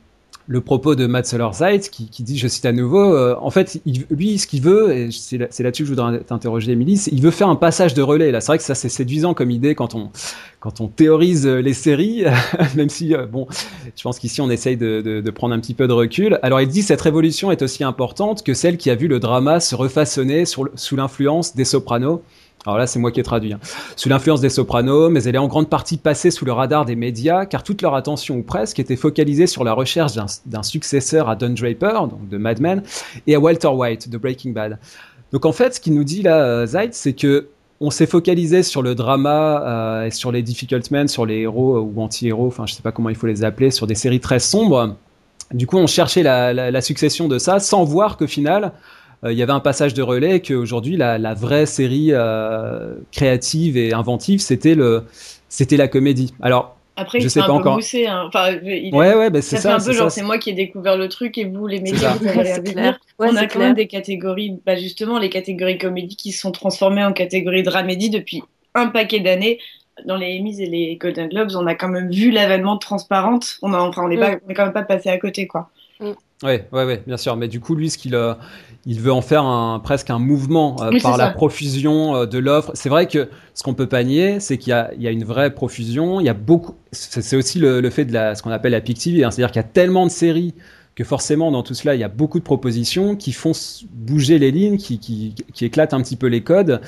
le 0.48 0.60
propos 0.60 0.96
de 0.96 1.06
Matt 1.06 1.26
Soller-Zeit, 1.26 1.90
qui, 1.90 2.08
qui, 2.08 2.24
dit, 2.24 2.36
je 2.36 2.48
cite 2.48 2.66
à 2.66 2.72
nouveau, 2.72 3.14
euh, 3.14 3.36
en 3.40 3.50
fait, 3.50 3.80
il, 3.86 4.04
lui, 4.10 4.36
ce 4.38 4.48
qu'il 4.48 4.62
veut, 4.62 4.92
et 4.92 5.08
c'est 5.12 5.38
là-dessus 5.38 5.84
que 5.84 5.88
je 5.88 5.94
voudrais 5.94 6.20
t'interroger, 6.20 6.72
Émilie, 6.72 7.00
il 7.12 7.22
veut 7.22 7.30
faire 7.30 7.48
un 7.48 7.54
passage 7.54 7.94
de 7.94 8.02
relais. 8.02 8.32
Là, 8.32 8.40
c'est 8.40 8.48
vrai 8.48 8.58
que 8.58 8.64
ça, 8.64 8.74
c'est 8.74 8.88
séduisant 8.88 9.32
comme 9.32 9.52
idée 9.52 9.76
quand 9.76 9.94
on, 9.94 10.10
quand 10.58 10.80
on 10.80 10.88
théorise 10.88 11.46
les 11.46 11.72
séries, 11.72 12.24
même 12.74 12.88
si, 12.88 13.14
bon, 13.30 13.46
je 13.96 14.02
pense 14.02 14.18
qu'ici, 14.18 14.40
on 14.40 14.50
essaye 14.50 14.76
de, 14.76 15.02
de, 15.02 15.20
de, 15.20 15.30
prendre 15.30 15.54
un 15.54 15.60
petit 15.60 15.74
peu 15.74 15.86
de 15.86 15.92
recul. 15.92 16.40
Alors, 16.42 16.60
il 16.60 16.68
dit, 16.68 16.82
cette 16.82 17.00
révolution 17.00 17.52
est 17.52 17.62
aussi 17.62 17.84
importante 17.84 18.42
que 18.42 18.54
celle 18.54 18.76
qui 18.76 18.90
a 18.90 18.96
vu 18.96 19.06
le 19.06 19.20
drama 19.20 19.60
se 19.60 19.76
refaçonner 19.76 20.46
sur, 20.46 20.68
sous 20.74 20.96
l'influence 20.96 21.54
des 21.54 21.64
sopranos 21.64 22.20
alors 22.66 22.78
là, 22.78 22.86
c'est 22.86 22.98
moi 22.98 23.10
qui 23.10 23.20
ai 23.20 23.22
traduit. 23.22 23.52
Hein. 23.52 23.60
Sous 23.96 24.08
l'influence 24.08 24.40
des 24.40 24.48
sopranos, 24.48 25.10
mais 25.10 25.22
elle 25.24 25.34
est 25.34 25.38
en 25.38 25.48
grande 25.48 25.68
partie 25.68 25.98
passée 25.98 26.30
sous 26.30 26.44
le 26.44 26.52
radar 26.52 26.84
des 26.84 26.96
médias, 26.96 27.44
car 27.44 27.62
toute 27.62 27.82
leur 27.82 27.94
attention, 27.94 28.36
ou 28.38 28.42
presque, 28.42 28.78
était 28.78 28.96
focalisée 28.96 29.46
sur 29.46 29.64
la 29.64 29.74
recherche 29.74 30.12
d'un 30.46 30.62
successeur 30.62 31.28
à 31.28 31.36
Don 31.36 31.50
Draper, 31.50 32.08
donc 32.08 32.28
de 32.28 32.38
Mad 32.38 32.60
Men, 32.60 32.82
et 33.26 33.34
à 33.34 33.40
Walter 33.40 33.68
White, 33.68 34.08
de 34.08 34.16
Breaking 34.16 34.52
Bad. 34.52 34.78
Donc 35.32 35.44
en 35.44 35.52
fait, 35.52 35.74
ce 35.74 35.80
qu'il 35.80 35.94
nous 35.94 36.04
dit 36.04 36.22
là, 36.22 36.42
euh, 36.42 36.66
Zeit, 36.66 36.90
c'est 36.92 37.12
que 37.12 37.48
on 37.80 37.90
s'est 37.90 38.06
focalisé 38.06 38.62
sur 38.62 38.82
le 38.82 38.94
drama 38.94 39.62
euh, 39.66 40.10
sur 40.10 40.30
les 40.32 40.42
difficult 40.42 40.90
men, 40.90 41.08
sur 41.08 41.26
les 41.26 41.40
héros 41.40 41.80
ou 41.80 42.00
anti-héros, 42.00 42.46
enfin 42.46 42.66
je 42.66 42.72
sais 42.72 42.82
pas 42.82 42.92
comment 42.92 43.10
il 43.10 43.16
faut 43.16 43.26
les 43.26 43.44
appeler, 43.44 43.70
sur 43.70 43.86
des 43.86 43.96
séries 43.96 44.20
très 44.20 44.38
sombres. 44.38 44.96
Du 45.52 45.66
coup, 45.66 45.76
on 45.76 45.86
cherchait 45.86 46.22
la, 46.22 46.54
la, 46.54 46.70
la 46.70 46.80
succession 46.80 47.28
de 47.28 47.38
ça, 47.38 47.58
sans 47.58 47.84
voir 47.84 48.16
qu'au 48.16 48.28
final, 48.28 48.72
euh, 49.24 49.32
il 49.32 49.38
y 49.38 49.42
avait 49.42 49.52
un 49.52 49.60
passage 49.60 49.94
de 49.94 50.02
relais 50.02 50.40
qu'aujourd'hui 50.40 50.96
la, 50.96 51.18
la 51.18 51.34
vraie 51.34 51.66
série 51.66 52.08
euh, 52.10 52.94
créative 53.12 53.76
et 53.76 53.92
inventive 53.92 54.40
c'était 54.40 54.74
le 54.74 55.04
c'était 55.48 55.76
la 55.76 55.88
comédie. 55.88 56.34
Alors 56.42 56.76
après, 56.96 57.20
je 57.20 57.28
sais 57.28 57.40
pas 57.40 57.50
encore. 57.50 57.76
Boussé, 57.76 58.06
hein. 58.06 58.24
enfin, 58.28 58.52
il 58.62 58.94
ouais, 58.94 59.14
ouais, 59.14 59.30
bah, 59.30 59.42
c'est 59.42 59.56
ça. 59.56 59.76
un 59.76 59.80
peu 59.80 59.92
genre, 59.92 60.10
c'est 60.10 60.22
moi 60.22 60.38
qui 60.38 60.50
ai 60.50 60.52
découvert 60.52 60.96
le 60.96 61.08
truc 61.08 61.36
et 61.38 61.44
vous, 61.44 61.66
les 61.66 61.80
médias, 61.80 62.14
vous 62.14 62.28
avez 62.28 62.62
clair. 62.72 63.00
On 63.18 63.34
a 63.34 63.46
quand 63.46 63.58
même 63.58 63.74
des 63.74 63.88
catégories, 63.88 64.60
bah, 64.64 64.76
justement, 64.76 65.18
les 65.18 65.30
catégories 65.30 65.78
comédie 65.78 66.14
qui 66.14 66.30
se 66.30 66.40
sont 66.40 66.52
transformées 66.52 67.04
en 67.04 67.12
catégories 67.12 67.64
dramédie 67.64 68.10
depuis 68.10 68.42
un 68.74 68.86
paquet 68.86 69.20
d'années. 69.20 69.58
Dans 70.06 70.16
les 70.16 70.38
Emmys 70.38 70.60
et 70.60 70.66
les 70.66 70.96
Golden 70.96 71.28
Globes, 71.28 71.50
on 71.54 71.66
a 71.66 71.74
quand 71.74 71.88
même 71.88 72.10
vu 72.10 72.30
l'avènement 72.30 72.74
de 72.74 72.80
Transparente. 72.80 73.58
On, 73.62 73.72
a, 73.72 73.78
enfin, 73.78 74.02
on 74.04 74.08
n'est 74.08 74.16
mm. 74.16 74.40
quand 74.54 74.64
même 74.64 74.72
pas 74.72 74.82
passé 74.82 75.08
à 75.08 75.18
côté, 75.18 75.46
quoi. 75.46 75.70
Ouais, 76.42 76.68
ouais, 76.72 76.84
ouais, 76.84 77.02
bien 77.06 77.16
sûr. 77.16 77.36
Mais 77.36 77.48
du 77.48 77.60
coup, 77.60 77.74
lui, 77.74 77.90
ce 77.90 77.96
qu'il 77.96 78.14
a, 78.16 78.38
il 78.86 79.00
veut 79.00 79.12
en 79.12 79.22
faire 79.22 79.44
un, 79.44 79.78
presque 79.78 80.10
un 80.10 80.18
mouvement 80.18 80.76
euh, 80.82 80.90
par 81.02 81.16
la 81.16 81.30
profusion 81.30 82.16
euh, 82.16 82.26
de 82.26 82.38
l'offre. 82.38 82.72
C'est 82.74 82.88
vrai 82.88 83.06
que 83.06 83.28
ce 83.54 83.62
qu'on 83.62 83.74
peut 83.74 83.86
pas 83.86 84.02
nier, 84.02 84.40
c'est 84.40 84.58
qu'il 84.58 84.72
y, 84.72 85.02
y 85.02 85.06
a, 85.06 85.10
une 85.10 85.24
vraie 85.24 85.54
profusion. 85.54 86.20
Il 86.20 86.26
y 86.26 86.28
a 86.28 86.34
beaucoup. 86.34 86.74
C'est 86.92 87.36
aussi 87.36 87.58
le, 87.58 87.80
le, 87.80 87.90
fait 87.90 88.04
de 88.04 88.12
la, 88.12 88.34
ce 88.34 88.42
qu'on 88.42 88.50
appelle 88.50 88.72
la 88.72 88.80
Peak 88.80 88.98
TV, 88.98 89.24
hein. 89.24 89.30
c'est-à-dire 89.30 89.52
qu'il 89.52 89.62
y 89.62 89.64
a 89.64 89.68
tellement 89.68 90.06
de 90.06 90.10
séries 90.10 90.54
que 90.94 91.02
forcément 91.02 91.50
dans 91.50 91.62
tout 91.62 91.74
cela, 91.74 91.94
il 91.94 92.00
y 92.00 92.04
a 92.04 92.08
beaucoup 92.08 92.38
de 92.38 92.44
propositions 92.44 93.16
qui 93.16 93.32
font 93.32 93.52
bouger 93.92 94.38
les 94.38 94.52
lignes, 94.52 94.76
qui, 94.76 94.98
qui, 94.98 95.34
qui 95.52 95.64
éclatent 95.64 95.92
un 95.92 96.00
petit 96.00 96.16
peu 96.16 96.28
les 96.28 96.42
codes. 96.42 96.80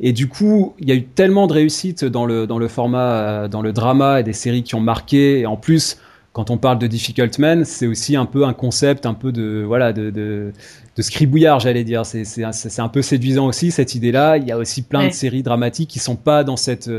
Et 0.00 0.12
du 0.12 0.28
coup, 0.28 0.74
il 0.80 0.88
y 0.88 0.92
a 0.92 0.94
eu 0.94 1.04
tellement 1.04 1.46
de 1.46 1.54
réussite 1.54 2.04
dans 2.04 2.26
le, 2.26 2.46
dans 2.46 2.58
le 2.58 2.68
format, 2.68 3.44
euh, 3.44 3.48
dans 3.48 3.62
le 3.62 3.72
drama 3.72 4.20
et 4.20 4.22
des 4.22 4.34
séries 4.34 4.62
qui 4.62 4.74
ont 4.74 4.80
marqué. 4.80 5.40
Et 5.40 5.46
en 5.46 5.56
plus, 5.56 5.98
quand 6.34 6.50
on 6.50 6.58
parle 6.58 6.80
de 6.80 6.88
Difficult 6.88 7.38
Man, 7.38 7.64
c'est 7.64 7.86
aussi 7.86 8.16
un 8.16 8.26
peu 8.26 8.44
un 8.44 8.52
concept, 8.52 9.06
un 9.06 9.14
peu 9.14 9.30
de 9.30 9.62
voilà 9.64 9.92
de, 9.92 10.10
de, 10.10 10.52
de 10.96 11.02
scribouillard, 11.02 11.60
j'allais 11.60 11.84
dire. 11.84 12.04
C'est 12.04 12.24
c'est 12.24 12.42
un, 12.44 12.50
un 12.78 12.88
peu 12.88 13.02
séduisant 13.02 13.46
aussi 13.46 13.70
cette 13.70 13.94
idée-là. 13.94 14.36
Il 14.36 14.46
y 14.46 14.50
a 14.50 14.58
aussi 14.58 14.82
plein 14.82 15.06
de 15.06 15.12
séries 15.12 15.44
dramatiques 15.44 15.88
qui 15.88 16.00
sont 16.00 16.16
pas 16.16 16.42
dans 16.42 16.56
cette 16.56 16.90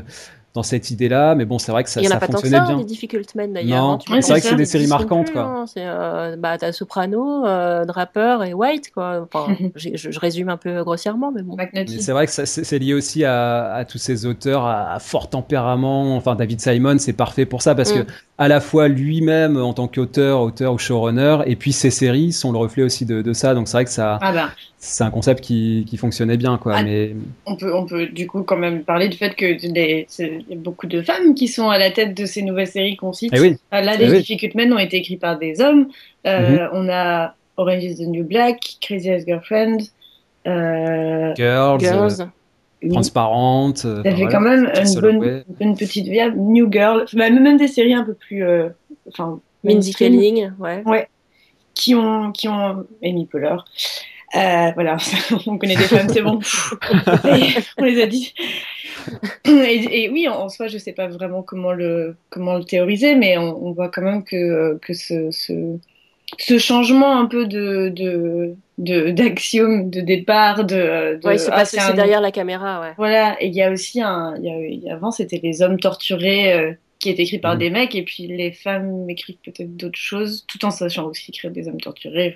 dans 0.55 0.63
cette 0.63 0.89
idée-là, 0.89 1.35
mais 1.35 1.43
bon, 1.43 1.59
c'est 1.59 1.73
vrai 1.73 1.83
que 1.83 1.89
ça, 1.89 1.99
Il 1.99 2.05
y 2.05 2.07
en 2.07 2.15
a 2.15 2.17
pas 2.17 2.27
fonctionnait 2.27 2.57
tant 2.57 2.63
que 2.63 2.67
ça, 2.67 2.73
bien. 2.75 2.81
Des 2.81 2.85
difficult 2.85 3.35
men 3.35 3.51
d'ailleurs. 3.51 3.83
Non, 3.83 3.99
c'est 3.99 4.31
vrai 4.31 4.39
que 4.39 4.47
c'est 4.47 4.55
des 4.55 4.65
séries 4.65 4.87
marquantes, 4.87 5.31
quoi. 5.33 5.41
Hein, 5.41 5.65
c'est 5.67 5.83
euh, 5.85 6.37
bah 6.37 6.57
t'as 6.57 6.71
Soprano, 6.71 7.45
euh, 7.45 7.83
Draper 7.83 8.41
et 8.45 8.53
White, 8.53 8.91
quoi. 8.93 9.27
Enfin, 9.29 9.53
je, 9.75 9.89
je, 9.95 10.17
résume 10.17 10.47
un 10.47 10.55
peu 10.55 10.81
grossièrement, 10.81 11.33
mais 11.33 11.41
bon. 11.41 11.57
c'est 11.99 12.13
vrai 12.13 12.25
que 12.25 12.31
c'est 12.31 12.79
lié 12.79 12.93
aussi 12.93 13.25
à, 13.25 13.73
à, 13.73 13.83
tous 13.83 13.97
ces 13.97 14.25
auteurs 14.25 14.63
à, 14.63 14.93
à, 14.93 14.99
fort 14.99 15.29
tempérament. 15.29 16.15
Enfin, 16.15 16.35
David 16.35 16.61
Simon, 16.61 16.99
c'est 16.99 17.13
parfait 17.13 17.45
pour 17.45 17.61
ça 17.61 17.75
parce 17.75 17.93
mm. 17.93 18.05
que 18.05 18.11
à 18.37 18.47
la 18.49 18.59
fois 18.59 18.87
lui-même 18.89 19.55
en 19.57 19.73
tant 19.73 19.87
qu'auteur, 19.87 20.41
auteur 20.41 20.73
ou 20.73 20.77
showrunner, 20.77 21.37
et 21.45 21.55
puis 21.55 21.71
ses 21.71 21.89
séries 21.89 22.33
sont 22.33 22.51
le 22.51 22.57
reflet 22.57 22.83
aussi 22.83 23.05
de, 23.05 23.21
de 23.21 23.33
ça. 23.33 23.53
Donc 23.53 23.67
c'est 23.67 23.77
vrai 23.77 23.85
que 23.85 23.91
ça, 23.91 24.19
ah 24.21 24.31
bah. 24.33 24.49
c'est 24.77 25.03
un 25.03 25.09
concept 25.09 25.41
qui, 25.41 25.85
qui 25.87 25.95
fonctionnait 25.95 26.35
bien, 26.35 26.57
quoi. 26.57 26.75
Ah, 26.75 26.83
mais 26.83 27.15
on 27.45 27.55
peut, 27.55 27.73
on 27.73 27.85
peut 27.85 28.07
du 28.07 28.27
coup 28.27 28.43
quand 28.43 28.57
même 28.57 28.83
parler 28.83 29.07
du 29.07 29.17
fait 29.17 29.35
que 29.35 29.45
y 29.45 30.53
a 30.53 30.55
beaucoup 30.57 30.87
de 30.87 31.01
femmes 31.01 31.33
qui 31.33 31.47
sont 31.47 31.69
à 31.69 31.77
la 31.77 31.91
tête 31.91 32.13
de 32.13 32.25
ces 32.25 32.41
nouvelles 32.41 32.67
séries 32.67 32.97
qu'on 32.97 33.13
cite. 33.13 33.31
Eh 33.33 33.39
oui. 33.39 33.55
Euh, 33.73 33.81
là, 33.81 33.93
eh 33.95 34.05
les 34.05 34.19
Difficult 34.19 34.55
Men 34.55 34.73
ont 34.73 34.79
été 34.79 34.97
écrits 34.97 35.17
par 35.17 35.39
des 35.39 35.61
hommes. 35.61 35.87
Euh, 36.27 36.57
mm-hmm. 36.57 36.69
On 36.73 36.89
a 36.89 37.35
Orange 37.57 37.83
is 37.83 37.95
the 37.95 38.07
New 38.07 38.25
Black, 38.25 38.77
Crazy 38.81 39.09
Ex-Girlfriend, 39.09 39.77
euh, 40.45 41.33
Girls. 41.35 41.79
Girls 41.79 42.27
transparente. 42.89 43.77
Ça 43.77 44.03
fait 44.03 44.27
quand 44.27 44.41
même 44.41 44.71
une 44.75 45.01
bonne, 45.01 45.43
une 45.59 45.77
petite 45.77 46.07
vie. 46.07 46.19
New 46.35 46.71
Girl, 46.71 47.05
même 47.13 47.57
des 47.57 47.67
séries 47.67 47.93
un 47.93 48.03
peu 48.03 48.13
plus. 48.13 48.43
Euh, 48.43 48.69
enfin, 49.07 49.39
Mindy 49.63 49.93
Kaling, 49.93 50.51
ouais. 50.59 50.83
Ouais. 50.85 51.07
Qui 51.73 51.95
ont, 51.95 52.31
qui 52.31 52.47
ont 52.47 52.85
Amy 53.03 53.25
Poehler. 53.25 53.57
Euh, 54.35 54.71
voilà, 54.73 54.97
on 55.47 55.57
connaît 55.57 55.75
des 55.75 55.83
femmes, 55.83 56.09
c'est 56.09 56.21
bon. 56.21 56.39
on 57.77 57.83
les 57.83 58.01
a 58.01 58.07
dit. 58.07 58.33
Et, 59.45 60.09
oui, 60.09 60.27
en, 60.27 60.49
soi, 60.49 60.67
je 60.67 60.77
sais 60.77 60.93
pas 60.93 61.07
vraiment 61.07 61.41
comment 61.41 61.71
le, 61.71 62.15
comment 62.29 62.55
le 62.55 62.63
théoriser, 62.63 63.15
mais 63.15 63.37
on, 63.37 63.71
voit 63.71 63.89
quand 63.89 64.01
même 64.01 64.23
que, 64.23 64.77
que 64.79 64.93
ce, 64.93 65.31
ce, 65.31 65.77
ce 66.39 66.57
changement 66.57 67.17
un 67.17 67.27
peu 67.27 67.45
de, 67.45 67.89
de, 67.89 68.55
de 68.77 69.11
d'axiome 69.11 69.89
de 69.89 70.01
départ 70.01 70.65
de, 70.65 71.19
de 71.21 71.27
ouais, 71.27 71.37
c'est 71.37 71.49
passé 71.49 71.77
derrière 71.95 72.19
la 72.19 72.31
caméra 72.31 72.81
ouais 72.81 72.93
voilà 72.97 73.41
et 73.41 73.47
il 73.47 73.53
y 73.53 73.61
a 73.61 73.71
aussi 73.71 74.01
un 74.01 74.35
il 74.37 74.83
y 74.83 74.89
a, 74.89 74.95
avant 74.95 75.11
c'était 75.11 75.39
les 75.41 75.61
hommes 75.61 75.79
torturés 75.79 76.53
euh, 76.53 76.73
qui 77.05 77.09
est 77.09 77.19
écrit 77.19 77.37
par 77.39 77.55
mm. 77.55 77.59
des 77.59 77.69
mecs, 77.69 77.95
et 77.95 78.03
puis 78.03 78.27
les 78.27 78.51
femmes 78.51 79.09
écrivent 79.09 79.37
peut-être 79.43 79.75
d'autres 79.75 79.99
choses, 79.99 80.45
tout 80.47 80.63
en 80.65 80.71
sachant 80.71 81.05
aussi 81.05 81.29
écrire 81.29 81.51
des 81.51 81.67
hommes 81.67 81.79
torturés. 81.79 82.35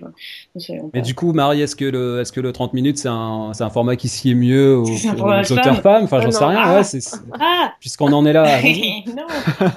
Mais 0.94 1.02
du 1.02 1.16
coup, 1.16 1.34
Marie, 1.34 1.62
est-ce 1.62 1.76
que 1.76 1.86
le, 1.86 2.20
est-ce 2.20 2.32
que 2.32 2.40
le 2.40 2.52
30 2.52 2.74
minutes, 2.74 2.98
c'est 2.98 3.10
un, 3.10 3.52
c'est 3.54 3.64
un 3.64 3.70
format 3.70 3.96
qui 3.96 4.10
s'y 4.10 4.32
est 4.32 4.36
mieux 4.36 4.78
aux, 4.78 4.86
auteurs 4.86 5.82
femmes? 5.82 6.04
Enfin, 6.04 6.22
j'en 6.22 6.32
sais 6.32 6.46
rien. 6.46 6.62
Ah. 6.62 6.82
Ouais, 6.82 7.00
ah. 7.40 7.74
Puisqu'on 7.80 8.12
en 8.12 8.26
est 8.26 8.34
là. 8.34 8.62
non, 9.08 9.26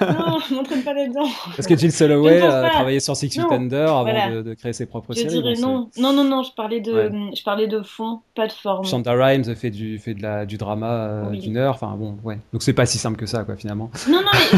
non, 0.01 0.37
m'entraîne 0.51 0.83
pas 0.83 0.93
là-dedans. 0.93 1.27
Est-ce 1.57 1.67
que 1.67 1.77
Jill 1.77 1.91
Soloway 1.91 2.41
a 2.41 2.69
travaillé 2.69 2.99
sur 2.99 3.15
Six 3.15 3.29
Feet 3.29 3.45
Under 3.49 3.89
avant 3.95 4.41
de, 4.41 4.53
créer 4.53 4.73
ses 4.73 4.85
propres 4.85 5.13
je 5.13 5.21
séries 5.21 5.41
dirais 5.41 5.53
non. 5.59 5.89
non. 5.97 6.13
Non, 6.13 6.23
non, 6.23 6.43
je 6.43 6.53
parlais 6.53 6.79
de, 6.79 7.11
je 7.35 7.43
parlais 7.43 7.67
de 7.67 7.81
fond, 7.81 8.21
pas 8.35 8.47
de 8.47 8.51
forme. 8.51 8.85
Shonda 8.85 9.13
Rhimes 9.13 9.55
fait 9.55 9.69
du, 9.69 9.99
fait 9.99 10.13
de 10.13 10.21
la, 10.21 10.45
du 10.45 10.57
drama 10.57 10.91
euh, 10.91 11.29
d'une 11.31 11.57
heure. 11.57 11.75
Enfin, 11.75 11.95
bon, 11.97 12.17
ouais. 12.23 12.37
Donc 12.51 12.63
c'est 12.63 12.73
pas 12.73 12.85
si 12.85 12.97
simple 12.97 13.17
que 13.17 13.25
ça, 13.25 13.43
quoi, 13.43 13.55
finalement. 13.55 13.89
Non, 14.09 14.21
non, 14.21 14.29
mais 14.33 14.57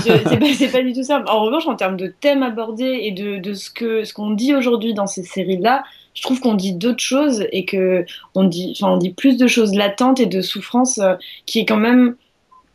c'est 0.54 0.67
pas, 0.67 0.80
pas, 0.80 0.84
du 0.84 0.93
tout 0.93 1.04
simple. 1.04 1.30
En 1.30 1.41
revanche, 1.41 1.67
en 1.67 1.76
termes 1.76 1.98
de 1.98 2.08
thèmes 2.08 2.43
abordés 2.43 3.00
et 3.04 3.12
de, 3.12 3.38
de 3.38 3.54
ce 3.54 3.69
que 3.69 4.04
ce 4.04 4.13
qu'on 4.13 4.32
dit 4.32 4.54
aujourd'hui 4.54 4.93
dans 4.93 5.08
ces 5.08 5.24
séries-là, 5.24 5.84
je 6.13 6.21
trouve 6.21 6.39
qu'on 6.39 6.56
dit 6.56 6.74
d'autres 6.74 7.04
choses 7.04 7.45
et 7.52 7.65
que 7.65 8.06
on 8.34 8.45
dit, 8.45 8.76
enfin, 8.76 8.93
on 8.93 8.98
dit 8.98 9.13
plus 9.13 9.38
de 9.38 9.48
choses 9.48 9.76
latentes 9.76 10.19
et 10.19 10.26
de 10.26 10.41
souffrances 10.41 10.98
euh, 10.98 11.15
qui 11.45 11.60
est 11.60 11.65
quand 11.65 11.78
même 11.78 12.15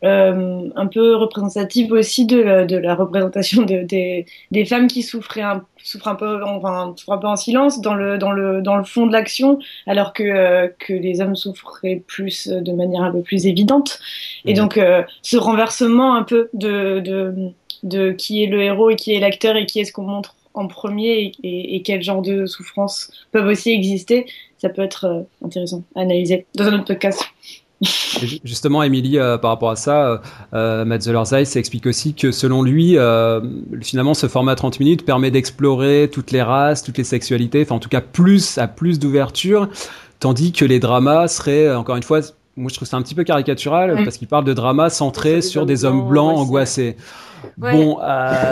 euh, 0.03 0.67
un 0.75 0.87
peu 0.87 1.15
représentative 1.15 1.91
aussi 1.91 2.25
de, 2.25 2.41
la, 2.41 2.65
de 2.65 2.75
la 2.75 2.95
représentation 2.95 3.61
de, 3.61 3.83
des, 3.83 4.25
des 4.49 4.65
femmes 4.65 4.87
qui 4.87 5.03
souffraient 5.03 5.43
un, 5.43 5.63
souffrent 5.77 6.07
un 6.07 6.15
peu, 6.15 6.43
enfin, 6.43 6.93
souffrent 6.97 7.13
un 7.13 7.17
peu 7.19 7.27
en 7.27 7.35
silence 7.35 7.81
dans 7.81 7.93
le, 7.93 8.17
dans 8.17 8.31
le, 8.31 8.61
dans 8.61 8.77
le 8.77 8.83
fond 8.83 9.05
de 9.05 9.11
l'action, 9.11 9.59
alors 9.85 10.13
que, 10.13 10.23
euh, 10.23 10.67
que 10.79 10.93
les 10.93 11.21
hommes 11.21 11.35
souffraient 11.35 12.01
plus 12.07 12.47
de 12.47 12.71
manière 12.71 13.03
un 13.03 13.11
peu 13.11 13.21
plus 13.21 13.45
évidente. 13.45 13.99
Et 14.45 14.53
mmh. 14.53 14.57
donc, 14.57 14.77
euh, 14.77 15.03
ce 15.21 15.37
renversement 15.37 16.15
un 16.15 16.23
peu 16.23 16.49
de, 16.53 16.99
de, 16.99 17.51
de 17.83 18.11
qui 18.11 18.43
est 18.43 18.47
le 18.47 18.61
héros 18.61 18.89
et 18.89 18.95
qui 18.95 19.13
est 19.13 19.19
l'acteur 19.19 19.55
et 19.55 19.67
qui 19.67 19.79
est 19.79 19.85
ce 19.85 19.93
qu'on 19.93 20.03
montre 20.03 20.35
en 20.53 20.67
premier 20.67 21.33
et, 21.43 21.75
et, 21.75 21.81
quel 21.81 22.01
genre 22.01 22.21
de 22.21 22.45
souffrances 22.45 23.09
peuvent 23.31 23.47
aussi 23.47 23.71
exister, 23.71 24.25
ça 24.57 24.67
peut 24.67 24.81
être 24.81 25.25
intéressant 25.45 25.83
à 25.95 26.01
analyser 26.01 26.45
dans 26.55 26.65
un 26.65 26.73
autre 26.73 26.85
podcast 26.85 27.23
justement, 28.43 28.83
Émilie, 28.83 29.17
euh, 29.17 29.37
par 29.37 29.51
rapport 29.51 29.71
à 29.71 29.75
ça, 29.75 30.05
euh, 30.05 30.17
euh 30.53 30.85
Matt 30.85 31.01
Zeiss 31.01 31.55
explique 31.55 31.85
aussi 31.85 32.13
que 32.13 32.31
selon 32.31 32.63
lui, 32.63 32.97
euh, 32.97 33.41
finalement, 33.81 34.13
ce 34.13 34.27
format 34.27 34.55
30 34.55 34.79
minutes 34.79 35.05
permet 35.05 35.31
d'explorer 35.31 36.09
toutes 36.11 36.31
les 36.31 36.41
races, 36.41 36.83
toutes 36.83 36.97
les 36.97 37.03
sexualités, 37.03 37.63
enfin 37.63 37.75
en 37.75 37.79
tout 37.79 37.89
cas 37.89 38.01
plus 38.01 38.57
à 38.57 38.67
plus 38.67 38.99
d'ouverture, 38.99 39.69
tandis 40.19 40.51
que 40.51 40.65
les 40.65 40.79
dramas 40.79 41.27
seraient, 41.27 41.73
encore 41.73 41.95
une 41.95 42.03
fois, 42.03 42.21
moi 42.55 42.69
je 42.69 42.75
trouve 42.75 42.87
ça 42.87 42.97
un 42.97 43.01
petit 43.01 43.15
peu 43.15 43.23
caricatural 43.23 44.03
parce 44.03 44.17
qu'il 44.17 44.27
parle 44.27 44.45
de 44.45 44.53
dramas 44.53 44.89
centrés 44.89 45.41
sur 45.41 45.65
des 45.65 45.85
hommes 45.85 46.07
blancs 46.07 46.37
angoissés. 46.37 46.97
Bon, 47.57 47.97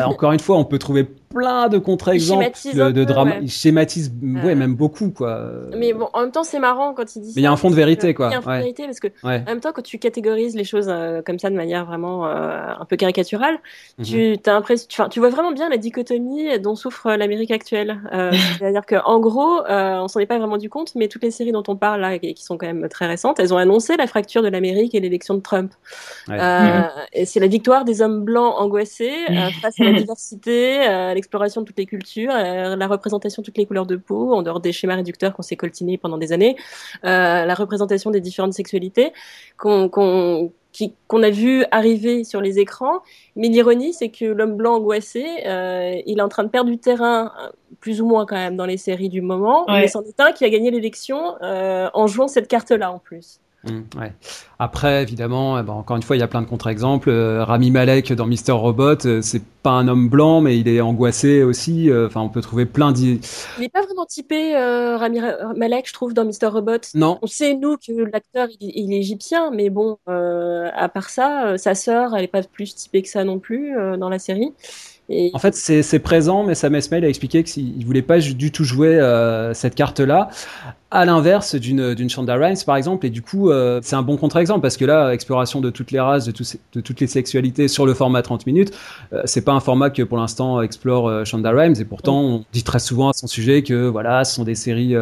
encore 0.06 0.32
une 0.32 0.39
fois, 0.39 0.58
on 0.58 0.65
peut 0.65 0.80
trouver 0.80 1.08
plein 1.30 1.70
de 1.70 1.78
contre-exemples 1.78 2.50
de, 2.74 2.92
de 2.92 3.04
drama. 3.04 3.36
Il 3.42 3.52
schématise, 3.52 4.12
ouais, 4.44 4.56
même 4.56 4.76
beaucoup, 4.76 5.12
quoi. 5.12 5.44
Mais 5.78 5.94
bon, 5.94 6.10
en 6.13 6.22
même 6.22 6.32
temps, 6.32 6.44
c'est 6.44 6.60
marrant 6.60 6.94
quand 6.94 7.15
il 7.15 7.22
dit. 7.22 7.34
Mais 7.36 7.42
il 7.42 7.44
y 7.44 7.48
a 7.48 7.52
un 7.52 7.58
fond 7.58 7.70
de 7.70 7.76
vérité, 7.76 8.13
quoi. 8.13 8.28
Il 8.28 8.32
y 8.32 8.36
a 8.36 8.39
un 8.39 8.42
fond 8.42 8.52
de 8.52 8.58
vérité 8.58 8.86
parce 8.86 9.00
que, 9.00 9.08
en 9.24 9.30
même 9.30 9.60
temps, 9.60 9.72
quand 9.72 9.84
tu 9.84 10.00
catégorises 10.00 10.56
les 10.56 10.63
choses 10.63 10.88
euh, 10.89 11.22
comme 11.22 11.39
ça 11.39 11.50
de 11.50 11.56
manière 11.56 11.86
vraiment 11.86 12.26
euh, 12.26 12.74
un 12.80 12.86
peu 12.86 12.96
caricaturale, 12.96 13.60
mhm. 14.00 14.06
tu 14.06 14.39
as 14.46 14.54
l'impression, 14.54 14.88
tu, 14.89 15.02
tu, 15.10 15.20
vois 15.20 15.30
vraiment 15.30 15.52
bien 15.52 15.70
la 15.70 15.78
dichotomie 15.78 16.60
dont 16.60 16.76
souffre 16.76 17.12
l'Amérique 17.12 17.52
actuelle. 17.52 18.02
Euh, 18.13 18.32
C'est-à-dire 18.60 18.86
qu'en 18.86 19.20
gros, 19.20 19.65
euh, 19.68 20.00
on 20.00 20.08
s'en 20.08 20.20
est 20.20 20.26
pas 20.26 20.39
vraiment 20.39 20.58
du 20.58 20.70
compte, 20.70 20.96
mais 20.96 21.08
toutes 21.08 21.24
les 21.24 21.32
séries 21.32 21.52
dont 21.52 21.63
on 21.68 21.76
parle 21.76 22.02
là, 22.02 22.18
qui 22.18 22.44
sont 22.44 22.58
quand 22.58 22.68
même 22.68 22.88
très 22.89 23.08
récentes, 23.08 23.39
elles 23.39 23.54
ont 23.54 23.58
annoncé 23.58 23.98
la 23.98 24.08
fracture 24.08 24.42
de 24.42 24.48
l'Amérique 24.48 24.96
et 24.96 25.00
l'élection 25.00 25.36
de 25.36 25.42
Trump. 25.42 25.74
Mhm. 26.28 26.89
Et 27.13 27.26
c'est 27.26 27.39
la 27.39 27.48
victoire 27.48 27.86
des 27.86 28.02
hommes 28.02 28.24
blancs 28.24 28.56
angoissés 28.58 29.13
face 29.62 29.80
à 29.80 29.84
la 29.84 29.94
diversité 29.94 30.80
l'exploration 31.19 31.62
de 31.62 31.65
toutes 31.67 31.77
les 31.77 31.86
cultures, 31.86 32.32
euh, 32.34 32.75
la 32.75 32.88
représentation 32.88 33.41
de 33.41 33.45
toutes 33.45 33.58
les 33.58 33.65
couleurs 33.65 33.86
de 33.86 33.97
peau, 33.97 34.34
en 34.34 34.41
dehors 34.41 34.62
des 34.62 34.71
schémas 34.71 34.95
réducteurs 34.95 35.34
qu'on 35.34 35.41
s'est 35.41 35.58
coltinés 35.58 35.97
pendant 35.97 36.17
des 36.17 36.32
années, 36.32 36.55
euh, 37.03 37.45
la 37.45 37.53
représentation 37.53 38.10
des 38.10 38.21
différentes 38.21 38.53
sexualités 38.53 39.12
qu'on 39.58 39.89
qu'on 39.89 41.23
a 41.23 41.29
vu 41.32 41.65
arriver 41.71 42.23
sur 42.23 42.41
les 42.41 42.60
écrans. 42.60 42.99
Mais 43.36 43.47
l'ironie, 43.47 43.91
c'est 43.91 44.10
que 44.10 44.25
l'homme 44.25 44.55
blanc 44.55 44.75
angoissé, 44.75 45.25
euh, 45.47 45.95
il 46.05 46.19
est 46.19 46.21
en 46.21 46.29
train 46.29 46.43
de 46.43 46.49
perdre 46.49 46.69
du 46.69 46.77
terrain, 46.77 47.34
plus 47.79 48.01
ou 48.01 48.05
moins 48.05 48.27
quand 48.27 48.36
même, 48.36 48.55
dans 48.55 48.67
les 48.67 48.77
séries 48.77 49.10
du 49.10 49.21
moment. 49.21 49.65
Mais 49.67 49.88
c'en 49.88 50.03
est 50.03 50.19
un 50.19 50.32
qui 50.32 50.45
a 50.45 50.49
gagné 50.49 50.69
l'élection 50.69 51.36
en 51.41 52.08
jouant 52.08 52.27
cette 52.27 52.47
carte-là 52.47 52.91
en 52.91 52.99
plus. 52.99 53.41
Mmh, 53.65 54.00
ouais. 54.00 54.13
Après, 54.58 55.02
évidemment, 55.02 55.60
eh 55.60 55.63
ben, 55.63 55.74
encore 55.74 55.98
une 55.98 56.04
fois, 56.04 56.15
il 56.15 56.19
y 56.19 56.24
a 56.24 56.28
plein 56.28 56.41
de 56.41 56.48
contre-exemples. 56.48 57.10
Euh, 57.10 57.43
Rami 57.43 57.72
Malek 57.72 58.13
dans 58.13 58.26
Mister 58.26 58.54
Robot, 58.54 59.06
euh, 59.06 59.22
c'est 59.22 59.43
pas 59.43 59.72
un 59.72 59.89
homme 59.89 60.08
blanc, 60.08 60.39
mais 60.39 60.58
il 60.58 60.69
est 60.69 60.80
angoissé 60.80 61.43
aussi. 61.43 61.89
Euh, 61.89 62.08
enfin, 62.08 62.22
on 62.22 62.30
peut 62.30 62.41
trouver 62.41 62.65
plein 62.65 62.93
d'idées. 62.93 63.19
Il 63.58 63.62
n'est 63.62 63.69
pas 63.69 63.82
vraiment 63.82 64.06
typé, 64.06 64.56
Rami 64.56 65.19
Malek, 65.58 65.88
je 65.88 65.93
trouve, 65.93 66.13
dans 66.13 66.24
Mister 66.24 66.48
Robot. 66.48 66.80
Non. 66.95 67.19
On 67.22 67.28
sait, 67.28 67.54
nous, 67.54 67.76
que 67.76 67.91
l'acteur, 67.91 68.48
il, 68.62 68.93
est 68.93 68.98
égyptien, 68.98 69.52
mais 69.52 69.69
bon, 69.69 69.98
à 70.08 70.89
part 70.89 71.10
ça, 71.10 71.58
sa 71.58 71.76
sœur, 71.76 72.15
elle 72.15 72.24
est 72.24 72.28
pas 72.28 72.43
plus 72.43 72.76
typée 72.76 73.02
que 73.02 73.10
ça 73.10 73.24
non 73.24 73.39
plus 73.39 73.74
dans 73.98 74.10
la 74.10 74.19
série. 74.19 74.54
En 75.34 75.39
fait, 75.39 75.56
c'est 75.56 76.00
présent, 76.00 76.43
mais 76.43 76.54
Sam 76.54 76.76
Esmail 76.76 77.04
a 77.04 77.10
expliqué 77.10 77.43
qu'il 77.43 77.84
voulait 77.84 78.04
pas 78.04 78.19
du 78.19 78.52
tout 78.52 78.63
jouer 78.63 79.00
euh, 79.00 79.56
cette 79.56 79.74
carte-là, 79.74 80.30
à 80.91 81.04
l'inverse 81.06 81.56
d'une 81.56 81.95
d'une 81.95 82.10
Shonda 82.12 82.36
Rhimes, 82.36 82.58
par 82.63 82.76
exemple. 82.76 83.08
Et 83.08 83.10
du 83.10 83.24
coup, 83.24 83.50
euh, 83.50 83.80
c'est 83.82 83.95
un 83.95 84.04
bon 84.04 84.17
contre-exemple 84.17 84.62
parce 84.62 84.78
que 84.78 84.86
là, 84.86 85.12
exploration 85.12 85.62
de 85.62 85.72
toutes 85.72 85.91
les 85.91 86.00
races, 86.00 86.26
de, 86.26 86.34
de 86.74 86.82
toutes 86.82 87.00
les 87.00 87.08
sexualités 87.08 87.67
sur 87.67 87.88
le 87.88 87.95
format 87.95 88.22
30 88.22 88.45
minutes, 88.45 88.72
euh, 89.12 89.24
c'est 89.26 89.43
pas 89.43 89.54
un 89.54 89.60
format 89.60 89.89
que 89.89 90.04
pour 90.04 90.17
l'instant 90.17 90.62
explore 90.62 91.26
Shonda 91.26 91.50
Rhimes. 91.52 91.76
Et 91.80 91.86
pourtant, 91.86 92.22
on 92.22 92.45
dit 92.54 92.63
très 92.63 92.80
souvent 92.80 93.10
à 93.10 93.13
son 93.13 93.26
sujet 93.26 93.63
que 93.63 93.88
voilà, 93.88 94.24
ce 94.24 94.36
sont 94.36 94.43
des 94.43 94.56
séries 94.56 94.93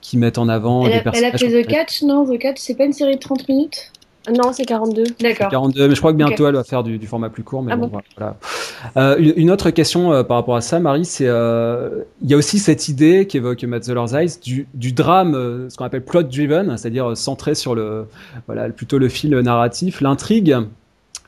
qui 0.00 0.16
mettent 0.16 0.38
en 0.38 0.48
avant 0.48 0.86
elle 0.86 0.94
des 0.94 1.00
personnages. 1.02 1.40
Elle 1.40 1.48
a 1.48 1.50
fait 1.50 1.64
The 1.64 1.66
Catch, 1.68 2.02
non? 2.02 2.26
The 2.26 2.38
Catch, 2.38 2.58
c'est 2.58 2.74
pas 2.74 2.84
une 2.84 2.92
série 2.92 3.14
de 3.14 3.20
30 3.20 3.48
minutes? 3.48 3.92
Non, 4.30 4.52
c'est 4.52 4.64
42. 4.64 5.04
D'accord. 5.20 5.48
42, 5.48 5.88
mais 5.88 5.94
je 5.94 6.00
crois 6.00 6.12
que 6.12 6.16
bientôt 6.16 6.46
elle 6.46 6.54
va 6.54 6.64
faire 6.64 6.82
du, 6.82 6.98
format 7.06 7.28
plus 7.28 7.42
court. 7.42 7.62
Mais 7.62 7.72
ah 7.72 7.76
bon, 7.76 7.90
voilà. 8.16 8.36
Euh, 8.96 9.32
une, 9.36 9.50
autre 9.50 9.70
question 9.70 10.12
euh, 10.12 10.22
par 10.22 10.36
rapport 10.36 10.56
à 10.56 10.60
ça, 10.60 10.78
Marie, 10.78 11.04
c'est 11.04 11.26
euh, 11.26 12.04
il 12.22 12.30
y 12.30 12.34
a 12.34 12.36
aussi 12.36 12.58
cette 12.58 12.88
idée 12.88 13.26
qu'évoque 13.26 13.64
Matt 13.64 13.88
Eyes 13.88 14.38
du, 14.42 14.66
du 14.74 14.92
drame, 14.92 15.68
ce 15.68 15.76
qu'on 15.76 15.84
appelle 15.84 16.04
plot 16.04 16.24
driven, 16.24 16.76
c'est-à-dire 16.76 17.16
centré 17.16 17.54
sur 17.54 17.74
le 17.74 18.06
voilà 18.46 18.68
plutôt 18.68 18.98
le 18.98 19.08
fil 19.08 19.36
narratif, 19.38 20.00
l'intrigue 20.00 20.56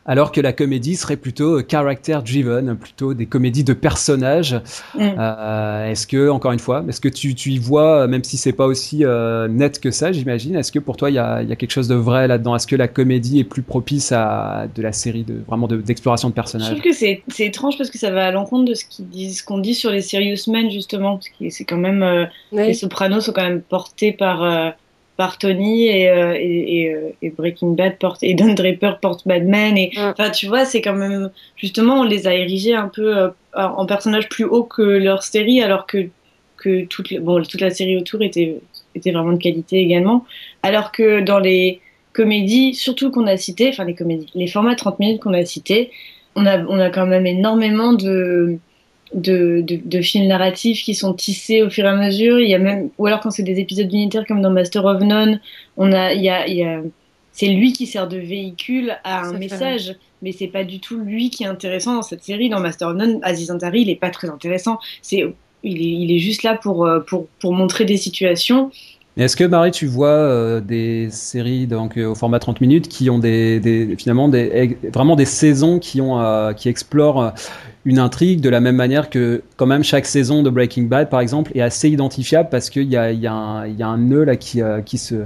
alors 0.07 0.33
que 0.33 0.40
la 0.40 0.53
comédie 0.53 0.97
serait 0.97 1.17
plutôt 1.17 1.59
euh, 1.59 1.64
character 1.69 2.19
driven, 2.25 2.77
plutôt 2.77 3.14
des 3.14 3.27
comédies 3.27 3.64
de 3.64 3.73
personnages. 3.73 4.55
Mm. 4.95 5.01
Euh, 5.19 5.90
est-ce 5.90 6.07
que, 6.07 6.29
encore 6.29 6.53
une 6.53 6.59
fois, 6.59 6.85
est-ce 6.88 7.01
que 7.01 7.09
tu, 7.09 7.35
tu, 7.35 7.51
y 7.53 7.59
vois, 7.59 8.07
même 8.07 8.23
si 8.23 8.37
c'est 8.37 8.53
pas 8.53 8.67
aussi 8.67 9.05
euh, 9.05 9.49
net 9.49 9.81
que 9.81 9.90
ça, 9.90 10.12
j'imagine, 10.12 10.57
est-ce 10.57 10.73
que 10.73 10.79
pour 10.79 10.97
toi 10.97 11.11
il 11.11 11.14
y 11.14 11.19
a, 11.19 11.43
y 11.43 11.53
a, 11.53 11.57
quelque 11.57 11.71
chose 11.71 11.88
de 11.88 11.95
vrai 11.95 12.29
là-dedans? 12.29 12.55
Est-ce 12.55 12.67
que 12.67 12.77
la 12.77 12.88
comédie 12.88 13.40
est 13.40 13.45
plus 13.45 13.62
propice 13.62 14.12
à 14.12 14.67
de 14.75 14.83
la 14.83 14.93
série 14.93 15.25
de 15.25 15.43
vraiment 15.47 15.69
d'exploration 15.69 16.29
de, 16.29 16.35
personnages? 16.35 16.69
Je 16.69 16.75
trouve 16.75 16.85
que 16.85 16.93
c'est 16.93 17.23
étrange 17.38 17.79
parce 17.79 17.90
que 17.90 17.99
ça 17.99 18.11
va 18.11 18.27
à 18.27 18.31
l'encontre 18.31 18.67
de 18.67 18.75
ce 18.75 18.85
qu'on 18.85 19.05
dit, 19.05 19.40
qu'on 19.47 19.59
dit 19.59 19.75
sur 19.75 19.90
les 19.90 20.03
Serious 20.03 20.51
Men 20.51 20.71
justement, 20.71 21.14
parce 21.14 21.29
que 21.29 21.49
c'est 21.51 21.64
quand 21.64 21.77
même 21.77 22.29
les 22.53 22.75
Sopranos 22.75 23.23
sont 23.23 23.33
quand 23.33 23.43
même 23.43 23.62
portés 23.62 24.12
par 24.12 24.75
par 25.16 25.38
Tony 25.38 25.87
et, 25.87 26.09
euh, 26.09 26.35
et, 26.37 26.92
euh, 26.92 27.11
et, 27.22 27.31
Breaking 27.31 27.72
Bad 27.74 27.98
porte 27.98 28.22
et 28.22 28.35
Don 28.35 28.55
Draper 28.55 28.98
porte 29.00 29.27
Bad 29.27 29.46
Men 29.46 29.79
et 29.79 29.92
enfin 29.96 30.31
tu 30.31 30.46
vois 30.46 30.64
c'est 30.64 30.81
quand 30.81 30.94
même 30.94 31.31
justement 31.57 32.00
on 32.00 32.03
les 32.03 32.27
a 32.27 32.35
érigés 32.35 32.74
un 32.74 32.88
peu 32.88 33.16
euh, 33.16 33.29
en 33.55 33.87
personnages 33.87 34.29
plus 34.29 34.44
hauts 34.44 34.64
que 34.64 34.83
leur 34.83 35.22
série 35.22 35.62
alors 35.62 35.87
que 35.87 36.09
que 36.57 36.85
toute 36.87 37.14
bon 37.20 37.42
toute 37.42 37.61
la 37.61 37.70
série 37.70 37.96
autour 37.96 38.22
était 38.22 38.59
était 38.94 39.12
vraiment 39.12 39.33
de 39.33 39.38
qualité 39.38 39.79
également. 39.79 40.24
Alors 40.62 40.92
que 40.92 41.20
dans 41.20 41.38
les 41.38 41.81
comédies 42.12 42.74
surtout 42.74 43.11
qu'on 43.11 43.27
a 43.27 43.37
cité 43.37 43.68
enfin 43.68 43.85
les 43.85 43.94
comédies 43.94 44.31
les 44.35 44.48
formats 44.48 44.74
30 44.74 44.98
minutes 44.98 45.22
qu'on 45.22 45.35
a 45.35 45.44
cités 45.44 45.90
on 46.35 46.46
a 46.46 46.59
on 46.64 46.81
a 46.81 46.90
quand 46.90 47.07
même 47.07 47.27
énormément 47.27 47.92
de 47.92 48.59
de, 49.12 49.64
de, 49.67 50.01
films 50.01 50.27
narratifs 50.27 50.83
qui 50.83 50.95
sont 50.95 51.14
tissés 51.14 51.62
au 51.62 51.71
fur 51.71 51.85
et 51.85 51.88
à 51.88 51.97
mesure. 51.97 52.40
Il 52.40 52.49
y 52.49 52.55
a 52.55 52.59
même, 52.59 52.90
ou 52.99 53.07
alors 53.07 53.21
quand 53.21 53.31
c'est 53.31 53.43
des 53.43 53.61
épisodes 53.61 53.93
unitaires 53.93 54.27
comme 54.27 54.40
dans 54.40 54.51
Master 54.51 54.85
of 54.85 55.03
None, 55.03 55.40
on 55.77 55.93
a, 55.93 56.12
il 56.14 56.23
y 56.23 56.31
a, 56.31 56.47
il 56.47 56.57
y 56.57 56.64
a 56.64 56.81
c'est 57.35 57.49
lui 57.49 57.73
qui 57.73 57.87
sert 57.87 58.07
de 58.07 58.17
véhicule 58.17 58.97
à 59.03 59.23
un 59.23 59.33
message, 59.33 59.97
mais 60.23 60.31
c'est 60.31 60.47
pas 60.47 60.62
du 60.62 60.79
tout 60.79 60.99
lui 60.99 61.31
qui 61.31 61.43
est 61.43 61.49
intéressant 61.49 61.97
dans 61.97 62.03
cette 62.03 62.23
série. 62.23 62.49
Dans 62.49 62.61
Master 62.61 62.88
of 62.88 62.97
None, 62.97 63.19
Aziz 63.23 63.51
Ansari, 63.51 63.83
il 63.83 63.90
est 63.90 63.97
pas 63.97 64.11
très 64.11 64.31
intéressant. 64.31 64.79
C'est, 65.03 65.35
il 65.64 65.79
est, 65.79 66.03
il 66.05 66.12
est 66.12 66.21
juste 66.21 66.45
là 66.45 66.57
pour, 66.57 66.87
euh, 66.87 67.01
pour, 67.01 67.27
pour 67.40 67.53
montrer 67.53 67.85
des 67.85 67.97
situations. 67.97 68.71
Est-ce 69.17 69.37
que 69.37 69.43
Marie, 69.43 69.73
tu 69.73 69.87
vois 69.87 70.09
euh, 70.09 70.61
des 70.61 71.09
séries 71.11 71.67
donc 71.67 71.97
euh, 71.97 72.07
au 72.07 72.14
format 72.14 72.38
30 72.38 72.61
minutes 72.61 72.88
qui 72.88 73.11
ont 73.11 73.19
des, 73.19 73.59
des 73.59 73.97
finalement 73.97 74.29
des, 74.29 74.77
vraiment 74.93 75.17
des 75.17 75.25
saisons 75.25 75.81
qui 75.81 76.01
ont 76.01 76.53
qui 76.57 76.69
explorent 76.69 77.33
une 77.87 77.99
intrigue 77.99 78.40
de 78.40 78.49
la 78.49 78.61
même 78.61 78.77
manière 78.77 79.11
que 79.11 79.42
quand 79.57 79.66
même 79.66 79.85
chaque 79.85 80.07
saison 80.07 80.42
de 80.42 80.49
Breaking 80.49 80.85
Bad 80.85 81.11
par 81.11 81.20
exemple 81.20 81.53
est 81.55 81.61
assez 81.61 81.90
identifiable 81.90 82.49
parce 82.51 82.70
qu'il 82.70 82.90
y 82.90 82.97
a, 82.97 83.12
y, 83.12 83.27
a 83.27 83.33
un, 83.33 83.66
y 83.66 83.83
a 83.83 83.87
un 83.87 83.99
nœud 83.99 84.25
là 84.25 84.37
qui, 84.37 84.62
euh, 84.62 84.81
qui 84.81 84.97
se, 84.97 85.16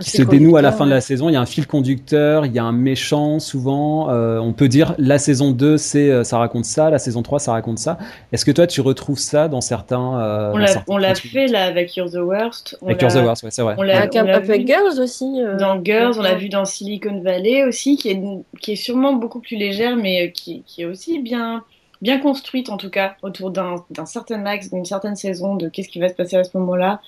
qui 0.00 0.10
se 0.10 0.22
dénoue 0.22 0.56
à 0.56 0.62
la 0.62 0.72
fin 0.72 0.86
de 0.86 0.90
la 0.90 1.00
saison. 1.00 1.28
Il 1.28 1.34
y 1.34 1.36
a 1.36 1.40
un 1.40 1.46
fil 1.46 1.68
conducteur, 1.68 2.46
il 2.46 2.52
y 2.52 2.58
a 2.58 2.64
un 2.64 2.72
méchant 2.72 3.38
souvent. 3.38 4.10
Euh, 4.10 4.38
on 4.38 4.52
peut 4.52 4.66
dire 4.66 4.94
la 4.98 5.18
saison 5.18 5.52
2 5.52 5.76
c'est 5.76 6.10
euh, 6.10 6.24
ça 6.24 6.38
raconte 6.38 6.64
ça, 6.64 6.90
la 6.90 6.98
saison 6.98 7.22
3 7.22 7.38
ça 7.38 7.52
raconte 7.52 7.78
ça. 7.78 7.96
Est-ce 8.32 8.44
que 8.44 8.50
toi 8.50 8.66
tu 8.66 8.80
retrouves 8.80 9.18
ça 9.18 9.46
dans 9.46 9.60
certains 9.60 10.50
On 10.88 10.96
l'a 10.96 11.14
fait 11.14 11.46
là 11.46 11.64
avec 11.64 11.94
You're 11.94 12.10
the 12.10 12.16
Worst. 12.16 12.76
On 12.82 12.88
avec 12.88 13.02
You're 13.02 13.12
the 13.12 13.24
Worst, 13.24 13.44
ouais, 13.44 13.50
c'est 13.52 13.62
vrai. 13.62 13.76
On 13.78 13.82
l'a 13.82 14.00
avec 14.00 14.66
Girls 14.66 14.98
aussi. 15.00 15.40
dans 15.60 15.82
Girls, 15.84 16.14
on 16.18 16.22
l'a 16.22 16.34
vu 16.34 16.48
dans 16.48 16.64
Silicon 16.64 17.20
Valley 17.22 17.64
aussi 17.64 17.96
qui 17.96 18.10
est, 18.10 18.20
qui 18.60 18.72
est 18.72 18.76
sûrement 18.76 19.12
beaucoup 19.12 19.38
plus 19.38 19.56
légère 19.56 19.96
mais 19.96 20.32
qui, 20.32 20.64
qui 20.66 20.82
est 20.82 20.86
aussi 20.86 21.20
bien 21.20 21.62
bien 22.02 22.18
construite 22.18 22.68
en 22.70 22.76
tout 22.76 22.90
cas 22.90 23.16
autour 23.22 23.50
d'un 23.50 24.06
certain 24.06 24.44
axe, 24.46 24.70
d'une 24.70 24.84
certaine 24.84 25.16
saison, 25.16 25.56
de 25.56 25.68
qu'est-ce 25.68 25.88
qui 25.88 26.00
va 26.00 26.08
se 26.08 26.14
passer 26.14 26.36
à 26.36 26.44
ce 26.44 26.56
moment-là. 26.58 27.00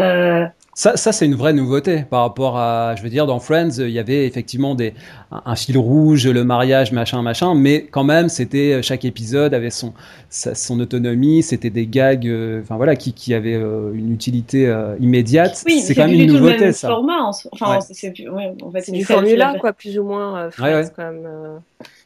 Euh... 0.00 0.46
Ça, 0.74 0.96
ça 0.96 1.12
c'est 1.12 1.26
une 1.26 1.34
vraie 1.34 1.52
nouveauté 1.52 2.04
par 2.08 2.22
rapport 2.22 2.56
à, 2.56 2.94
je 2.96 3.02
veux 3.02 3.10
dire, 3.10 3.26
dans 3.26 3.38
Friends, 3.40 3.76
il 3.78 3.90
y 3.90 3.98
avait 3.98 4.26
effectivement 4.26 4.74
des, 4.74 4.94
un, 5.30 5.54
fil 5.54 5.76
rouge, 5.76 6.26
le 6.26 6.44
mariage, 6.44 6.92
machin, 6.92 7.20
machin, 7.20 7.54
mais 7.54 7.84
quand 7.84 8.04
même, 8.04 8.30
c'était 8.30 8.82
chaque 8.82 9.04
épisode 9.04 9.52
avait 9.52 9.68
son, 9.68 9.92
son 10.30 10.80
autonomie, 10.80 11.42
c'était 11.42 11.68
des 11.68 11.86
gags, 11.86 12.26
euh, 12.26 12.62
enfin 12.62 12.76
voilà, 12.76 12.96
qui, 12.96 13.12
qui 13.12 13.34
avaient 13.34 13.52
euh, 13.54 13.92
une 13.92 14.10
utilité 14.14 14.66
euh, 14.66 14.96
immédiate. 14.98 15.62
Oui, 15.66 15.80
c'est 15.80 15.94
quand 15.94 16.06
même 16.08 16.18
une 16.18 16.32
nouveauté, 16.32 16.56
le 16.56 16.64
même 16.64 16.72
ça. 16.72 16.88
Format, 16.88 17.28
enfin, 17.52 17.80
c'est 17.82 18.14
ouais, 18.30 18.54
en 18.62 18.70
fait, 18.70 18.90
du 18.90 19.04
formula, 19.04 19.56
quoi, 19.60 19.74
plus 19.74 19.98
ou 19.98 20.04
moins. 20.04 20.50
Friends, 20.50 20.88
quand 20.96 21.12
même, 21.12 21.28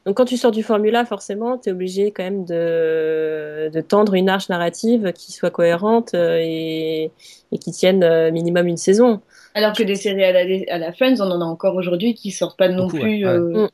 donc 0.06 0.18
quand 0.18 0.24
tu 0.24 0.36
sors 0.36 0.52
du 0.52 0.62
formula, 0.62 1.04
forcément, 1.04 1.58
tu 1.58 1.68
es 1.68 1.72
obligé 1.72 2.12
quand 2.12 2.22
même 2.22 2.44
de, 2.44 3.68
de, 3.72 3.80
tendre 3.80 4.14
une 4.14 4.28
arche 4.28 4.48
narrative 4.48 5.12
qui 5.12 5.32
soit 5.32 5.50
cohérente 5.50 6.14
euh, 6.14 6.38
et, 6.40 7.10
et 7.50 7.58
qui 7.58 7.72
tienne 7.72 8.04
euh, 8.04 8.30
minimum 8.30 8.68
une 8.68 8.76
saison. 8.76 9.20
Alors 9.54 9.72
que 9.72 9.82
des 9.82 9.96
séries 9.96 10.22
à 10.22 10.30
la, 10.30 10.44
à 10.72 10.78
la 10.78 10.92
Friends, 10.92 11.16
on 11.18 11.28
en 11.32 11.40
a 11.40 11.44
encore 11.44 11.74
aujourd'hui 11.74 12.14
qui 12.14 12.30
sortent 12.30 12.56
pas 12.56 12.68
non 12.68 12.86
plus 12.86 13.26
euh, 13.26 13.66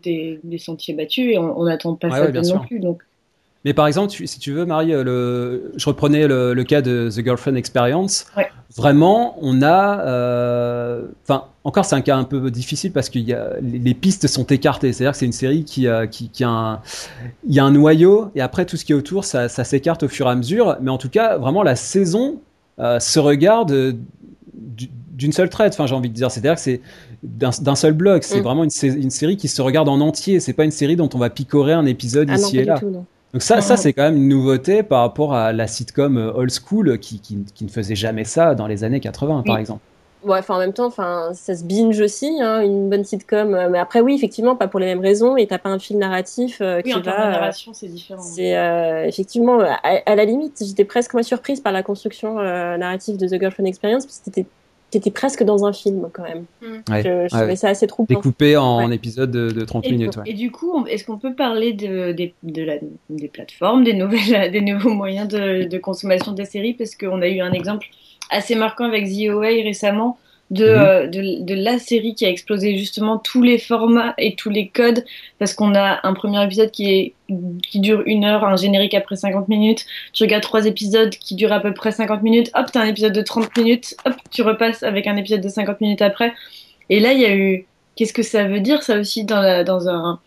des, 0.00 0.38
des, 0.44 0.58
sentiers 0.58 0.94
battus 0.94 1.34
et 1.34 1.38
on 1.38 1.64
n'attend 1.64 1.96
pas 1.96 2.10
ça 2.10 2.30
non 2.30 2.60
plus. 2.60 2.78
Donc. 2.78 3.02
Mais 3.64 3.74
par 3.74 3.86
exemple, 3.86 4.10
si 4.10 4.38
tu 4.38 4.52
veux, 4.52 4.64
Marie, 4.64 4.92
le, 4.92 5.72
je 5.76 5.86
reprenais 5.86 6.26
le, 6.26 6.54
le, 6.54 6.64
cas 6.64 6.80
de 6.80 7.10
The 7.10 7.22
Girlfriend 7.22 7.56
Experience. 7.56 8.26
Ouais. 8.36 8.48
Vraiment, 8.76 9.36
on 9.42 9.62
a. 9.62 10.00
Euh, 10.06 11.02
enfin, 11.24 11.44
encore, 11.64 11.84
c'est 11.84 11.96
un 11.96 12.00
cas 12.00 12.16
un 12.16 12.24
peu 12.24 12.50
difficile 12.50 12.92
parce 12.92 13.10
que 13.10 13.18
y 13.18 13.34
a, 13.34 13.54
les, 13.60 13.94
pistes 13.94 14.28
sont 14.28 14.44
écartées. 14.44 14.92
C'est-à-dire 14.92 15.12
que 15.12 15.18
c'est 15.18 15.26
une 15.26 15.32
série 15.32 15.64
qui, 15.64 15.88
a, 15.88 16.06
qui, 16.06 16.30
qui 16.30 16.44
a 16.44 16.48
un. 16.48 16.80
Y 17.46 17.58
a 17.58 17.64
un 17.64 17.72
noyau 17.72 18.30
et 18.34 18.40
après, 18.40 18.64
tout 18.64 18.76
ce 18.76 18.84
qui 18.84 18.92
est 18.92 18.94
autour, 18.94 19.24
ça, 19.24 19.48
ça 19.48 19.64
s'écarte 19.64 20.04
au 20.04 20.08
fur 20.08 20.26
et 20.26 20.30
à 20.30 20.34
mesure. 20.36 20.76
Mais 20.80 20.90
en 20.90 20.98
tout 20.98 21.10
cas, 21.10 21.36
vraiment, 21.36 21.62
la 21.62 21.76
saison 21.76 22.40
euh, 22.78 22.98
se 22.98 23.18
regarde 23.18 23.96
d'une 24.54 25.32
seule 25.32 25.50
traite. 25.50 25.74
Enfin, 25.74 25.86
j'ai 25.86 25.94
envie 25.94 26.08
de 26.08 26.14
dire. 26.14 26.30
C'est-à-dire 26.30 26.54
que 26.54 26.60
c'est 26.60 26.80
d'un 27.22 27.74
seul 27.74 27.92
bloc. 27.92 28.24
C'est 28.24 28.40
mm. 28.40 28.44
vraiment 28.44 28.64
une, 28.64 28.70
une, 28.82 29.10
série 29.10 29.36
qui 29.36 29.48
se 29.48 29.60
regarde 29.60 29.88
en 29.88 30.00
entier. 30.00 30.40
C'est 30.40 30.54
pas 30.54 30.64
une 30.64 30.70
série 30.70 30.96
dont 30.96 31.10
on 31.12 31.18
va 31.18 31.28
picorer 31.28 31.72
un 31.74 31.84
épisode 31.84 32.28
ah 32.30 32.36
ici 32.36 32.56
non, 32.56 32.62
et 32.62 32.64
là. 32.64 32.78
Tout, 32.78 32.88
non. 32.88 33.04
Donc 33.32 33.42
ça, 33.42 33.60
ça 33.60 33.76
c'est 33.76 33.92
quand 33.92 34.02
même 34.02 34.16
une 34.16 34.28
nouveauté 34.28 34.82
par 34.82 35.02
rapport 35.02 35.34
à 35.34 35.52
la 35.52 35.66
sitcom 35.66 36.16
euh, 36.16 36.32
old 36.32 36.50
school 36.50 36.98
qui, 36.98 37.20
qui, 37.20 37.44
qui 37.54 37.64
ne 37.64 37.70
faisait 37.70 37.94
jamais 37.94 38.24
ça 38.24 38.54
dans 38.54 38.66
les 38.66 38.82
années 38.82 39.00
80, 39.00 39.44
par 39.46 39.58
exemple. 39.58 39.82
Ouais, 40.22 40.38
enfin 40.38 40.56
en 40.56 40.58
même 40.58 40.74
temps, 40.74 40.86
enfin 40.86 41.30
ça 41.32 41.54
se 41.54 41.64
binge 41.64 41.98
aussi, 41.98 42.40
hein, 42.42 42.60
une 42.60 42.90
bonne 42.90 43.04
sitcom. 43.04 43.54
Euh, 43.54 43.70
mais 43.70 43.78
après, 43.78 44.00
oui, 44.00 44.14
effectivement, 44.14 44.54
pas 44.54 44.68
pour 44.68 44.78
les 44.78 44.86
mêmes 44.86 45.00
raisons. 45.00 45.36
Et 45.36 45.46
t'as 45.46 45.58
pas 45.58 45.70
un 45.70 45.78
fil 45.78 45.96
narratif 45.96 46.60
euh, 46.60 46.82
oui, 46.84 46.90
qui 46.90 46.94
en 46.94 47.00
va. 47.00 47.26
De 47.26 47.32
narration, 47.32 47.72
c'est 47.72 47.88
différent. 47.88 48.20
C'est 48.20 48.56
euh, 48.56 49.06
effectivement, 49.06 49.60
à, 49.60 49.78
à, 50.04 50.14
la 50.14 50.24
limite, 50.26 50.62
j'étais 50.62 50.84
presque 50.84 51.14
moi 51.14 51.22
surprise 51.22 51.60
par 51.60 51.72
la 51.72 51.82
construction 51.82 52.34
narrative 52.34 53.16
de 53.16 53.26
The 53.26 53.40
Girlfriend 53.40 53.66
Experience, 53.66 54.04
parce 54.04 54.18
que 54.18 54.24
c'était 54.24 54.46
t'étais 54.90 55.10
presque 55.10 55.42
dans 55.42 55.64
un 55.64 55.72
film 55.72 56.08
quand 56.12 56.22
même. 56.22 56.44
Mm. 56.62 56.92
Ouais, 56.92 57.02
je, 57.02 57.28
je 57.28 57.36
trouvais 57.36 57.56
ça 57.56 57.68
assez 57.68 57.86
troublant. 57.86 58.18
Découpé 58.18 58.56
en 58.56 58.86
ouais. 58.86 58.94
épisodes 58.94 59.30
de, 59.30 59.50
de 59.50 59.64
30 59.64 59.86
et, 59.86 59.92
minutes. 59.92 60.18
Et 60.26 60.34
du 60.34 60.50
coup, 60.50 60.84
est-ce 60.86 61.04
qu'on 61.04 61.18
peut 61.18 61.34
parler 61.34 61.72
de, 61.72 62.12
de, 62.12 62.30
de 62.42 62.62
la, 62.62 62.74
des 63.08 63.28
plateformes, 63.28 63.84
des, 63.84 63.94
nouvelles, 63.94 64.50
des 64.52 64.60
nouveaux 64.60 64.94
moyens 64.94 65.28
de, 65.28 65.64
de 65.64 65.78
consommation 65.78 66.32
des 66.32 66.44
séries? 66.44 66.74
Parce 66.74 66.94
qu'on 66.94 67.22
a 67.22 67.28
eu 67.28 67.40
un 67.40 67.52
exemple 67.52 67.86
assez 68.30 68.54
marquant 68.54 68.84
avec 68.84 69.08
The 69.08 69.30
OA 69.30 69.62
récemment 69.62 70.18
de, 70.50 70.64
Mhm. 70.64 70.70
euh, 70.70 71.06
de, 71.06 71.44
de 71.44 71.54
la 71.54 71.78
série 71.78 72.14
qui 72.14 72.26
a 72.26 72.28
explosé 72.28 72.76
justement 72.76 73.18
tous 73.18 73.42
les 73.42 73.58
formats 73.58 74.14
et 74.18 74.34
tous 74.34 74.50
les 74.50 74.68
codes 74.68 75.04
parce 75.38 75.54
qu'on 75.54 75.74
a 75.76 76.00
un 76.02 76.12
premier 76.12 76.42
épisode 76.44 76.70
qui, 76.72 76.90
est, 76.90 77.14
qui 77.68 77.78
dure 77.78 78.02
une 78.06 78.24
heure, 78.24 78.44
un 78.44 78.56
générique 78.56 78.94
après 78.94 79.14
50 79.16 79.48
minutes, 79.48 79.86
tu 80.12 80.24
regardes 80.24 80.42
trois 80.42 80.66
épisodes 80.66 81.10
qui 81.10 81.36
durent 81.36 81.52
à 81.52 81.60
peu 81.60 81.72
près 81.72 81.92
50 81.92 82.22
minutes, 82.22 82.50
hop, 82.54 82.66
t'as 82.72 82.80
un 82.82 82.86
épisode 82.86 83.12
de 83.12 83.22
30 83.22 83.56
minutes, 83.56 83.94
hop, 84.04 84.14
tu 84.30 84.42
repasses 84.42 84.82
avec 84.82 85.06
un 85.06 85.16
épisode 85.16 85.40
de 85.40 85.48
50 85.48 85.80
minutes 85.80 86.02
après. 86.02 86.32
Et 86.88 86.98
là, 87.00 87.12
il 87.12 87.20
y 87.20 87.24
a 87.26 87.34
eu... 87.34 87.66
Qu'est-ce 87.96 88.12
que 88.12 88.22
ça 88.22 88.44
veut 88.44 88.60
dire 88.60 88.82
ça 88.82 88.98
aussi 88.98 89.24
dans, 89.24 89.40
la, 89.40 89.62
dans, 89.62 89.88
un, 89.88 90.18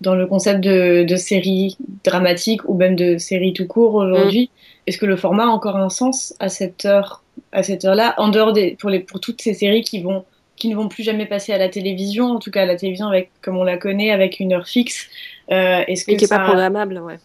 dans 0.00 0.14
le 0.14 0.26
concept 0.26 0.60
de, 0.60 1.04
de 1.04 1.16
série 1.16 1.76
dramatique 2.04 2.62
ou 2.68 2.74
même 2.74 2.96
de 2.96 3.18
série 3.18 3.52
tout 3.52 3.66
court 3.66 3.94
aujourd'hui? 3.94 4.50
Est-ce 4.86 4.98
que 4.98 5.06
le 5.06 5.16
format 5.16 5.44
a 5.44 5.48
encore 5.48 5.76
un 5.76 5.90
sens 5.90 6.34
à 6.40 6.48
cette 6.48 6.84
heure? 6.86 7.22
À 7.52 7.62
cette 7.62 7.84
heure-là, 7.84 8.14
en 8.18 8.28
dehors 8.28 8.52
des 8.52 8.76
pour 8.78 8.90
les 8.90 9.00
pour 9.00 9.20
toutes 9.20 9.40
ces 9.40 9.54
séries 9.54 9.82
qui 9.82 10.00
vont 10.00 10.24
qui 10.56 10.68
ne 10.68 10.74
vont 10.74 10.88
plus 10.88 11.04
jamais 11.04 11.26
passer 11.26 11.52
à 11.52 11.58
la 11.58 11.68
télévision, 11.68 12.32
en 12.32 12.38
tout 12.38 12.50
cas 12.50 12.62
à 12.62 12.66
la 12.66 12.76
télévision 12.76 13.06
avec 13.06 13.30
comme 13.42 13.56
on 13.56 13.64
la 13.64 13.76
connaît 13.76 14.10
avec 14.10 14.40
une 14.40 14.52
heure 14.52 14.66
fixe. 14.66 15.08
Euh, 15.50 15.82
est-ce 15.86 16.04
que 16.04 16.12
Et 16.12 16.16
qui 16.16 16.24
n'est 16.24 16.28
ça... 16.28 16.38
pas 16.38 16.46
programmable, 16.46 16.98
ouais. 16.98 17.18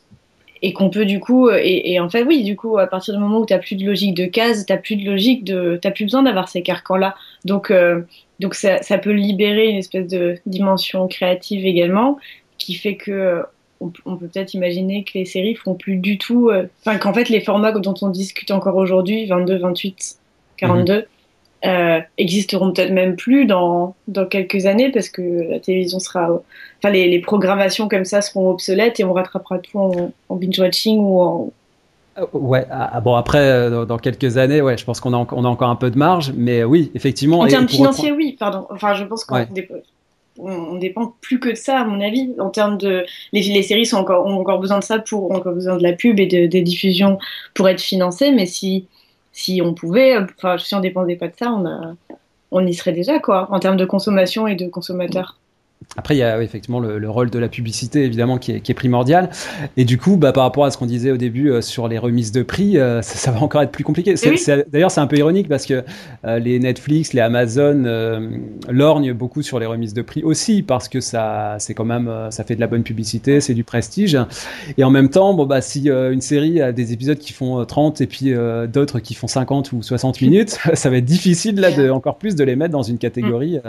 Et 0.61 0.71
qu'on 0.71 0.89
peut 0.89 1.05
du 1.05 1.19
coup 1.19 1.49
et, 1.49 1.91
et, 1.91 1.99
en 1.99 2.09
fait 2.09 2.23
oui 2.23 2.43
du 2.43 2.55
coup 2.55 2.77
à 2.77 2.87
partir 2.87 3.13
du 3.13 3.19
moment 3.19 3.39
où 3.39 3.45
t'as 3.45 3.59
plus 3.59 3.75
de 3.75 3.85
logique 3.85 4.13
de 4.13 4.25
case, 4.25 4.65
t'as 4.65 4.77
plus 4.77 4.95
de 4.95 5.03
logique 5.09 5.43
de 5.43 5.77
t'as 5.81 5.91
plus 5.91 6.05
besoin 6.05 6.23
d'avoir 6.23 6.47
ces 6.47 6.61
carcans 6.61 6.95
là. 6.95 7.15
Donc 7.43 7.69
euh, 7.69 8.01
donc 8.39 8.55
ça, 8.55 8.81
ça 8.81 8.97
peut 8.97 9.11
libérer 9.11 9.67
une 9.67 9.77
espèce 9.77 10.07
de 10.07 10.35
dimension 10.45 11.07
créative 11.07 11.65
également 11.65 12.17
qui 12.57 12.75
fait 12.75 12.95
que 12.95 13.43
on, 13.79 13.91
on 14.05 14.17
peut 14.17 14.27
peut-être 14.27 14.53
imaginer 14.53 15.03
que 15.03 15.11
les 15.15 15.25
séries 15.25 15.55
font 15.55 15.75
plus 15.75 15.97
du 15.97 16.17
tout, 16.17 16.51
enfin 16.81 16.95
euh, 16.95 16.97
qu'en 16.97 17.13
fait 17.13 17.29
les 17.29 17.41
formats 17.41 17.71
dont 17.71 17.93
on 18.01 18.09
discute 18.09 18.51
encore 18.51 18.75
aujourd'hui, 18.75 19.25
22, 19.25 19.57
28, 19.57 20.17
42, 20.57 20.99
mmh. 20.99 21.67
euh, 21.67 21.99
existeront 22.17 22.71
peut-être 22.71 22.91
même 22.91 23.15
plus 23.15 23.45
dans, 23.45 23.95
dans 24.07 24.25
quelques 24.25 24.65
années 24.65 24.91
parce 24.91 25.09
que 25.09 25.21
la 25.21 25.59
télévision 25.59 25.99
sera, 25.99 26.41
enfin 26.79 26.91
les, 26.91 27.09
les 27.09 27.19
programmations 27.19 27.87
comme 27.87 28.05
ça 28.05 28.21
seront 28.21 28.49
obsolètes 28.49 28.99
et 28.99 29.03
on 29.03 29.13
rattrapera 29.13 29.59
tout 29.59 29.79
en, 29.79 30.11
en 30.29 30.35
binge-watching 30.35 30.99
ou 30.99 31.21
en 31.21 31.51
Ouais, 32.31 32.63
ah, 32.69 33.01
bon 33.01 33.15
après 33.15 33.71
dans 33.87 33.97
quelques 33.97 34.37
années, 34.37 34.61
ouais, 34.61 34.77
je 34.77 34.85
pense 34.85 34.99
qu'on 34.99 35.13
a, 35.13 35.27
on 35.31 35.45
a 35.45 35.47
encore 35.47 35.69
un 35.69 35.75
peu 35.75 35.89
de 35.89 35.97
marge, 35.97 36.31
mais 36.37 36.63
oui, 36.63 36.91
effectivement. 36.93 37.39
En 37.39 37.47
termes 37.47 37.67
financiers, 37.67 38.11
oui, 38.11 38.37
pardon. 38.39 38.67
Enfin, 38.69 38.93
je 38.93 39.03
pense 39.05 39.25
qu'on 39.25 39.37
ouais 39.37 39.47
on 40.37 40.75
dépend 40.77 41.15
plus 41.21 41.39
que 41.39 41.49
de 41.49 41.55
ça, 41.55 41.79
à 41.79 41.85
mon 41.85 42.01
avis. 42.01 42.33
En 42.39 42.49
termes 42.49 42.77
de, 42.77 43.05
les, 43.31 43.63
séries 43.63 43.85
sont 43.85 43.97
encore, 43.97 44.25
ont 44.25 44.39
encore 44.39 44.59
besoin 44.59 44.79
de 44.79 44.83
ça 44.83 44.99
pour, 44.99 45.29
ont 45.29 45.35
encore 45.35 45.53
besoin 45.53 45.77
de 45.77 45.83
la 45.83 45.93
pub 45.93 46.19
et 46.19 46.25
de, 46.25 46.47
des 46.47 46.61
diffusions 46.61 47.19
pour 47.53 47.69
être 47.69 47.81
financées. 47.81 48.31
Mais 48.31 48.45
si, 48.45 48.87
si 49.31 49.61
on 49.63 49.73
pouvait, 49.73 50.17
enfin, 50.17 50.57
si 50.57 50.73
on 50.75 50.79
dépendait 50.79 51.15
pas 51.15 51.27
de 51.27 51.35
ça, 51.37 51.51
on 51.51 51.95
on 52.55 52.67
y 52.67 52.73
serait 52.75 52.93
déjà, 52.93 53.19
quoi, 53.19 53.47
en 53.51 53.59
termes 53.59 53.77
de 53.77 53.85
consommation 53.85 54.45
et 54.45 54.55
de 54.55 54.67
consommateurs. 54.67 55.39
Après, 55.95 56.15
il 56.15 56.19
y 56.19 56.23
a 56.23 56.41
effectivement 56.41 56.79
le, 56.79 56.97
le, 56.97 57.09
rôle 57.09 57.29
de 57.29 57.37
la 57.37 57.49
publicité, 57.49 58.03
évidemment, 58.03 58.37
qui 58.37 58.51
est, 58.51 58.61
qui 58.61 58.71
est, 58.71 58.75
primordial. 58.75 59.29
Et 59.77 59.85
du 59.85 59.97
coup, 59.97 60.17
bah, 60.17 60.31
par 60.31 60.43
rapport 60.43 60.65
à 60.65 60.71
ce 60.71 60.77
qu'on 60.77 60.87
disait 60.87 61.11
au 61.11 61.17
début 61.17 61.51
euh, 61.51 61.61
sur 61.61 61.87
les 61.87 61.97
remises 61.97 62.31
de 62.31 62.41
prix, 62.41 62.77
euh, 62.77 63.01
ça, 63.01 63.15
ça, 63.15 63.31
va 63.31 63.41
encore 63.41 63.61
être 63.61 63.71
plus 63.71 63.83
compliqué. 63.83 64.15
Oui. 64.25 64.43
D'ailleurs, 64.71 64.91
c'est 64.91 65.01
un 65.01 65.07
peu 65.07 65.17
ironique 65.17 65.47
parce 65.47 65.65
que 65.65 65.83
euh, 66.25 66.39
les 66.39 66.59
Netflix, 66.59 67.13
les 67.13 67.21
Amazon 67.21 67.83
euh, 67.85 68.29
lorgnent 68.69 69.13
beaucoup 69.13 69.41
sur 69.41 69.59
les 69.59 69.65
remises 69.65 69.93
de 69.93 70.01
prix 70.01 70.23
aussi 70.23 70.63
parce 70.63 70.87
que 70.87 70.99
ça, 70.99 71.57
c'est 71.59 71.73
quand 71.73 71.85
même, 71.85 72.11
ça 72.31 72.43
fait 72.43 72.55
de 72.55 72.61
la 72.61 72.67
bonne 72.67 72.83
publicité, 72.83 73.39
c'est 73.39 73.53
du 73.53 73.63
prestige. 73.63 74.17
Et 74.77 74.83
en 74.83 74.89
même 74.89 75.09
temps, 75.09 75.33
bon, 75.33 75.45
bah, 75.45 75.61
si 75.61 75.89
une 75.89 76.21
série 76.21 76.61
a 76.61 76.71
des 76.71 76.93
épisodes 76.93 77.19
qui 77.19 77.33
font 77.33 77.63
30 77.63 78.01
et 78.01 78.07
puis 78.07 78.33
d'autres 78.71 78.99
qui 78.99 79.13
font 79.13 79.27
50 79.27 79.71
ou 79.73 79.83
60 79.83 80.21
minutes, 80.21 80.57
ça 80.73 80.89
va 80.89 80.97
être 80.97 81.05
difficile 81.05 81.59
là, 81.59 81.71
de, 81.71 81.89
encore 81.89 82.17
plus 82.17 82.35
de 82.35 82.43
les 82.43 82.55
mettre 82.55 82.71
dans 82.71 82.83
une 82.83 82.97
catégorie 82.97 83.59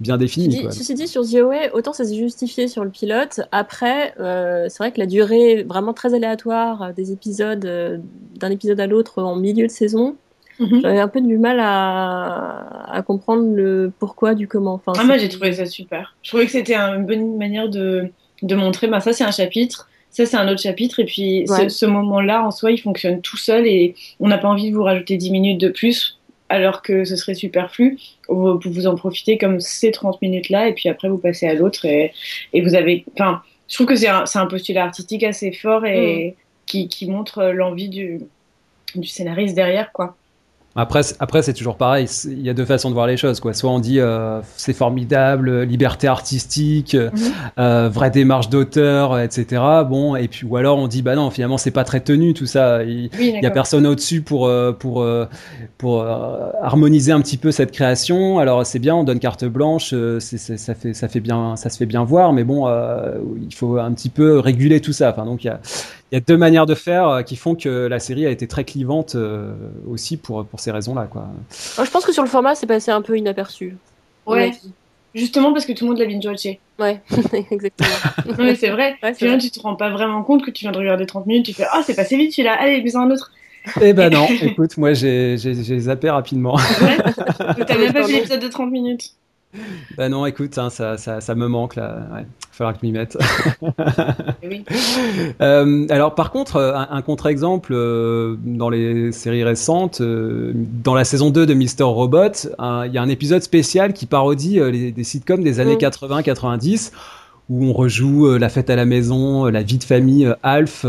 bien 0.00 0.18
définie. 0.18 0.62
Quoi. 0.62 0.72
Ceci 0.72 0.94
dit, 0.94 1.08
sur 1.08 1.22
The 1.22 1.43
ouais, 1.44 1.70
autant 1.72 1.92
ça 1.92 2.04
s'est 2.04 2.14
justifié 2.14 2.68
sur 2.68 2.84
le 2.84 2.90
pilote. 2.90 3.40
Après, 3.52 4.14
euh, 4.20 4.66
c'est 4.68 4.78
vrai 4.78 4.92
que 4.92 4.98
la 4.98 5.06
durée 5.06 5.62
vraiment 5.62 5.92
très 5.92 6.14
aléatoire 6.14 6.92
des 6.94 7.12
épisodes, 7.12 7.64
euh, 7.64 7.98
d'un 8.36 8.50
épisode 8.50 8.80
à 8.80 8.86
l'autre 8.86 9.22
en 9.22 9.36
milieu 9.36 9.66
de 9.66 9.72
saison, 9.72 10.16
mm 10.58 10.64
-hmm. 10.66 10.80
j'avais 10.82 11.00
un 11.00 11.08
peu 11.08 11.20
du 11.20 11.38
mal 11.38 11.58
à, 11.60 12.92
à, 12.98 13.02
comprendre 13.02 13.44
le 13.54 13.92
pourquoi 13.98 14.34
du 14.34 14.48
comment. 14.48 14.74
Enfin, 14.74 14.92
ah, 14.98 15.04
moi, 15.04 15.16
j'ai 15.18 15.28
trouvé 15.28 15.52
ça 15.52 15.66
super. 15.66 16.14
Je 16.22 16.28
trouvais 16.30 16.46
que 16.46 16.52
c'était 16.52 16.76
une 16.76 17.06
bonne 17.06 17.36
manière 17.36 17.68
de, 17.68 18.08
de 18.42 18.54
montrer, 18.54 18.86
bah, 18.88 19.00
ça, 19.00 19.12
c'est 19.12 19.24
un 19.24 19.36
chapitre. 19.42 19.88
Ça, 20.10 20.26
c'est 20.26 20.36
un 20.36 20.48
autre 20.48 20.60
chapitre. 20.68 21.00
Et 21.00 21.06
puis, 21.12 21.44
ouais. 21.48 21.68
ce, 21.68 21.80
ce 21.80 21.86
moment-là, 21.86 22.36
en 22.46 22.52
soi, 22.52 22.70
il 22.70 22.78
fonctionne 22.78 23.20
tout 23.20 23.36
seul 23.48 23.66
et 23.66 23.94
on 24.20 24.28
n'a 24.28 24.38
pas 24.38 24.48
envie 24.48 24.70
de 24.70 24.76
vous 24.76 24.84
rajouter 24.84 25.16
10 25.16 25.30
minutes 25.30 25.60
de 25.60 25.70
plus 25.80 26.18
alors 26.48 26.82
que 26.82 27.04
ce 27.04 27.16
serait 27.16 27.34
superflu. 27.34 27.98
Vous, 28.28 28.58
vous 28.64 28.86
en 28.86 28.94
profitez 28.94 29.38
comme 29.38 29.60
ces 29.60 29.90
30 29.90 30.20
minutes-là, 30.22 30.68
et 30.68 30.72
puis 30.72 30.88
après 30.88 31.08
vous 31.08 31.18
passez 31.18 31.46
à 31.46 31.54
l'autre, 31.54 31.84
et, 31.84 32.12
et, 32.52 32.62
vous 32.62 32.74
avez. 32.74 33.04
Enfin, 33.14 33.42
je 33.68 33.74
trouve 33.74 33.86
que 33.86 33.96
c'est 33.96 34.08
un, 34.08 34.24
un, 34.34 34.46
postulat 34.46 34.84
artistique 34.84 35.24
assez 35.24 35.52
fort 35.52 35.86
et 35.86 36.30
mm. 36.30 36.34
qui, 36.66 36.88
qui, 36.88 37.06
montre 37.08 37.44
l'envie 37.46 37.88
du, 37.88 38.20
du 38.94 39.06
scénariste 39.06 39.54
derrière, 39.54 39.92
quoi. 39.92 40.16
Après, 40.76 41.02
après 41.20 41.42
c'est 41.42 41.52
toujours 41.52 41.76
pareil. 41.76 42.06
Il 42.26 42.42
y 42.42 42.50
a 42.50 42.54
deux 42.54 42.64
façons 42.64 42.88
de 42.88 42.94
voir 42.94 43.06
les 43.06 43.16
choses. 43.16 43.40
Quoi. 43.40 43.54
Soit 43.54 43.70
on 43.70 43.78
dit 43.78 44.00
euh, 44.00 44.40
c'est 44.56 44.72
formidable, 44.72 45.62
liberté 45.62 46.08
artistique, 46.08 46.94
mhm. 46.94 47.12
euh, 47.58 47.88
vraie 47.88 48.10
démarche 48.10 48.48
d'auteur, 48.48 49.18
etc. 49.20 49.62
Bon, 49.88 50.16
et 50.16 50.28
puis 50.28 50.46
ou 50.46 50.56
alors 50.56 50.78
on 50.78 50.88
dit 50.88 51.02
bah 51.02 51.14
non, 51.14 51.30
finalement 51.30 51.58
c'est 51.58 51.70
pas 51.70 51.84
très 51.84 52.00
tenu 52.00 52.34
tout 52.34 52.46
ça. 52.46 52.82
Il 52.82 53.10
y 53.18 53.46
a 53.46 53.50
personne 53.50 53.86
au-dessus 53.86 54.22
pour 54.22 54.46
euh, 54.46 54.72
pour 54.72 55.02
euh, 55.02 55.26
pour 55.78 56.02
euh, 56.02 56.50
harmoniser 56.62 57.12
un 57.12 57.20
petit 57.20 57.36
peu 57.36 57.52
cette 57.52 57.72
création. 57.72 58.38
Alors 58.38 58.66
c'est 58.66 58.78
bien, 58.78 58.94
on 58.94 59.04
donne 59.04 59.20
carte 59.20 59.44
blanche, 59.44 59.94
c'est, 60.18 60.38
ça 60.38 60.74
fait 60.74 60.94
ça 60.94 61.08
fait 61.08 61.20
bien, 61.20 61.56
ça 61.56 61.70
se 61.70 61.78
fait 61.78 61.86
bien 61.86 62.04
voir, 62.04 62.32
mais 62.32 62.44
bon, 62.44 62.66
il 63.40 63.54
faut 63.54 63.78
un 63.78 63.92
petit 63.92 64.10
peu 64.10 64.38
réguler 64.38 64.80
tout 64.80 64.92
ça. 64.92 65.10
Enfin 65.10 65.24
donc 65.24 65.44
il 65.44 65.48
y 65.48 65.50
a 65.50 65.60
y 66.14 66.16
a 66.16 66.20
deux 66.20 66.36
manières 66.36 66.66
de 66.66 66.74
faire 66.74 67.08
euh, 67.08 67.22
qui 67.22 67.36
font 67.36 67.54
que 67.54 67.86
la 67.86 67.98
série 67.98 68.26
a 68.26 68.30
été 68.30 68.46
très 68.46 68.64
clivante 68.64 69.14
euh, 69.14 69.52
aussi 69.88 70.16
pour, 70.16 70.44
pour 70.46 70.60
ces 70.60 70.70
raisons-là. 70.70 71.08
Quoi. 71.10 71.26
je 71.50 71.90
pense 71.90 72.04
que 72.04 72.12
sur 72.12 72.22
le 72.22 72.28
format, 72.28 72.54
c'est 72.54 72.66
passé 72.66 72.90
un 72.90 73.02
peu 73.02 73.16
inaperçu. 73.16 73.76
Ouais. 74.26 74.52
Justement 75.14 75.52
parce 75.52 75.64
que 75.64 75.72
tout 75.72 75.84
le 75.84 75.90
monde 75.90 75.98
l'a 75.98 76.06
binge 76.06 76.26
watché. 76.26 76.58
Ouais, 76.78 77.00
exactement. 77.50 77.88
non, 78.26 78.34
mais 78.38 78.56
c'est 78.56 78.70
vrai. 78.70 78.96
Ouais, 79.02 79.14
tu 79.14 79.38
tu 79.38 79.50
te 79.50 79.60
rends 79.60 79.76
pas 79.76 79.90
vraiment 79.90 80.22
compte 80.22 80.44
que 80.44 80.50
tu 80.50 80.64
viens 80.64 80.72
de 80.72 80.78
regarder 80.78 81.06
30 81.06 81.26
minutes, 81.26 81.46
tu 81.46 81.52
fais 81.52 81.64
Ah, 81.70 81.78
oh, 81.78 81.82
c'est 81.86 81.94
passé 81.94 82.16
vite 82.16 82.32
celui-là, 82.32 82.56
allez, 82.58 82.82
mais 82.82 82.96
un 82.96 83.10
autre. 83.10 83.30
Eh 83.80 83.92
ben 83.92 84.12
non, 84.12 84.26
écoute, 84.42 84.76
moi 84.76 84.92
j'ai 84.92 85.36
zappé 85.36 86.10
rapidement. 86.10 86.56
Ouais, 86.56 87.64
t'as 87.64 87.78
même 87.78 87.92
pas 87.92 88.02
vu 88.02 88.14
l'épisode 88.14 88.40
de 88.40 88.48
30 88.48 88.70
minutes. 88.70 89.14
Bah 89.96 90.08
non, 90.08 90.26
écoute, 90.26 90.58
hein, 90.58 90.70
ça, 90.70 90.96
ça, 90.98 91.20
ça, 91.20 91.34
me 91.34 91.46
manque 91.46 91.76
là. 91.76 92.06
Ouais, 92.12 92.22
il 92.22 92.56
faudra 92.56 92.72
que 92.72 92.80
je 92.80 92.86
m'y 92.86 92.92
mette. 92.92 93.16
oui. 94.42 94.64
euh, 95.40 95.86
alors 95.90 96.14
par 96.14 96.30
contre, 96.30 96.60
un, 96.60 96.88
un 96.90 97.02
contre-exemple 97.02 97.72
euh, 97.72 98.36
dans 98.44 98.70
les 98.70 99.12
séries 99.12 99.44
récentes, 99.44 100.00
euh, 100.00 100.52
dans 100.54 100.94
la 100.94 101.04
saison 101.04 101.30
2 101.30 101.46
de 101.46 101.54
Mister 101.54 101.84
Robot, 101.84 102.32
il 102.58 102.90
y 102.92 102.98
a 102.98 103.02
un 103.02 103.08
épisode 103.08 103.42
spécial 103.42 103.92
qui 103.92 104.06
parodie 104.06 104.58
euh, 104.58 104.70
les, 104.70 104.92
des 104.92 105.04
sitcoms 105.04 105.42
des 105.42 105.60
années 105.60 105.76
80-90 105.76 106.90
mm. 106.90 106.96
où 107.50 107.64
on 107.66 107.72
rejoue 107.72 108.36
La 108.36 108.48
fête 108.48 108.70
à 108.70 108.76
la 108.76 108.84
maison, 108.84 109.44
La 109.46 109.62
vie 109.62 109.78
de 109.78 109.84
famille, 109.84 110.32
Alf. 110.42 110.84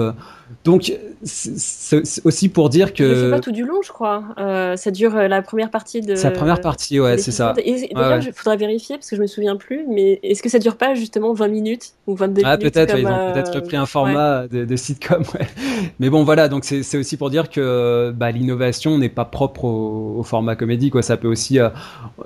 Donc, 0.63 0.93
c'est 1.23 2.21
aussi 2.23 2.49
pour 2.49 2.69
dire 2.69 2.93
que. 2.93 3.15
C'est 3.15 3.31
pas 3.31 3.39
tout 3.39 3.51
du 3.51 3.65
long, 3.65 3.81
je 3.83 3.91
crois. 3.91 4.23
Euh, 4.37 4.75
ça 4.75 4.91
dure 4.91 5.15
euh, 5.15 5.27
la 5.27 5.41
première 5.41 5.71
partie 5.71 6.01
de. 6.01 6.15
Sa 6.15 6.29
première 6.29 6.61
partie, 6.61 6.99
ouais, 6.99 7.17
c'est 7.17 7.31
ça. 7.31 7.53
Et 7.63 7.89
d'ailleurs, 7.93 8.23
il 8.23 8.31
faudra 8.31 8.55
vérifier 8.55 8.95
parce 8.95 9.09
que 9.09 9.15
je 9.15 9.21
me 9.21 9.27
souviens 9.27 9.55
plus, 9.55 9.85
mais 9.89 10.19
est-ce 10.21 10.43
que 10.43 10.49
ça 10.49 10.59
dure 10.59 10.77
pas 10.77 10.93
justement 10.93 11.33
20 11.33 11.47
minutes 11.47 11.93
ou 12.05 12.15
22 12.15 12.43
ah, 12.45 12.57
minutes 12.57 12.73
peut-être, 12.73 12.97
ils 12.97 13.07
ont 13.07 13.11
euh, 13.11 13.33
peut-être 13.33 13.55
repris 13.55 13.75
un 13.75 13.87
format 13.87 14.47
de, 14.47 14.65
de, 14.65 14.75
sitcom, 14.75 15.23
ouais. 15.33 15.47
Mais 15.99 16.09
bon, 16.09 16.23
voilà, 16.23 16.47
donc 16.47 16.63
c'est 16.63 16.97
aussi 16.97 17.17
pour 17.17 17.31
dire 17.31 17.49
que 17.49 18.13
bah, 18.15 18.29
l'innovation 18.29 18.99
n'est 18.99 19.09
pas 19.09 19.25
propre 19.25 19.65
au, 19.65 20.23
format 20.23 20.55
comédie, 20.55 20.91
quoi. 20.91 21.01
Ça 21.01 21.17
peut 21.17 21.27
aussi. 21.27 21.59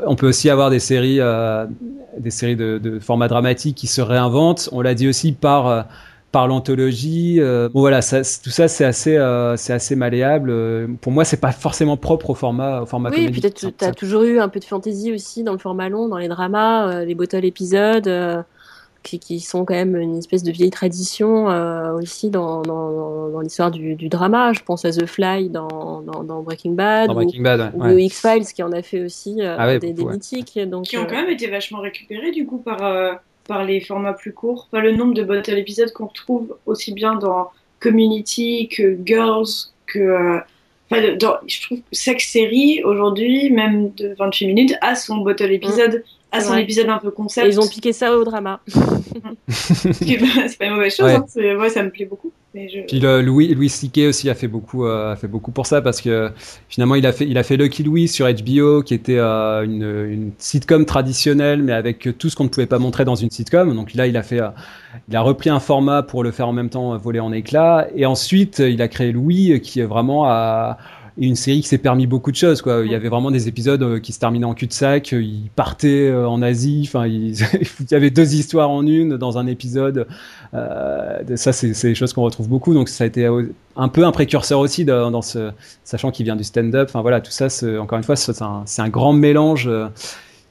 on 0.06 0.16
peut 0.16 0.28
aussi 0.28 0.50
avoir 0.50 0.70
des 0.70 0.80
séries, 0.80 1.20
des 2.18 2.32
séries 2.32 2.58
de, 2.58 2.80
de 2.80 3.00
format 3.00 3.30
dramatique 3.30 3.78
qui 3.78 3.88
se 3.88 4.02
réinventent. 4.02 4.68
On 4.74 4.82
l'a 4.82 4.94
dit 4.94 5.08
aussi 5.08 5.32
par 5.32 5.86
par 6.32 6.48
l'anthologie. 6.48 7.38
Euh, 7.40 7.70
bon 7.70 7.80
voilà, 7.82 8.02
ça, 8.02 8.20
tout 8.20 8.50
ça 8.50 8.68
c'est 8.68 8.86
assez, 8.86 9.18
euh, 9.18 9.56
c'est 9.58 9.74
assez 9.74 9.96
malléable. 9.96 10.50
Euh, 10.52 10.88
pour 11.02 11.12
moi, 11.12 11.26
c'est 11.26 11.40
pas 11.40 11.52
forcément 11.52 11.98
propre 11.98 12.30
au 12.32 12.36
format, 12.36 12.82
au 12.82 12.86
format. 12.86 13.10
Oui, 13.10 13.32
peut-être 13.32 13.56
tu 13.56 13.86
as 13.86 13.94
toujours 13.94 14.24
eu 14.24 14.40
un 14.40 14.50
peu 14.50 14.60
de 14.60 14.66
fantaisie 14.66 15.12
aussi 15.12 15.44
dans 15.44 15.54
le 15.54 15.58
format 15.58 15.90
long, 15.90 16.08
dans 16.08 16.18
les 16.18 16.28
dramas, 16.28 17.04
les 17.04 17.16
bottle 17.16 17.46
épisodes. 17.46 18.46
Qui, 19.02 19.18
qui, 19.18 19.40
sont 19.40 19.64
quand 19.64 19.76
même 19.76 19.96
une 19.96 20.18
espèce 20.18 20.44
de 20.44 20.52
vieille 20.52 20.72
tradition 20.72 21.46
aussi 21.96 22.30
dans, 22.30 22.64
dans, 22.64 23.30
dans 23.30 23.40
l'histoire 23.40 23.72
du, 23.72 23.96
du, 23.96 24.10
drama. 24.10 24.52
Je 24.52 24.60
pense 24.62 24.84
à 24.84 24.92
The 24.92 25.06
Fly 25.06 25.50
dans, 25.50 26.02
dans 26.02 26.42
Breaking 26.42 26.74
Bad, 26.74 27.08
dans 27.08 27.14
Breaking 27.14 27.42
Bad 27.42 27.72
ou, 27.76 27.98
X-Files 27.98 28.46
qui 28.54 28.62
en 28.62 28.74
a 28.74 28.82
fait 28.82 29.02
aussi 29.02 29.42
ah 29.42 29.80
des, 29.80 29.94
des 29.94 30.04
mythiques. 30.04 30.60
Donc, 30.68 30.84
qui 30.84 30.98
ont 30.98 31.06
quand 31.06 31.16
même 31.16 31.30
été 31.30 31.48
vachement 31.48 31.80
récupérés 31.80 32.32
du 32.32 32.46
coup 32.46 32.58
par 32.58 33.22
par 33.50 33.66
les 33.66 33.82
formats 33.82 34.14
plus 34.14 34.32
courts. 34.32 34.70
Enfin, 34.72 34.82
le 34.82 34.92
nombre 34.92 35.16
de 35.16 35.24
bottle 35.24 35.58
épisodes 35.58 35.92
qu'on 35.92 36.06
retrouve 36.06 36.56
aussi 36.68 36.94
bien 36.94 37.16
dans 37.16 37.50
Community 37.80 38.70
que 38.70 38.98
Girls 39.04 39.48
que. 39.88 40.00
Euh, 40.00 40.40
enfin, 40.90 41.16
dans, 41.20 41.38
je 41.48 41.62
trouve 41.64 41.80
que 41.80 41.84
chaque 41.92 42.22
série 42.22 42.84
aujourd'hui, 42.84 43.50
même 43.50 43.92
de 43.96 44.16
28 44.18 44.48
minutes, 44.48 44.76
a 44.82 44.94
son 44.96 45.18
bottle 45.18 45.52
épisode, 45.52 45.96
mmh, 45.96 46.38
a 46.38 46.42
son 46.42 46.56
épisode 46.58 46.90
un 46.90 47.00
peu 47.00 47.10
concept. 47.10 47.48
ils 47.48 47.60
ont 47.60 47.68
piqué 47.68 47.92
ça 47.92 48.16
au 48.16 48.24
drama. 48.24 48.62
c'est 49.50 50.58
pas 50.58 50.66
une 50.66 50.74
mauvaise 50.74 50.96
chose, 50.96 51.10
hein. 51.10 51.26
ouais. 51.36 51.70
ça 51.70 51.82
me 51.82 51.90
plaît 51.90 52.06
beaucoup. 52.06 52.32
Puis 52.52 53.00
Louis, 53.00 53.54
Louis 53.54 53.70
C.K. 53.70 54.08
aussi 54.08 54.28
a 54.28 54.34
fait 54.34 54.48
beaucoup, 54.48 54.86
euh, 54.86 55.12
a 55.12 55.16
fait 55.16 55.28
beaucoup 55.28 55.52
pour 55.52 55.68
ça 55.68 55.84
parce 55.84 56.02
que 56.02 56.32
finalement 56.68 56.96
il 56.96 57.06
a 57.06 57.12
fait, 57.12 57.28
il 57.28 57.38
a 57.38 57.44
fait 57.44 57.58
Lucky 57.58 57.84
Louis 57.84 58.08
sur 58.08 58.28
HBO 58.28 58.82
qui 58.82 58.96
était 58.96 59.20
euh, 59.20 59.64
une, 59.64 59.84
une, 59.84 60.32
sitcom 60.40 60.86
traditionnelle 60.86 61.62
mais 61.62 61.74
avec 61.74 62.18
tout 62.18 62.28
ce 62.28 62.36
qu'on 62.36 62.46
ne 62.46 62.50
pouvait 62.50 62.66
pas 62.66 62.80
montrer 62.80 63.06
dans 63.06 63.14
une 63.14 63.30
sitcom. 63.30 63.76
Donc 63.76 63.94
là 63.94 64.08
il 64.08 64.18
a 64.18 64.24
fait, 64.24 64.42
euh, 64.42 64.50
il 65.10 65.16
a 65.16 65.22
repris 65.22 65.52
un 65.52 65.60
format 65.60 66.02
pour 66.02 66.24
le 66.24 66.32
faire 66.32 66.48
en 66.48 66.54
même 66.54 66.70
temps 66.70 66.98
voler 66.98 67.20
en 67.20 67.32
éclats 67.32 67.88
et 67.96 68.08
ensuite 68.08 68.58
il 68.58 68.82
a 68.82 68.88
créé 68.88 69.12
Louis 69.12 69.62
qui 69.62 69.80
est 69.80 69.86
vraiment 69.86 70.26
à 70.26 70.80
une 71.20 71.36
série 71.36 71.62
qui 71.62 71.68
s'est 71.68 71.78
permis 71.78 72.08
beaucoup 72.08 72.32
de 72.32 72.36
choses 72.36 72.62
quoi. 72.62 72.82
Il 72.86 72.92
y 72.92 72.96
avait 72.96 73.10
vraiment 73.10 73.32
des 73.32 73.48
épisodes 73.48 74.00
qui 74.00 74.14
se 74.14 74.20
terminaient 74.20 74.46
en 74.46 74.54
cul-de-sac, 74.54 75.12
il 75.12 75.50
partait 75.56 76.12
en 76.14 76.42
Asie, 76.42 76.84
enfin 76.88 77.08
il, 77.08 77.36
y 77.92 77.96
avait 77.96 78.10
deux 78.10 78.36
histoires 78.36 78.70
en 78.70 78.86
une 78.86 79.18
dans 79.18 79.38
un 79.38 79.48
épisode. 79.48 80.08
Euh, 80.54 81.36
ça, 81.36 81.54
c'est 81.54 81.88
des 81.88 81.96
choses 81.96 82.14
qu'on 82.14 82.24
retrouve 82.24 82.48
beaucoup. 82.48 82.74
Donc, 82.74 82.90
ça 82.90 83.04
a 83.04 83.08
été 83.08 83.28
un 83.76 83.88
peu 83.88 84.06
un 84.06 84.12
précurseur 84.12 84.60
aussi 84.60 84.86
dans, 84.86 85.22
ce, 85.22 85.52
sachant 85.84 86.12
qu'il 86.12 86.26
vient 86.26 86.36
du 86.36 86.44
stand-up. 86.44 86.90
Enfin 86.90 87.02
voilà, 87.02 87.22
tout 87.22 87.32
ça, 87.32 87.48
encore 87.80 87.98
une 87.98 88.04
fois, 88.04 88.16
c'est 88.16 88.42
un, 88.42 88.64
un, 88.78 88.90
grand 88.90 89.14
mélange 89.14 89.68
euh, 89.68 89.88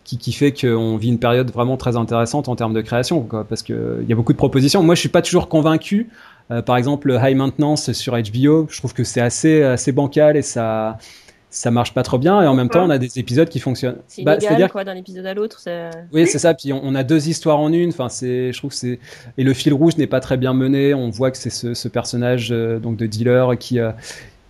qui, 0.04 0.18
qui, 0.18 0.32
fait 0.32 0.52
qu'on 0.52 0.96
vit 0.96 1.08
une 1.08 1.18
période 1.18 1.50
vraiment 1.50 1.76
très 1.76 1.96
intéressante 1.96 2.48
en 2.48 2.56
termes 2.56 2.74
de 2.74 2.80
création, 2.80 3.20
quoi, 3.22 3.44
parce 3.44 3.62
qu'il 3.62 4.04
y 4.08 4.12
a 4.12 4.16
beaucoup 4.16 4.32
de 4.32 4.38
propositions. 4.38 4.82
Moi, 4.82 4.94
je 4.94 5.00
suis 5.00 5.08
pas 5.08 5.22
toujours 5.22 5.48
convaincu. 5.48 6.08
Euh, 6.50 6.62
par 6.62 6.76
exemple, 6.76 7.18
High 7.22 7.36
Maintenance 7.36 7.92
sur 7.92 8.14
HBO, 8.14 8.66
je 8.70 8.78
trouve 8.78 8.94
que 8.94 9.04
c'est 9.04 9.20
assez, 9.20 9.62
assez 9.62 9.92
bancal 9.92 10.36
et 10.36 10.42
ça 10.42 10.98
ça 11.50 11.70
marche 11.70 11.94
pas 11.94 12.02
trop 12.02 12.18
bien 12.18 12.42
et 12.42 12.46
en 12.46 12.54
même 12.54 12.68
temps 12.68 12.84
on 12.84 12.90
a 12.90 12.98
des 12.98 13.18
épisodes 13.18 13.48
qui 13.48 13.58
fonctionnent. 13.58 13.98
C'est 14.06 14.22
bah, 14.22 14.36
dire 14.36 14.70
quoi 14.70 14.84
d'un 14.84 14.96
épisode 14.96 15.24
à 15.24 15.34
l'autre. 15.34 15.62
Oui, 16.12 16.26
c'est 16.26 16.38
ça. 16.38 16.54
Puis 16.54 16.72
on, 16.72 16.94
a 16.94 17.02
deux 17.04 17.28
histoires 17.28 17.58
en 17.58 17.72
une. 17.72 17.88
Enfin, 17.88 18.08
c'est, 18.08 18.52
je 18.52 18.58
trouve 18.58 18.70
que 18.70 18.76
c'est 18.76 18.98
et 19.38 19.44
le 19.44 19.54
fil 19.54 19.72
rouge 19.72 19.96
n'est 19.96 20.06
pas 20.06 20.20
très 20.20 20.36
bien 20.36 20.52
mené. 20.52 20.94
On 20.94 21.08
voit 21.08 21.30
que 21.30 21.38
c'est 21.38 21.50
ce, 21.50 21.74
ce, 21.74 21.88
personnage 21.88 22.48
euh, 22.50 22.78
donc 22.78 22.96
de 22.96 23.06
dealer 23.06 23.56
qui 23.58 23.78
euh, 23.78 23.92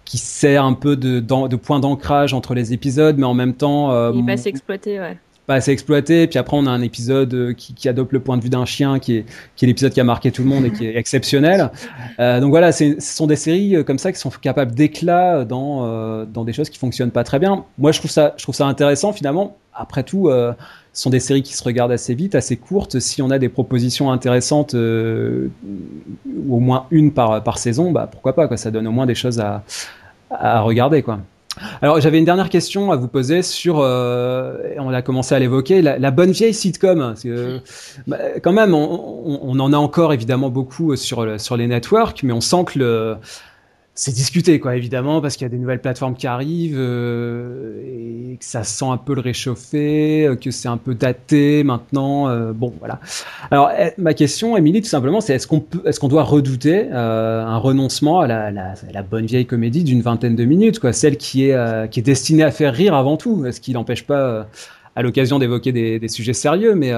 qui 0.05 0.18
sert 0.18 0.64
un 0.64 0.72
peu 0.72 0.96
de, 0.96 1.20
de 1.20 1.57
point 1.57 1.80
d'ancrage 1.80 2.32
entre 2.32 2.55
les 2.55 2.72
épisodes, 2.72 3.16
mais 3.18 3.26
en 3.26 3.34
même 3.34 3.55
temps. 3.55 3.92
Euh, 3.92 4.12
il 4.14 4.28
assez 4.30 4.49
exploité, 4.49 4.99
ouais 4.99 5.18
pas 5.49 5.55
assez 5.55 5.72
exploité. 5.72 6.26
Puis 6.28 6.38
après, 6.38 6.57
on 6.57 6.66
a 6.66 6.70
un 6.70 6.82
épisode 6.82 7.34
euh, 7.34 7.53
qui, 7.55 7.72
qui 7.74 7.88
adopte 7.88 8.12
le 8.12 8.20
point 8.20 8.36
de 8.36 8.42
vue 8.42 8.51
d'un 8.51 8.66
chien, 8.66 8.99
qui 8.99 9.16
est, 9.16 9.24
qui 9.57 9.64
est 9.64 9.68
l'épisode 9.68 9.92
qui 9.92 10.01
a 10.01 10.05
marqué 10.05 10.30
tout 10.30 10.42
le 10.42 10.49
monde 10.49 10.64
et 10.66 10.70
qui 10.70 10.86
est 10.86 10.94
exceptionnel. 10.94 11.70
Euh, 12.20 12.38
donc 12.38 12.51
voilà, 12.51 12.70
ce 12.70 13.01
sont 13.01 13.26
des 13.26 13.34
séries 13.36 13.74
euh, 13.74 13.82
comme 13.82 13.99
ça 13.99 14.12
qui 14.12 14.20
sont 14.20 14.30
capables 14.30 14.72
d'éclat 14.72 15.44
dans, 15.44 15.86
euh, 15.86 16.26
dans 16.26 16.44
des 16.44 16.53
choses 16.53 16.68
qui 16.68 16.78
fonctionnent 16.78 17.11
pas 17.11 17.24
très 17.24 17.38
bien. 17.38 17.64
Moi, 17.78 17.92
je 17.92 17.99
trouve 17.99 18.11
ça, 18.11 18.34
je 18.36 18.42
trouve 18.42 18.55
ça 18.55 18.66
intéressant 18.66 19.12
finalement. 19.12 19.57
Après 19.72 20.03
tout, 20.03 20.28
euh, 20.28 20.53
ce 20.92 21.03
sont 21.03 21.11
des 21.11 21.20
séries 21.20 21.42
qui 21.42 21.55
se 21.55 21.64
regardent 21.64 21.92
assez 21.92 22.14
vite, 22.14 22.34
assez 22.34 22.57
courtes. 22.57 22.99
Si 22.99 23.22
on 23.22 23.30
a 23.30 23.38
des 23.38 23.49
propositions 23.49 24.11
intéressantes, 24.12 24.74
euh, 24.74 25.49
au 26.51 26.59
moins 26.59 26.86
une 26.90 27.12
par, 27.12 27.42
par 27.42 27.57
saison, 27.59 27.90
bah 27.90 28.07
pourquoi 28.11 28.34
pas 28.34 28.49
quoi. 28.49 28.57
Ça 28.57 28.70
donne 28.70 28.86
au 28.86 28.92
moins 28.92 29.07
des 29.07 29.14
choses 29.14 29.40
à, 29.40 29.62
à 30.30 30.61
regarder 30.61 31.03
quoi. 31.03 31.20
Alors 31.82 32.00
j'avais 32.00 32.18
une 32.18 32.24
dernière 32.24 32.48
question 32.48 32.92
à 32.92 32.96
vous 32.96 33.09
poser 33.09 33.42
sur, 33.42 33.80
euh, 33.80 34.56
on 34.78 34.92
a 34.92 35.02
commencé 35.02 35.34
à 35.34 35.38
l'évoquer, 35.38 35.82
la, 35.82 36.11
bonne 36.11 36.30
vieille 36.30 36.54
sitcom. 36.54 37.14
Que, 37.22 37.61
bah, 38.06 38.18
quand 38.42 38.52
même, 38.52 38.74
on, 38.74 39.40
on, 39.42 39.59
en 39.61 39.72
a 39.72 39.76
encore 39.76 40.12
évidemment 40.12 40.50
beaucoup 40.50 40.96
sur, 40.96 41.40
sur 41.40 41.56
les 41.56 41.66
networks, 41.66 42.22
mais 42.22 42.32
on 42.32 42.40
sent 42.40 42.64
que 42.66 42.78
le, 42.78 43.16
c'est 43.99 44.14
discuté 44.14 44.61
quoi 44.61 44.76
évidemment 44.76 45.20
parce 45.20 45.36
qu'il 45.36 45.44
y 45.44 45.46
a 45.46 45.49
des 45.49 45.59
nouvelles 45.59 45.80
plateformes 45.80 46.14
qui 46.14 46.28
arrivent 46.28 46.78
euh, 46.78 47.82
et 47.82 48.36
que 48.36 48.44
ça 48.44 48.62
sent 48.62 48.84
un 48.84 48.96
peu 48.96 49.12
le 49.12 49.20
réchauffer, 49.20 50.24
euh, 50.24 50.36
que 50.36 50.53
c'est 50.53 50.68
un 50.68 50.76
peu 50.76 50.94
daté 50.94 51.64
maintenant. 51.64 52.28
Euh, 52.28 52.53
bon 52.53 52.72
voilà. 52.78 53.01
Alors 53.51 53.72
eh, 53.76 53.94
ma 53.99 54.14
question, 54.14 54.57
Émilie, 54.57 54.82
tout 54.82 54.88
simplement, 54.88 55.20
c'est 55.20 55.34
est-ce 55.34 55.49
qu'on 55.49 55.59
peut, 55.59 55.82
est-ce 55.84 55.99
qu'on 55.99 56.07
doit 56.07 56.22
redouter 56.22 56.86
euh, 56.92 57.44
un 57.44 57.57
renoncement 57.57 58.20
à 58.20 58.28
la, 58.28 58.53
la, 58.53 58.74
la, 58.92 59.03
bonne 59.03 59.26
vieille 59.26 59.46
comédie 59.46 59.82
d'une 59.82 60.01
vingtaine 60.01 60.36
de 60.36 60.44
minutes, 60.44 60.78
quoi, 60.78 60.92
celle 60.92 61.16
qui 61.16 61.46
est 61.46 61.90
qui 61.90 61.99
est 61.99 62.05
destinée 62.05 62.44
à 62.44 62.53
faire 62.53 62.72
rire 62.74 62.94
avant 62.94 63.16
tout. 63.16 63.46
Est-ce 63.46 63.61
qu'il 63.61 63.74
n'empêche 63.74 64.07
pas 64.07 64.46
à 64.94 65.03
l'occasion 65.03 65.40
d'évoquer 65.40 65.72
des, 65.72 65.99
des, 65.99 66.09
sujets 66.09 66.34
sérieux, 66.34 66.76
mais 66.76 66.92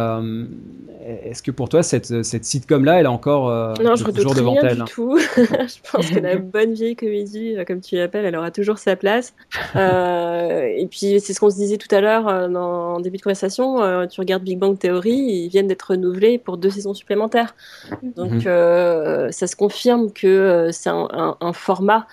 est-ce 1.25 1.43
que 1.43 1.51
pour 1.51 1.69
toi, 1.69 1.83
cette, 1.83 2.23
cette 2.23 2.45
sitcom-là, 2.45 3.01
elle 3.01 3.07
est 3.07 3.09
encore 3.09 3.49
euh, 3.49 3.75
non, 3.83 3.97
je 3.97 4.05
toujours 4.05 4.35
devant 4.35 4.53
rien 4.53 4.63
elle 4.63 4.79
du 4.79 4.85
tout. 4.85 5.19
Je 5.37 5.91
pense 5.91 6.11
que 6.11 6.19
la 6.19 6.37
bonne 6.37 6.75
vieille 6.75 6.97
comédie, 6.97 7.57
euh, 7.57 7.65
comme 7.65 7.81
tu 7.81 7.97
l'appelles, 7.97 8.25
elle 8.25 8.37
aura 8.37 8.51
toujours 8.51 8.79
sa 8.79 8.97
place. 8.97 9.35
Euh, 9.77 10.63
et 10.63 10.87
puis, 10.87 11.21
c'est 11.21 11.33
ce 11.33 11.41
qu'on 11.41 11.51
se 11.51 11.57
disait 11.57 11.77
tout 11.77 11.95
à 11.95 12.01
l'heure 12.01 12.27
en 12.27 13.01
début 13.01 13.17
de 13.17 13.23
conversation. 13.23 14.07
tu 14.09 14.21
regardes 14.21 14.43
Big 14.43 14.59
Bang 14.59 14.79
Theory, 14.79 15.13
ils 15.13 15.49
viennent 15.49 15.69
d'être 15.69 15.91
renouvelés 15.91 16.39
pour 16.39 16.57
deux 16.57 16.71
saisons 16.71 16.95
supplémentaires. 16.95 17.55
Donc, 18.03 18.45
mhm. 18.45 19.33
ça 19.33 19.47
se 19.47 19.57
confirme 19.57 20.13
que 20.13 20.69
c'est 20.73 20.91
un, 20.91 21.37
un, 21.41 21.53
format 21.53 22.07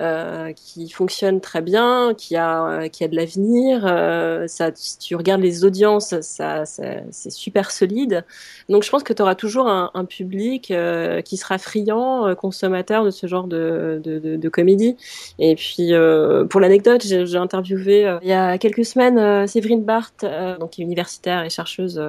euh, 0.00 0.52
qui 0.52 0.88
fonctionne 0.88 1.40
très 1.40 1.60
bien, 1.60 2.14
qui 2.16 2.36
a, 2.36 2.88
qui 2.88 3.04
a 3.04 3.08
de 3.08 3.16
l'avenir. 3.16 3.84
Euh, 3.86 4.46
ça, 4.46 4.70
si 4.74 4.98
tu 4.98 5.14
regardes 5.14 5.42
les 5.42 5.64
audiences, 5.64 6.18
ça, 6.20 6.64
c'est 6.64 7.30
super 7.30 7.70
solide. 7.70 8.24
Donc 8.68 8.82
je 8.82 8.90
pense 8.90 9.02
que 9.02 9.12
tu 9.12 9.20
auras 9.20 9.34
toujours 9.34 9.68
un, 9.68 9.90
un 9.94 10.04
public 10.04 10.70
euh, 10.70 11.20
qui 11.20 11.36
sera 11.36 11.58
friand, 11.58 12.34
consommateur 12.34 13.04
de 13.04 13.10
ce 13.10 13.26
genre 13.26 13.46
de, 13.46 14.00
de, 14.02 14.18
de, 14.18 14.36
de 14.36 14.48
comédie. 14.48 14.96
Et 15.38 15.54
puis 15.54 15.92
pour 16.48 16.60
l'anecdote, 16.60 17.02
j'ai 17.04 17.36
interviewé 17.36 18.18
il 18.22 18.28
y 18.28 18.32
a 18.32 18.58
quelques 18.58 18.84
semaines 18.84 19.46
Séverine 19.46 19.84
Barthes, 19.84 20.24
donc 20.58 20.70
qui 20.70 20.82
est 20.82 20.84
universitaire 20.84 21.44
et 21.44 21.50
chercheuse 21.50 22.00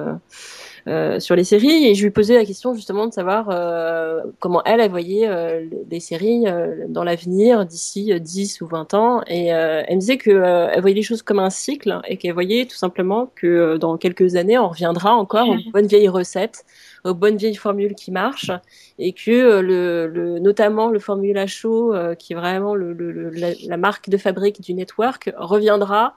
euh, 0.88 1.20
sur 1.20 1.36
les 1.36 1.44
séries. 1.44 1.86
Et 1.86 1.94
je 1.94 2.02
lui 2.02 2.10
posais 2.10 2.34
la 2.34 2.44
question 2.44 2.74
justement 2.74 3.06
de 3.06 3.12
savoir 3.12 3.50
euh, 3.50 4.20
comment 4.40 4.62
elle, 4.64 4.80
elle 4.80 4.90
voyait 4.90 5.28
euh, 5.28 5.64
les 5.88 6.00
séries 6.00 6.44
dans 6.88 7.04
l'avenir 7.04 7.64
d'ici 7.64 8.12
10 8.18 8.60
ou 8.62 8.66
20 8.66 8.94
ans. 8.94 9.22
Et 9.28 9.46
elle 9.46 9.94
me 9.94 10.00
disait 10.00 10.16
que 10.16 10.30
elle 10.30 10.80
voyait 10.80 10.96
les 10.96 11.02
choses 11.02 11.22
comme 11.22 11.38
un 11.38 11.50
cycle 11.50 12.00
et 12.08 12.16
qu'elle 12.16 12.32
voyait 12.32 12.66
tout 12.66 12.76
simplement 12.76 13.30
que 13.36 13.76
dans 13.76 13.96
quelques 13.96 14.34
années 14.34 14.58
on 14.58 14.68
reviendra 14.68 15.14
encore 15.14 15.48
aux 15.48 15.70
bonnes 15.72 15.86
vieilles 15.86 16.08
recettes 16.08 16.64
aux 17.04 17.14
bonnes 17.14 17.36
vieilles 17.36 17.56
formules 17.56 17.94
qui 17.94 18.12
marchent. 18.12 18.52
Et 18.98 19.12
que 19.12 19.60
le, 19.60 20.06
le 20.06 20.38
notamment 20.38 20.88
le 20.88 20.98
formula 20.98 21.46
chaud 21.46 21.94
qui 22.18 22.32
est 22.32 22.36
vraiment 22.36 22.74
le, 22.74 22.92
le, 22.92 23.30
la, 23.30 23.50
la, 23.66 23.76
marque 23.76 24.08
de 24.08 24.16
fabrique 24.16 24.60
du 24.60 24.74
network 24.74 25.32
reviendra 25.36 26.14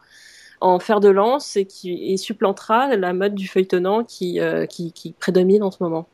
en 0.62 0.80
fer 0.80 1.00
de 1.00 1.10
lance 1.10 1.58
et 1.58 1.66
qui 1.66 2.12
et 2.12 2.18
supplantera 2.18 2.96
la 2.96 3.14
mode 3.14 3.36
du 3.36 3.48
feuilletonnant 3.48 4.04
qui, 4.04 4.40
euh, 4.40 4.66
qui, 4.66 4.92
qui, 4.92 5.14
prédomine 5.14 5.64
en 5.64 5.72
ce 5.72 5.82
moment. 5.82 6.08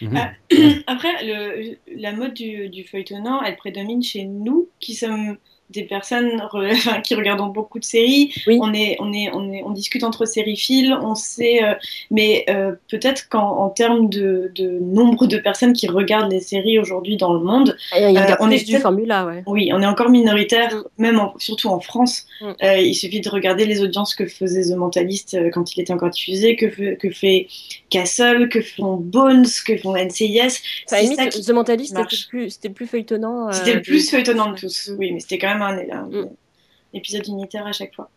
Mhm. 0.00 0.18
Après, 0.86 1.24
le, 1.24 1.76
la 1.96 2.12
mode 2.12 2.34
du, 2.34 2.68
du, 2.68 2.84
feuilletonnant, 2.84 3.42
elle 3.42 3.56
prédomine 3.56 4.02
chez 4.02 4.24
nous 4.24 4.68
qui 4.80 4.94
sommes 4.94 5.38
des 5.70 5.82
personnes 5.82 6.42
qui 7.04 7.14
regardent 7.14 7.52
beaucoup 7.52 7.78
de 7.78 7.84
séries. 7.84 8.32
On, 8.46 8.72
est, 8.72 8.96
on, 9.00 9.12
est, 9.12 9.30
on, 9.32 9.52
est, 9.52 9.62
on 9.64 9.70
discute 9.70 10.04
entre 10.04 10.24
sériphiles, 10.24 10.96
on 11.02 11.14
sait, 11.14 11.62
euh, 11.62 11.74
mais 12.10 12.44
euh, 12.48 12.72
peut-être 12.88 13.28
qu'en 13.28 13.68
termes 13.70 14.08
de, 14.08 14.52
de, 14.54 14.78
nombre 14.80 15.26
de 15.26 15.38
personnes 15.38 15.72
qui 15.72 15.88
regardent 15.88 16.30
les 16.30 16.40
séries 16.40 16.78
aujourd'hui 16.78 17.16
dans 17.16 17.32
le 17.32 17.40
monde, 17.40 17.76
il 17.96 18.10
y 18.12 18.16
a 18.16 18.32
euh, 18.32 18.36
on 18.40 18.50
est 18.50 18.64
du 18.64 18.78
formula, 18.78 19.26
ouais. 19.26 19.42
Oui, 19.46 19.70
on 19.72 19.82
est 19.82 19.86
encore 19.86 20.10
minoritaire, 20.10 20.74
mm. 20.74 20.82
même 20.98 21.20
surtout 21.38 21.68
en 21.68 21.80
France. 21.80 22.26
Mm. 22.40 22.52
il 22.78 22.94
suffit 22.94 23.20
de 23.20 23.28
regarder 23.28 23.66
les 23.66 23.82
audiences 23.82 24.14
que 24.14 24.26
faisait 24.26 24.72
The 24.72 24.76
Mentalist 24.76 25.36
quand 25.52 25.74
il 25.74 25.80
était 25.80 25.92
encore 25.92 26.10
diffusé, 26.10 26.56
que, 26.56 26.94
que 26.94 27.10
fait 27.10 27.48
Castle, 27.90 28.48
que 28.48 28.60
font 28.60 28.96
Bones, 28.96 29.46
que 29.66 29.76
font 29.76 29.96
NCIS. 29.96 30.60
Ça 30.86 31.00
limite, 31.00 31.44
The 31.44 31.50
Mentalist, 31.50 31.96
c'était 31.96 32.68
plus, 32.68 32.74
plus 32.74 32.86
feuilletonnant. 32.86 33.52
C'était 33.52 33.74
le 33.74 33.82
plus 33.82 34.08
feuilletonnant 34.08 34.52
de 34.52 34.58
tous, 34.58 34.92
oui, 34.98 35.12
mais 35.12 35.20
c'était 35.20 35.38
quand 35.38 35.48
même 35.48 35.55
un, 35.62 36.06
mm. 36.08 36.30
épisode 36.94 37.26
unitaire 37.28 37.66
à 37.66 37.72
chaque 37.72 37.94
fois 37.94 38.10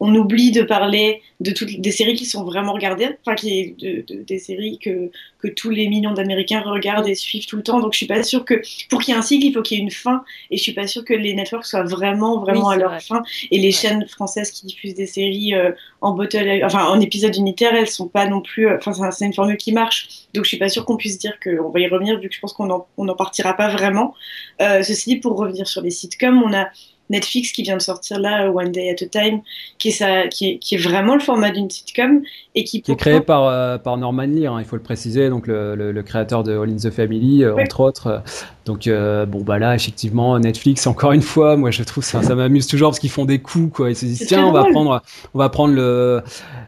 on 0.00 0.14
oublie 0.14 0.50
de 0.50 0.62
parler 0.62 1.22
de 1.40 1.50
toutes 1.52 1.80
des 1.80 1.90
séries 1.90 2.14
qui 2.14 2.26
sont 2.26 2.44
vraiment 2.44 2.72
regardées, 2.72 3.10
enfin 3.24 3.34
qui 3.34 3.72
de, 3.78 4.04
des 4.22 4.38
séries 4.38 4.78
que, 4.78 5.10
que 5.38 5.48
tous 5.48 5.70
les 5.70 5.88
millions 5.88 6.12
d'Américains 6.12 6.60
regardent 6.60 7.08
et 7.08 7.14
suivent 7.14 7.46
tout 7.46 7.56
le 7.56 7.62
temps. 7.62 7.80
Donc 7.80 7.92
je 7.92 7.98
suis 7.98 8.06
pas 8.06 8.22
sûre 8.22 8.44
que 8.44 8.60
pour 8.88 9.00
qu'il 9.00 9.12
y 9.12 9.16
ait 9.16 9.20
un 9.20 9.22
cycle, 9.22 9.46
il 9.46 9.52
faut 9.52 9.62
qu'il 9.62 9.78
y 9.78 9.80
ait 9.80 9.84
une 9.84 9.90
fin, 9.90 10.24
et 10.50 10.56
je 10.56 10.62
suis 10.62 10.72
pas 10.72 10.86
sûre 10.86 11.04
que 11.04 11.14
les 11.14 11.34
networks 11.34 11.66
soient 11.66 11.84
vraiment 11.84 12.40
vraiment 12.40 12.68
à 12.68 12.76
leur 12.76 13.00
fin. 13.02 13.22
Et 13.50 13.58
les 13.58 13.72
chaînes 13.72 14.06
françaises 14.08 14.50
qui 14.50 14.66
diffusent 14.66 14.94
des 14.94 15.06
séries 15.06 15.54
euh, 15.54 15.72
en 16.00 16.12
bottle, 16.12 16.62
enfin 16.64 16.86
en 16.86 17.00
épisode 17.00 17.36
unitaire, 17.36 17.74
elles 17.74 17.88
sont 17.88 18.08
pas 18.08 18.26
non 18.26 18.40
plus, 18.40 18.68
euh, 18.68 18.78
enfin 18.78 19.10
c'est 19.10 19.26
une 19.26 19.34
formule 19.34 19.56
qui 19.56 19.72
marche. 19.72 20.08
Donc 20.34 20.44
je 20.44 20.48
suis 20.48 20.58
pas 20.58 20.68
sûre 20.68 20.84
qu'on 20.84 20.96
puisse 20.96 21.18
dire 21.18 21.38
qu'on 21.42 21.70
va 21.70 21.80
y 21.80 21.88
revenir 21.88 22.18
vu 22.18 22.28
que 22.28 22.34
je 22.34 22.40
pense 22.40 22.52
qu'on 22.52 22.70
en, 22.70 22.86
on 22.96 23.08
en 23.08 23.14
partira 23.14 23.54
pas 23.54 23.68
vraiment. 23.68 24.14
Euh, 24.60 24.82
ceci 24.82 25.10
dit, 25.10 25.16
pour 25.16 25.36
revenir 25.36 25.66
sur 25.66 25.82
les 25.82 25.90
sitcoms, 25.90 26.42
on 26.42 26.52
a 26.52 26.68
Netflix 27.10 27.52
qui 27.52 27.62
vient 27.62 27.76
de 27.76 27.82
sortir 27.82 28.18
là, 28.18 28.50
One 28.50 28.72
Day 28.72 28.90
at 28.90 29.04
a 29.04 29.08
Time, 29.08 29.40
qui 29.78 29.88
est, 29.88 29.92
ça, 29.92 30.26
qui 30.28 30.50
est, 30.50 30.58
qui 30.58 30.74
est 30.74 30.78
vraiment 30.78 31.14
le 31.14 31.20
format 31.20 31.50
d'une 31.50 31.68
sitcom 31.68 32.22
et 32.54 32.64
qui, 32.64 32.80
qui 32.82 32.92
est 32.92 32.96
créé 32.96 33.20
par, 33.20 33.44
euh, 33.44 33.78
par 33.78 33.96
Norman 33.98 34.22
Lear, 34.22 34.54
hein, 34.54 34.60
il 34.60 34.64
faut 34.64 34.76
le 34.76 34.82
préciser, 34.82 35.28
donc 35.28 35.46
le, 35.46 35.74
le, 35.74 36.02
créateur 36.02 36.42
de 36.42 36.56
All 36.56 36.70
in 36.70 36.76
the 36.76 36.90
Family, 36.90 37.44
euh, 37.44 37.56
entre 37.56 37.80
autres. 37.80 38.22
Donc 38.64 38.86
euh, 38.86 39.26
bon 39.26 39.42
bah 39.42 39.58
là 39.58 39.74
effectivement 39.74 40.38
Netflix 40.38 40.86
encore 40.86 41.12
une 41.12 41.20
fois, 41.20 41.56
moi 41.56 41.70
je 41.70 41.82
trouve 41.82 42.02
ça, 42.02 42.22
ça 42.22 42.34
m'amuse 42.34 42.66
toujours 42.66 42.90
parce 42.90 42.98
qu'ils 42.98 43.10
font 43.10 43.26
des 43.26 43.38
coups 43.38 43.74
quoi. 43.74 43.90
Ils 43.90 43.96
se 43.96 44.06
disent 44.06 44.26
tiens 44.26 44.46
on 44.46 44.52
va 44.52 44.64
prendre, 44.64 45.02
on 45.34 45.38
va 45.38 45.48
prendre 45.50 45.74
le, 45.74 46.22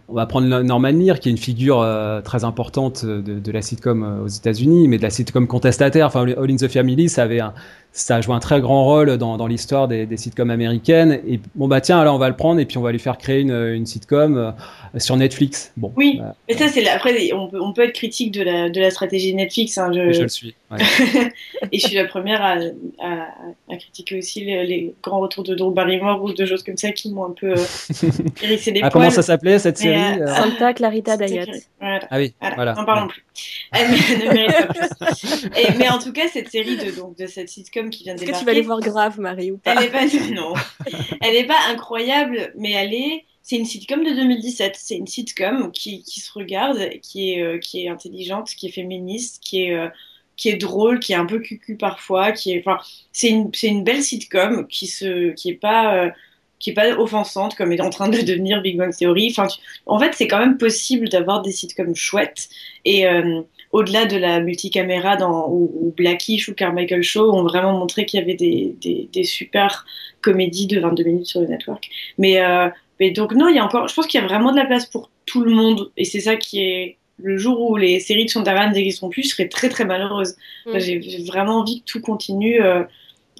on 0.08 0.14
va 0.14 0.26
prendre 0.26 0.46
Norman 0.46 0.90
Lear 0.90 1.18
qui 1.18 1.30
est 1.30 1.32
une 1.32 1.38
figure 1.38 1.86
très 2.22 2.44
importante 2.44 3.06
de, 3.06 3.20
de, 3.20 3.52
la 3.52 3.62
sitcom 3.62 4.20
aux 4.24 4.28
États-Unis, 4.28 4.88
mais 4.88 4.98
de 4.98 5.02
la 5.02 5.10
sitcom 5.10 5.46
contestataire. 5.46 6.06
Enfin 6.08 6.26
All 6.26 6.50
in 6.50 6.56
the 6.56 6.68
Family, 6.68 7.08
ça 7.08 7.22
avait 7.22 7.40
un, 7.40 7.54
ça 7.96 8.16
a 8.16 8.20
joué 8.20 8.34
un 8.34 8.40
très 8.40 8.60
grand 8.60 8.84
rôle 8.84 9.16
dans, 9.16 9.38
dans 9.38 9.46
l'histoire 9.46 9.88
des, 9.88 10.04
des, 10.04 10.18
sitcoms 10.18 10.50
américaines. 10.50 11.20
Et 11.26 11.40
bon 11.54 11.66
bah 11.66 11.80
tiens, 11.80 11.98
alors 11.98 12.14
on 12.14 12.18
va 12.18 12.28
le 12.28 12.36
prendre 12.36 12.60
et 12.60 12.66
puis 12.66 12.76
on 12.76 12.82
va 12.82 12.92
lui 12.92 12.98
faire 12.98 13.16
créer 13.16 13.40
une, 13.40 13.54
une 13.54 13.86
sitcom 13.86 14.36
euh, 14.36 14.50
sur 14.98 15.16
Netflix. 15.16 15.72
Bon. 15.78 15.92
Oui, 15.96 16.18
bah, 16.18 16.34
mais 16.46 16.56
ça 16.56 16.68
c'est 16.68 16.86
après 16.88 17.32
on 17.32 17.48
peut, 17.48 17.60
on 17.60 17.72
peut 17.72 17.84
être 17.84 17.94
critique 17.94 18.32
de 18.32 18.42
la, 18.42 18.68
de 18.68 18.80
la 18.80 18.90
stratégie 18.90 19.32
de 19.32 19.38
Netflix. 19.38 19.78
Hein, 19.78 19.92
je... 19.94 20.12
je... 20.12 20.22
le 20.22 20.28
suis. 20.28 20.54
Ouais. 20.70 20.78
et 21.72 21.78
je 21.78 21.86
suis 21.86 21.96
la 21.96 22.04
première 22.04 22.42
à, 22.42 22.56
à, 23.00 23.28
à 23.70 23.76
critiquer 23.76 24.18
aussi 24.18 24.44
les, 24.44 24.66
les, 24.66 24.94
grands 25.02 25.20
retours 25.20 25.44
de 25.44 25.54
Drew 25.54 25.72
Barrymore 25.72 26.22
ou 26.22 26.32
de 26.32 26.44
choses 26.44 26.62
comme 26.62 26.76
ça 26.76 26.92
qui 26.92 27.12
m'ont 27.12 27.26
un 27.26 27.34
peu 27.38 27.52
euh, 27.52 27.64
hérissé 28.42 28.72
les 28.72 28.80
ah, 28.82 28.90
Comment 28.90 29.10
ça 29.10 29.22
s'appelait 29.22 29.58
cette 29.58 29.78
série 29.78 30.20
euh... 30.20 30.26
Santa 30.26 30.74
Clarita 30.74 31.16
Diet. 31.16 31.48
Voilà. 31.80 32.00
Ah 32.10 32.18
oui, 32.18 32.34
voilà. 32.56 32.74
N'en 32.74 32.84
parlons 32.84 33.08
plus. 33.08 33.24
Elle 33.72 33.90
ne 33.90 34.32
mérite 34.32 34.68
pas 34.98 35.06
plus. 35.06 35.46
Et, 35.56 35.78
mais 35.78 35.88
en 35.88 35.98
tout 35.98 36.12
cas, 36.12 36.28
cette 36.32 36.50
série 36.50 36.76
de, 36.76 36.90
donc, 36.90 37.16
de 37.16 37.26
cette 37.26 37.48
sitcom 37.48 37.85
qui 37.90 38.04
vient 38.04 38.14
de 38.14 38.22
Est-ce 38.22 38.30
que 38.30 38.38
tu 38.38 38.44
vas 38.44 38.50
aller 38.52 38.62
voir 38.62 38.80
grave, 38.80 39.18
Marie, 39.20 39.52
ou 39.52 39.58
pas 39.58 39.74
Elle 39.74 39.84
est 39.84 39.90
pas, 39.90 40.06
non. 40.34 40.54
elle 41.20 41.34
n'est 41.34 41.46
pas 41.46 41.58
incroyable, 41.70 42.52
mais 42.56 42.72
elle 42.72 42.94
est. 42.94 43.24
C'est 43.42 43.56
une 43.56 43.64
sitcom 43.64 44.02
de 44.02 44.10
2017. 44.10 44.74
C'est 44.76 44.96
une 44.96 45.06
sitcom 45.06 45.70
qui, 45.70 46.02
qui 46.02 46.20
se 46.20 46.32
regarde, 46.32 46.78
qui 47.00 47.32
est, 47.32 47.42
euh, 47.42 47.58
qui 47.58 47.84
est 47.84 47.88
intelligente, 47.88 48.50
qui 48.56 48.66
est 48.66 48.72
féministe, 48.72 49.40
qui 49.42 49.64
est, 49.64 49.74
euh, 49.74 49.88
qui 50.36 50.48
est 50.48 50.56
drôle, 50.56 50.98
qui 50.98 51.12
est 51.12 51.16
un 51.16 51.26
peu 51.26 51.38
cucu 51.38 51.76
parfois. 51.76 52.32
Qui 52.32 52.54
est, 52.54 52.64
enfin, 52.66 52.78
c'est 53.12 53.28
une, 53.28 53.50
c'est 53.54 53.68
une 53.68 53.84
belle 53.84 54.02
sitcom 54.02 54.66
qui 54.66 54.86
se, 54.86 55.32
qui 55.32 55.50
est 55.50 55.54
pas. 55.54 55.94
Euh, 55.94 56.10
qui 56.58 56.70
est 56.70 56.72
pas 56.72 56.88
offensante 56.98 57.54
comme 57.54 57.70
est 57.70 57.82
en 57.82 57.90
train 57.90 58.08
de 58.08 58.18
devenir 58.22 58.62
Big 58.62 58.78
Bang 58.78 58.90
Theory. 58.90 59.28
Enfin, 59.30 59.46
en 59.84 59.98
fait, 59.98 60.14
c'est 60.14 60.26
quand 60.26 60.38
même 60.38 60.56
possible 60.56 61.10
d'avoir 61.10 61.42
des 61.42 61.52
sitcoms 61.52 61.94
chouettes 61.94 62.48
et 62.86 63.06
au-delà 63.72 64.06
de 64.06 64.16
la 64.16 64.40
multicaméra 64.40 65.16
dans, 65.16 65.48
ou, 65.50 65.92
Blackish 65.96 66.48
ou 66.48 66.54
Carmichael 66.54 67.02
Show, 67.02 67.32
ont 67.32 67.42
vraiment 67.42 67.72
montré 67.72 68.06
qu'il 68.06 68.20
y 68.20 68.22
avait 68.22 68.34
des, 68.34 68.74
des, 68.80 69.08
des, 69.12 69.24
super 69.24 69.84
comédies 70.20 70.66
de 70.66 70.80
22 70.80 71.04
minutes 71.04 71.26
sur 71.26 71.40
le 71.40 71.46
network. 71.46 71.88
Mais, 72.18 72.40
euh, 72.40 72.68
mais 73.00 73.10
donc 73.10 73.32
non, 73.34 73.48
il 73.48 73.56
y 73.56 73.58
a 73.58 73.64
encore, 73.64 73.88
je 73.88 73.94
pense 73.94 74.06
qu'il 74.06 74.20
y 74.20 74.24
a 74.24 74.26
vraiment 74.26 74.52
de 74.52 74.56
la 74.56 74.66
place 74.66 74.86
pour 74.86 75.10
tout 75.26 75.42
le 75.42 75.50
monde, 75.50 75.90
et 75.96 76.04
c'est 76.04 76.20
ça 76.20 76.36
qui 76.36 76.60
est 76.60 76.96
le 77.18 77.38
jour 77.38 77.70
où 77.70 77.76
les 77.76 78.00
séries 78.00 78.26
de 78.26 78.30
Shondaland 78.30 78.72
n'existeront 78.72 79.08
plus, 79.08 79.22
je 79.22 79.28
serais 79.28 79.48
très 79.48 79.68
très 79.68 79.84
malheureuse. 79.84 80.36
Mm. 80.66 80.78
J'ai 80.78 81.24
vraiment 81.26 81.60
envie 81.60 81.80
que 81.80 81.86
tout 81.86 82.00
continue. 82.00 82.62
Euh, 82.62 82.84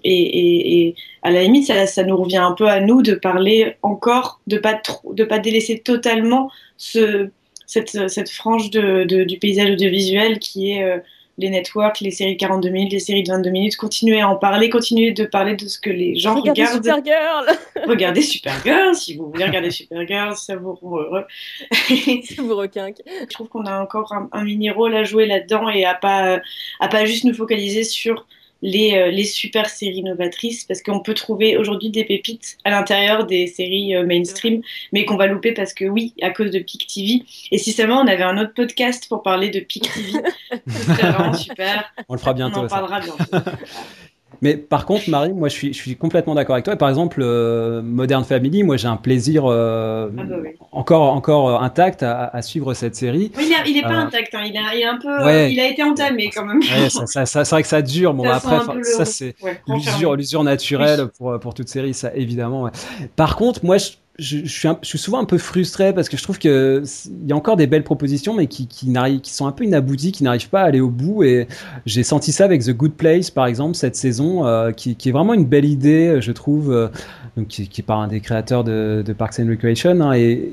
et, 0.04 0.12
et, 0.12 0.86
et, 0.86 0.94
à 1.22 1.30
la 1.30 1.42
limite, 1.42 1.66
ça, 1.66 1.86
ça, 1.86 2.04
nous 2.04 2.16
revient 2.16 2.36
un 2.36 2.52
peu 2.52 2.68
à 2.68 2.80
nous 2.80 3.02
de 3.02 3.14
parler 3.14 3.76
encore, 3.82 4.40
de 4.46 4.56
pas 4.56 4.74
trop, 4.74 5.12
de 5.12 5.24
pas 5.24 5.38
délaisser 5.38 5.80
totalement 5.80 6.50
ce, 6.76 7.30
cette, 7.66 8.08
cette 8.08 8.30
frange 8.30 8.70
de, 8.70 9.04
de, 9.04 9.24
du 9.24 9.38
paysage 9.38 9.70
audiovisuel 9.70 10.38
qui 10.38 10.72
est 10.72 10.82
euh, 10.82 10.98
les 11.38 11.50
networks, 11.50 12.00
les 12.00 12.10
séries 12.10 12.34
de 12.34 12.40
42 12.40 12.68
minutes, 12.70 12.92
les 12.92 12.98
séries 12.98 13.22
de 13.22 13.30
22 13.30 13.50
minutes. 13.50 13.76
Continuez 13.76 14.20
à 14.20 14.28
en 14.28 14.36
parler, 14.36 14.70
continuez 14.70 15.12
de 15.12 15.24
parler 15.24 15.54
de 15.54 15.66
ce 15.66 15.78
que 15.78 15.90
les 15.90 16.16
gens 16.16 16.34
regardez 16.34 16.64
regardent. 16.64 16.84
Supergirl 16.84 17.58
regardez 17.86 18.22
Supergirl, 18.22 18.94
si 18.94 19.16
vous 19.16 19.30
voulez 19.30 19.44
regarder 19.44 19.70
Supergirl, 19.70 20.34
ça 20.36 20.56
vous 20.56 20.74
rend 20.74 20.98
heureux. 20.98 21.24
ça 21.70 22.42
vous 22.42 22.56
requinque. 22.56 23.02
Je 23.06 23.34
trouve 23.34 23.48
qu'on 23.48 23.66
a 23.66 23.80
encore 23.80 24.12
un, 24.14 24.28
un 24.32 24.44
mini-rôle 24.44 24.94
à 24.94 25.04
jouer 25.04 25.26
là-dedans 25.26 25.68
et 25.68 25.84
à 25.84 25.94
pas, 25.94 26.40
à 26.80 26.88
pas 26.88 27.04
juste 27.04 27.24
nous 27.24 27.34
focaliser 27.34 27.84
sur 27.84 28.26
les, 28.62 28.94
euh, 28.94 29.10
les 29.10 29.24
super 29.24 29.68
séries 29.68 30.02
novatrices 30.02 30.64
parce 30.64 30.82
qu'on 30.82 31.00
peut 31.00 31.14
trouver 31.14 31.56
aujourd'hui 31.56 31.90
des 31.90 32.04
pépites 32.04 32.56
à 32.64 32.70
l'intérieur 32.70 33.26
des 33.26 33.46
séries 33.46 33.94
euh, 33.94 34.06
mainstream 34.06 34.62
mais 34.92 35.04
qu'on 35.04 35.16
va 35.16 35.26
louper 35.26 35.52
parce 35.52 35.74
que 35.74 35.84
oui 35.84 36.14
à 36.22 36.30
cause 36.30 36.50
de 36.50 36.58
Pic 36.58 36.86
TV 36.86 37.22
et 37.50 37.58
si 37.58 37.72
seulement 37.72 38.00
on 38.00 38.06
avait 38.06 38.22
un 38.22 38.38
autre 38.38 38.54
podcast 38.54 39.08
pour 39.08 39.22
parler 39.22 39.50
de 39.50 39.60
Pic 39.60 39.90
TV 39.92 40.20
c'est 40.66 41.02
vraiment 41.02 41.32
super. 41.34 41.92
On 42.08 42.14
le 42.14 42.18
fera 42.18 42.34
bientôt 42.34 42.60
on 42.60 42.64
en 42.64 42.68
parlera 42.68 43.00
bientôt 43.00 43.24
Mais 44.42 44.56
par 44.56 44.86
contre, 44.86 45.08
Marie, 45.08 45.32
moi, 45.32 45.48
je 45.48 45.54
suis, 45.54 45.72
je 45.72 45.78
suis 45.78 45.96
complètement 45.96 46.34
d'accord 46.34 46.54
avec 46.54 46.64
toi. 46.64 46.76
Par 46.76 46.88
exemple, 46.88 47.20
euh, 47.22 47.82
Modern 47.82 48.24
Family, 48.24 48.62
moi, 48.62 48.76
j'ai 48.76 48.88
un 48.88 48.96
plaisir 48.96 49.44
euh, 49.46 50.08
ah 50.18 50.22
bah 50.24 50.36
encore, 50.72 51.12
encore 51.14 51.62
intact 51.62 52.02
à, 52.02 52.42
suivre 52.42 52.74
cette 52.74 52.96
série. 52.96 53.32
Oui, 53.36 53.52
il 53.66 53.74
n'est 53.74 53.82
pas 53.82 53.94
euh, 53.94 54.06
intact. 54.06 54.34
Hein. 54.34 54.42
Il, 54.46 54.56
a, 54.56 54.92
un 54.92 54.98
peu, 54.98 55.50
il 55.50 55.60
a 55.60 55.68
été 55.68 55.82
entamé 55.82 56.30
quand 56.34 56.44
même. 56.44 56.62
ça, 56.62 57.26
ça, 57.26 57.44
c'est 57.44 57.50
vrai 57.50 57.62
que 57.62 57.68
ça 57.68 57.82
dure. 57.82 58.14
Bon, 58.14 58.28
après, 58.28 58.58
ça, 58.82 59.04
c'est 59.04 59.34
l'usure, 59.68 60.44
naturelle 60.44 61.08
pour, 61.18 61.38
pour 61.40 61.54
toute 61.54 61.68
série, 61.68 61.94
ça, 61.94 62.14
évidemment. 62.14 62.70
Par 63.16 63.36
contre, 63.36 63.64
moi, 63.64 63.78
je 63.78 63.90
je, 64.18 64.76
suis 64.82 64.98
souvent 64.98 65.18
un 65.18 65.24
peu 65.24 65.36
frustré 65.36 65.92
parce 65.92 66.08
que 66.08 66.16
je 66.16 66.22
trouve 66.22 66.38
que 66.38 66.82
il 67.22 67.28
y 67.28 67.32
a 67.32 67.36
encore 67.36 67.56
des 67.56 67.66
belles 67.66 67.84
propositions, 67.84 68.34
mais 68.34 68.46
qui, 68.46 68.66
qui, 68.66 68.92
qui 69.22 69.32
sont 69.32 69.46
un 69.46 69.52
peu 69.52 69.64
inabouties, 69.64 70.12
qui 70.12 70.24
n'arrivent 70.24 70.48
pas 70.48 70.62
à 70.62 70.64
aller 70.64 70.80
au 70.80 70.88
bout. 70.88 71.22
Et 71.22 71.46
j'ai 71.84 72.02
senti 72.02 72.32
ça 72.32 72.44
avec 72.44 72.62
The 72.62 72.70
Good 72.70 72.94
Place, 72.94 73.30
par 73.30 73.46
exemple, 73.46 73.74
cette 73.74 73.96
saison, 73.96 74.46
euh, 74.46 74.72
qui, 74.72 74.90
est 74.90 75.12
vraiment 75.12 75.34
une 75.34 75.44
belle 75.44 75.66
idée, 75.66 76.20
je 76.20 76.32
trouve, 76.32 76.72
euh, 76.72 76.88
donc 77.36 77.48
qui, 77.48 77.68
qui, 77.68 77.82
est 77.82 77.84
par 77.84 78.00
un 78.00 78.08
des 78.08 78.20
créateurs 78.20 78.64
de, 78.64 79.04
Parks 79.16 79.38
and 79.38 79.48
Recreation, 79.48 80.00
hein, 80.00 80.12
et 80.14 80.50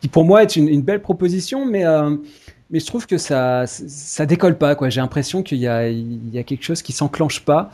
qui 0.00 0.08
pour 0.08 0.24
moi 0.24 0.42
est 0.42 0.54
une, 0.54 0.82
belle 0.82 1.02
proposition, 1.02 1.66
mais 1.66 1.84
euh, 1.84 2.16
mais 2.70 2.80
je 2.80 2.86
trouve 2.86 3.06
que 3.06 3.18
ça 3.18 3.64
ça 3.66 4.26
décolle 4.26 4.56
pas. 4.56 4.76
J'ai 4.88 5.00
l'impression 5.00 5.42
qu'il 5.42 5.58
y 5.58 5.66
a 5.68 6.42
quelque 6.42 6.62
chose 6.62 6.82
qui 6.82 6.92
s'enclenche 6.92 7.44
pas. 7.44 7.70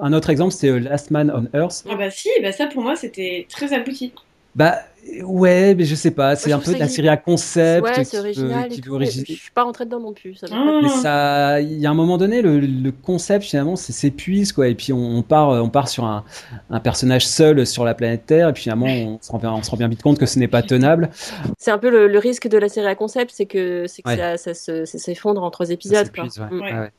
Un 0.00 0.12
autre 0.12 0.30
exemple, 0.30 0.52
c'est 0.52 0.80
Last 0.80 1.10
Man 1.10 1.30
on 1.32 1.56
Earth. 1.56 1.84
Ah 1.88 1.94
bah 1.96 2.10
si, 2.10 2.28
bah 2.42 2.50
ça 2.50 2.66
pour 2.66 2.82
moi 2.82 2.96
c'était 2.96 3.46
très 3.48 3.72
abouti. 3.72 4.12
Bah 4.54 4.78
ouais, 5.22 5.74
mais 5.74 5.84
je 5.84 5.94
sais 5.94 6.10
pas, 6.10 6.36
c'est 6.36 6.52
un 6.52 6.58
peu 6.58 6.74
de 6.74 6.78
la 6.78 6.88
série 6.88 7.08
à 7.08 7.16
concept. 7.16 7.86
Ouais, 7.86 8.04
c'est 8.04 8.18
original. 8.18 8.68
Qui 8.68 8.80
veut 8.80 8.98
Je 9.04 9.10
suis 9.10 9.50
pas 9.54 9.62
rentré 9.62 9.84
dedans 9.84 10.00
non 10.00 10.12
plus. 10.12 10.34
Ça 10.34 10.46
mais 10.82 10.88
ça, 10.88 11.60
il 11.60 11.78
y 11.78 11.86
a 11.86 11.90
un 11.90 11.94
moment 11.94 12.18
donné, 12.18 12.42
le, 12.42 12.60
le 12.60 12.92
concept 12.92 13.44
finalement, 13.44 13.76
c'est 13.76 13.92
s'épuise 13.92 14.52
quoi. 14.52 14.68
Et 14.68 14.74
puis 14.74 14.92
on, 14.92 15.22
part, 15.22 15.50
on 15.50 15.68
part 15.68 15.88
sur 15.88 16.04
un, 16.04 16.24
un, 16.70 16.80
personnage 16.80 17.26
seul 17.26 17.66
sur 17.66 17.84
la 17.84 17.94
planète 17.94 18.26
Terre. 18.26 18.48
Et 18.48 18.52
puis 18.52 18.64
finalement, 18.64 18.86
on 18.86 19.18
se 19.20 19.30
rend 19.30 19.38
bien, 19.38 19.52
on 19.52 19.62
se 19.62 19.70
rend 19.70 19.76
bien 19.76 19.88
vite 19.88 20.02
compte 20.02 20.18
que 20.18 20.26
ce 20.26 20.38
n'est 20.38 20.48
pas 20.48 20.62
tenable. 20.62 21.10
C'est 21.58 21.70
un 21.70 21.78
peu 21.78 21.90
le, 21.90 22.18
risque 22.18 22.48
de 22.48 22.58
la 22.58 22.68
série 22.68 22.86
à 22.86 22.94
concept, 22.94 23.32
c'est 23.34 23.46
que, 23.46 23.86
c'est 23.86 24.02
que 24.02 24.10
ça, 24.14 24.36
ça, 24.36 24.86
s'effondre 24.86 25.42
en 25.42 25.50
trois 25.50 25.70
épisodes. 25.70 26.10
Quoi. 26.14 26.26
Ouais. 26.50 26.90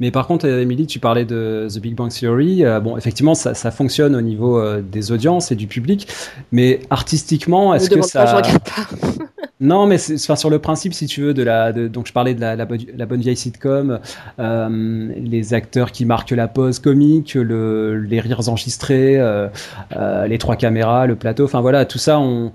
Mais 0.00 0.10
par 0.10 0.26
contre, 0.26 0.46
Emily, 0.46 0.86
tu 0.86 0.98
parlais 0.98 1.24
de 1.24 1.68
The 1.72 1.78
Big 1.78 1.94
Bang 1.94 2.10
Theory. 2.10 2.64
Euh, 2.64 2.80
bon, 2.80 2.96
effectivement, 2.96 3.34
ça, 3.34 3.54
ça, 3.54 3.70
fonctionne 3.70 4.16
au 4.16 4.20
niveau 4.20 4.58
euh, 4.58 4.82
des 4.82 5.12
audiences 5.12 5.52
et 5.52 5.56
du 5.56 5.66
public, 5.66 6.08
mais 6.52 6.80
artistiquement, 6.90 7.74
est-ce 7.74 7.90
que 7.90 8.02
ça 8.02 8.24
pas, 8.24 8.30
je 8.30 8.36
regarde 8.36 8.62
pas. 8.62 9.24
Non, 9.60 9.86
mais 9.86 9.96
enfin, 10.12 10.36
sur 10.36 10.50
le 10.50 10.58
principe, 10.58 10.94
si 10.94 11.06
tu 11.06 11.22
veux, 11.22 11.32
de 11.32 11.42
la, 11.42 11.72
de, 11.72 11.86
donc 11.86 12.06
je 12.08 12.12
parlais 12.12 12.34
de 12.34 12.40
la, 12.40 12.56
la, 12.56 12.66
la 12.96 13.06
bonne 13.06 13.20
vieille 13.20 13.36
sitcom, 13.36 14.00
euh, 14.40 15.08
les 15.16 15.54
acteurs 15.54 15.92
qui 15.92 16.04
marquent 16.04 16.32
la 16.32 16.48
pause 16.48 16.80
comique, 16.80 17.34
le, 17.34 17.98
les 18.00 18.20
rires 18.20 18.48
enregistrés, 18.48 19.18
euh, 19.18 19.48
euh, 19.96 20.26
les 20.26 20.38
trois 20.38 20.56
caméras, 20.56 21.06
le 21.06 21.14
plateau, 21.14 21.44
enfin 21.44 21.60
voilà, 21.60 21.84
tout 21.84 21.98
ça, 21.98 22.18
on, 22.18 22.52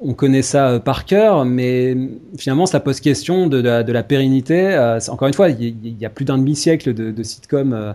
on 0.00 0.14
connaît 0.14 0.42
ça 0.42 0.68
euh, 0.68 0.78
par 0.78 1.04
cœur, 1.04 1.44
mais 1.44 1.96
finalement, 2.38 2.66
ça 2.66 2.80
pose 2.80 3.00
question 3.00 3.46
de, 3.46 3.58
la, 3.60 4.02
pérennité. 4.02 4.68
Euh, 4.72 4.98
encore 5.08 5.28
une 5.28 5.34
fois, 5.34 5.50
il 5.50 5.98
y, 6.00 6.06
a 6.06 6.10
plus 6.10 6.24
d'un 6.24 6.38
demi-siècle 6.38 6.94
de, 6.94 7.10
de 7.10 7.22
sitcom 7.22 7.72
euh, 7.72 7.92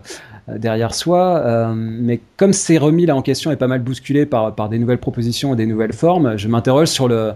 derrière 0.47 0.93
soi, 0.93 1.74
mais 1.76 2.20
comme 2.38 2.53
c'est 2.53 2.78
remis 2.78 3.08
là 3.08 3.16
en 3.16 3.24
question 3.24 3.51
et 3.51 3.56
pas 3.56 3.68
mal 3.68 3.82
bousculé 3.82 4.28
par, 4.28 4.53
par 4.53 4.70
des 4.70 4.78
nouvelles 4.78 4.99
propositions 4.99 5.53
et 5.53 5.58
des 5.58 5.66
nouvelles 5.66 5.93
formes, 5.93 6.38
je 6.38 6.47
m'interroge 6.47 6.89
sur 6.89 7.08
le 7.08 7.32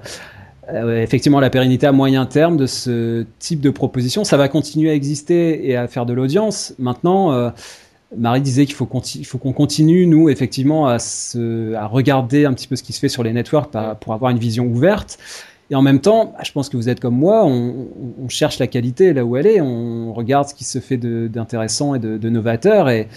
effectivement 0.71 1.39
la 1.39 1.49
pérennité 1.49 1.87
à 1.87 1.91
moyen 1.91 2.27
terme 2.27 2.55
de 2.55 2.67
ce 2.67 3.25
type 3.39 3.61
de 3.61 3.71
proposition. 3.71 4.23
Ça 4.23 4.37
va 4.37 4.47
continuer 4.47 4.91
à 4.91 4.93
exister 4.93 5.67
et 5.67 5.75
à 5.75 5.87
faire 5.87 6.05
de 6.05 6.13
l'audience. 6.13 6.75
Maintenant 6.77 7.51
Marie 8.15 8.41
disait 8.41 8.65
qu'il 8.65 8.75
faut 8.75 8.85
qu'on 8.85 9.53
continue, 9.53 10.07
nous, 10.07 10.29
effectivement, 10.29 10.87
à, 10.87 10.97
regarder 11.87 12.45
un 12.45 12.53
petit 12.53 12.67
peu 12.67 12.75
ce 12.75 12.83
qui 12.83 12.93
se 12.93 12.99
fait 12.99 13.09
sur 13.09 13.23
les 13.23 13.33
networks 13.33 13.71
pour 14.01 14.13
avoir 14.13 14.31
une 14.31 14.39
vision 14.39 14.65
ouverte. 14.65 15.19
Et 15.71 15.75
en 15.75 15.83
même 15.83 16.01
temps, 16.01 16.33
bah, 16.35 16.43
je 16.43 16.51
pense 16.51 16.67
que 16.67 16.77
vous 16.77 16.89
êtes 16.89 16.99
comme 16.99 17.15
moi, 17.15 17.45
on, 17.45 17.87
on 18.19 18.27
cherche 18.27 18.57
la 18.57 18.65
qualité 18.65 19.13
là 19.13 19.23
où 19.23 19.37
elle 19.37 19.45
est, 19.45 19.61
on 19.61 20.13
regarde 20.13 20.47
ce 20.47 20.55
qui 20.55 20.63
se 20.63 20.79
fait 20.79 20.97
d'intéressant 20.97 21.93
et 21.93 21.99
de, 21.99 22.17
de 22.17 22.29
novateur. 22.29 22.89
Et, 22.89 23.07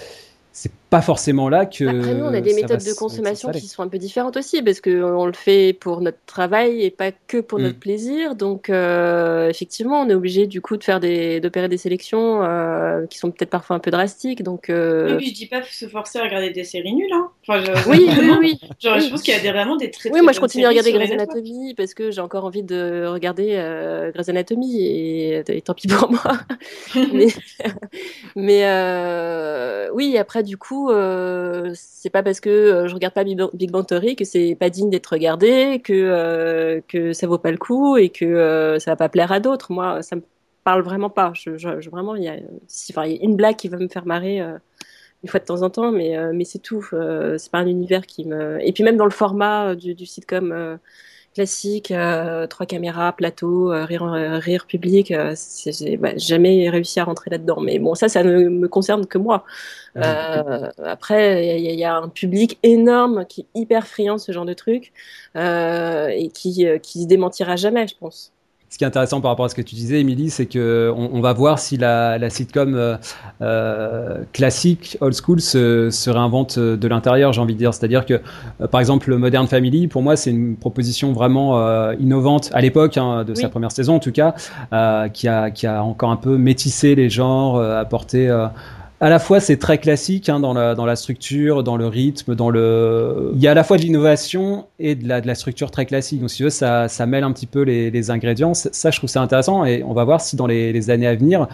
c'est 0.53 0.71
pas 0.93 1.01
forcément 1.01 1.49
là 1.49 1.65
que. 1.65 1.85
Après, 1.85 2.15
nous, 2.15 2.27
on 2.27 2.35
a 2.35 2.43
des 2.43 2.53
méthodes 2.53 2.85
de 2.85 2.93
consommation 2.93 3.51
qui 3.51 3.67
sont 3.67 3.83
un 3.83 3.89
peu 3.89 3.97
différentes 3.97 4.37
aussi, 4.37 4.61
parce 4.61 4.83
qu'on 4.83 5.25
le 5.25 5.33
fait 5.33 5.73
pour 5.73 6.03
notre 6.03 6.19
travail 6.27 6.83
et 6.83 6.91
pas 6.91 7.13
que 7.13 7.39
pour 7.39 7.59
notre 7.61 7.77
mm. 7.77 7.81
plaisir. 7.81 8.35
Donc, 8.35 8.69
euh, 8.69 9.49
effectivement, 9.49 10.03
on 10.03 10.11
est 10.11 10.15
obligé 10.15 10.47
du 10.47 10.61
coup 10.61 10.77
de 10.77 10.85
faire 10.85 11.01
des, 11.01 11.41
d'opérer 11.41 11.71
des 11.71 11.79
sélections 11.79 12.45
euh, 12.45 13.07
qui 13.07 13.17
sont 13.17 13.31
peut-être 13.31 13.49
parfois 13.49 13.75
un 13.75 13.79
peu 13.79 13.91
drastiques. 13.91 14.43
Donc, 14.43 14.69
euh... 14.69 15.13
Oui, 15.13 15.17
puis 15.17 15.29
je 15.29 15.35
dis 15.35 15.47
pas 15.47 15.63
se 15.63 15.89
forcer 15.89 16.19
à 16.19 16.25
regarder 16.25 16.51
des 16.51 16.65
séries 16.65 16.93
nulles. 16.93 17.11
Hein. 17.15 17.31
Enfin, 17.49 17.65
oui, 17.89 18.07
oui, 18.11 18.31
oui. 18.39 18.61
Genre, 18.79 19.01
je 19.01 19.09
pense 19.09 19.23
qu'il 19.23 19.33
y 19.33 19.37
a 19.39 19.41
des, 19.41 19.51
vraiment 19.51 19.77
des 19.77 19.91
très. 19.91 20.11
Oui, 20.11 20.21
moi, 20.21 20.33
je 20.33 20.41
continue 20.41 20.67
à 20.67 20.69
regarder 20.69 20.93
Grey's 20.93 21.11
Anatomy 21.11 21.73
parce 21.75 21.95
que 21.95 22.11
j'ai 22.11 22.21
encore 22.21 22.45
envie 22.45 22.65
de 22.65 23.07
regarder 23.07 23.53
euh, 23.53 24.13
Grey's 24.13 24.29
Anatomy 24.29 24.85
et, 24.85 25.43
et, 25.49 25.63
tant 25.63 25.73
pis 25.73 25.89
pour 25.89 26.11
moi. 26.13 26.39
mais, 27.15 27.29
mais 28.37 28.67
euh, 28.67 29.89
oui, 29.95 30.19
après, 30.19 30.43
du 30.43 30.59
coup, 30.59 30.82
euh, 30.91 31.73
c'est 31.75 32.11
pas 32.11 32.23
parce 32.23 32.41
que 32.41 32.51
euh, 32.51 32.89
je 32.89 32.95
regarde 32.95 33.15
pas 33.15 33.25
Big 33.25 33.71
Bang 33.71 33.87
Theory 33.87 34.17
que 34.17 34.25
c'est 34.25 34.57
pas 34.59 34.71
digne 34.71 34.91
d'être 34.91 35.07
regardé, 35.09 35.81
que 35.83 35.93
euh, 35.93 36.81
que 36.89 37.13
ça 37.13 37.27
vaut 37.27 37.39
pas 37.39 37.51
le 37.51 37.59
coup 37.59 37.97
et 37.97 38.11
que 38.11 38.77
ça 38.81 38.93
va 38.93 38.97
pas 38.97 39.09
plaire 39.09 39.33
à 39.33 39.41
d'autres. 39.41 39.73
Moi, 39.73 40.03
ça 40.03 40.17
me 40.17 40.23
parle 40.65 40.83
vraiment 40.83 41.11
pas. 41.11 41.33
Je, 41.35 41.89
vraiment, 41.91 42.17
il 42.17 42.25
y 42.25 42.29
a, 42.29 42.37
y 42.37 42.41
a 42.41 43.07
une 43.23 43.37
blague 43.37 43.57
qui 43.57 43.69
va 43.69 43.79
me 43.79 43.89
faire 43.89 44.07
marrer 44.07 44.41
une 44.41 45.29
fois 45.29 45.41
de 45.41 45.45
temps 45.45 45.63
en 45.63 45.71
temps, 45.71 45.93
mais 45.93 46.17
mais 46.33 46.45
c'est 46.45 46.61
tout. 46.61 46.87
c'est 47.39 47.51
pas 47.51 47.59
un 47.59 47.67
univers 47.67 48.07
qui 48.07 48.25
me. 48.27 48.59
Et 48.67 48.73
puis 48.73 48.85
même 48.85 48.97
dans 48.97 49.05
le 49.05 49.11
format 49.11 49.75
du, 49.75 49.95
du 49.95 50.07
sitcom 50.07 50.79
classique, 51.35 51.91
euh, 51.91 52.47
trois 52.47 52.67
caméras, 52.67 53.13
plateau, 53.13 53.73
euh, 53.73 53.85
rire, 53.85 54.05
euh, 54.05 54.39
rire 54.39 54.67
public. 54.67 55.13
j'ai 55.67 55.97
bah, 55.97 56.17
jamais 56.17 56.69
réussi 56.71 57.01
à 57.01 57.05
rentrer 57.05 57.31
là-dedans. 57.31 57.61
Mais 57.61 57.79
bon, 57.79 57.95
ça, 57.95 58.09
ça 58.09 58.23
ne 58.23 58.49
me 58.49 58.69
concerne 58.69 59.07
que 59.07 59.19
moi. 59.19 59.45
après, 59.97 61.59
il 61.59 61.75
y, 61.75 61.85
a 61.85 61.97
un 61.97 62.09
public 62.09 62.59
énorme 62.63 63.27
qui 63.27 63.43
est 63.43 63.61
hyper 63.61 63.87
friand 63.87 64.15
de 64.17 64.21
ce 64.21 64.33
genre 64.33 64.47
de 64.47 64.55
truc 64.55 64.93
et 65.37 66.31
qui 66.35 66.67
qui 66.83 67.03
se 67.03 67.07
démentira 67.07 67.57
jamais, 67.57 67.87
je 67.87 67.97
pense 67.99 68.33
ce 68.73 68.79
qui 68.79 68.85
est 68.85 68.87
intéressant 68.87 69.21
par 69.21 69.31
rapport 69.31 69.45
à 69.45 69.49
ce 69.51 69.55
que 69.55 69.61
tu 69.61 69.75
disais, 69.75 70.01
Émilie, 70.01 70.31
c'est 70.31 70.47
que 70.47 70.91
on, 70.97 71.21
va 71.21 71.35
voir 71.35 71.59
si 71.59 71.77
la, 71.77 72.17
la 72.17 72.31
sitcom 72.31 72.75
euh, 72.75 72.97
euh, 73.43 74.23
classique, 74.33 74.97
old 75.03 75.13
school, 75.15 75.43
se, 75.43 75.91
se 75.91 76.09
réinvente 76.09 76.59
de 76.59 76.89
l'intérieur, 76.89 77.35
j'ai 77.35 77.43
envie 77.43 77.53
de 77.53 77.59
dire. 77.59 77.75
C'est-à-dire 77.75 78.07
que, 78.07 78.23
euh, 78.63 78.67
par 78.69 78.81
exemple, 78.81 79.15
Modern 79.15 79.47
Family, 79.47 79.89
pour 79.89 80.01
moi, 80.01 80.17
c'est 80.17 80.31
une 80.31 80.57
proposition 80.57 81.13
vraiment 81.13 81.59
euh, 81.59 81.93
innovante 82.01 82.49
à 82.55 82.63
l'époque 82.63 82.97
hein, 82.97 83.25
de 83.25 83.35
sa 83.35 83.51
première 83.51 83.73
saison, 83.73 83.97
en 83.97 84.01
tout 84.01 84.11
cas, 84.11 84.35
qui 85.13 85.29
a, 85.29 85.51
qui 85.51 85.67
a 85.67 85.85
encore 85.85 86.11
un 86.11 86.17
peu 86.17 86.39
métissé 86.39 86.95
les 86.95 87.11
genres, 87.11 87.61
apporté 87.61 88.31
à 89.03 89.09
la 89.09 89.19
fois 89.19 89.41
c'est 89.41 89.57
très 89.57 89.79
classique 89.79 90.29
hein, 90.29 90.39
dans, 90.39 90.55
la, 90.55 90.97
structure, 90.97 91.65
dans 91.65 91.77
le 91.77 91.89
rythme, 91.89 92.37
dans 92.37 92.51
le. 92.51 93.33
Il 93.35 93.41
y 93.43 93.49
a 93.49 93.51
à 93.51 93.55
la 93.55 93.65
fois 93.65 93.77
de 93.77 93.83
l'innovation 93.83 94.67
et 94.79 94.95
de 94.95 95.09
la, 95.09 95.35
structure 95.35 95.73
très 95.73 95.87
classique. 95.87 96.21
Donc 96.21 96.31
si 96.31 96.37
tu 96.37 96.45
veux, 96.45 96.51
ça, 96.51 96.87
ça 96.87 97.05
mêle 97.05 97.25
un 97.25 97.33
petit 97.33 97.47
peu 97.47 97.63
les, 97.63 98.11
ingrédients. 98.13 98.55
Ça, 98.55 98.93
je 98.93 98.99
trouve 98.99 99.11
ça 99.11 99.21
intéressant 99.21 99.65
et 99.65 99.83
on 99.83 99.93
va 99.93 100.05
voir 100.05 100.21
si 100.21 100.37
dans 100.37 100.47
les, 100.47 100.89
années 100.91 101.09
à 101.09 101.17
venir, 101.17 101.49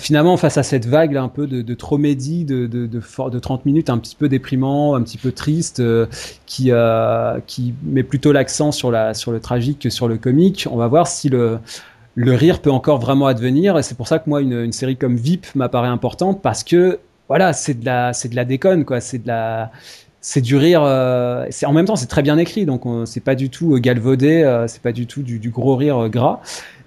finalement, 0.00 0.36
face 0.36 0.58
à 0.58 0.64
cette 0.64 0.86
vague 0.86 1.16
un 1.16 1.28
peu 1.28 1.46
de, 1.46 1.62
de 1.62 1.74
de, 1.74 2.66
de, 2.66 2.86
de, 2.86 3.30
de, 3.30 3.38
30 3.38 3.66
minutes, 3.66 3.88
un 3.88 3.98
petit 3.98 4.16
peu 4.16 4.28
déprimant, 4.28 4.96
un 4.96 5.02
petit 5.02 5.18
peu 5.18 5.30
triste, 5.30 5.78
euh, 5.78 6.06
qui, 6.44 6.72
euh, 6.72 7.38
qui 7.46 7.72
met 7.84 8.02
plutôt 8.02 8.32
l'accent 8.32 8.72
sur, 8.72 8.90
la, 8.90 9.14
sur 9.14 9.30
le 9.30 9.38
tragique 9.38 9.78
que 9.78 9.90
sur 9.90 10.08
le 10.08 10.18
comique, 10.18 10.66
on 10.68 10.76
va 10.76 10.88
voir 10.88 11.06
si 11.06 11.28
le 11.28 11.60
le 12.14 12.34
rire 12.34 12.60
peut 12.60 12.70
encore 12.70 12.98
vraiment 12.98 13.26
advenir. 13.26 13.78
Et 13.78 13.82
c'est 13.82 13.96
pour 13.96 14.08
ça 14.08 14.18
que 14.18 14.28
moi, 14.28 14.40
une, 14.40 14.52
une 14.52 14.72
série 14.72 14.96
comme 14.96 15.16
VIP 15.16 15.46
m'apparaît 15.54 15.88
importante 15.88 16.42
parce 16.42 16.64
que, 16.64 16.98
voilà, 17.28 17.52
c'est 17.52 17.80
de 17.80 17.84
la, 17.84 18.12
c'est 18.12 18.28
de 18.28 18.36
la 18.36 18.44
déconne, 18.44 18.84
quoi. 18.84 19.00
C'est 19.00 19.18
de 19.18 19.28
la, 19.28 19.70
c'est 20.24 20.40
du 20.40 20.56
rire. 20.56 20.82
Euh, 20.82 21.46
c'est 21.50 21.66
en 21.66 21.72
même 21.72 21.84
temps, 21.84 21.96
c'est 21.96 22.06
très 22.06 22.22
bien 22.22 22.38
écrit, 22.38 22.64
donc 22.64 22.82
c'est 23.06 23.22
pas 23.22 23.34
du 23.34 23.50
tout 23.50 23.74
euh, 23.74 23.78
galvaudé, 23.78 24.42
euh, 24.42 24.66
c'est 24.66 24.80
pas 24.80 24.92
du 24.92 25.06
tout 25.06 25.22
du, 25.22 25.38
du 25.38 25.50
gros 25.50 25.76
rire 25.76 26.08
gras. 26.08 26.40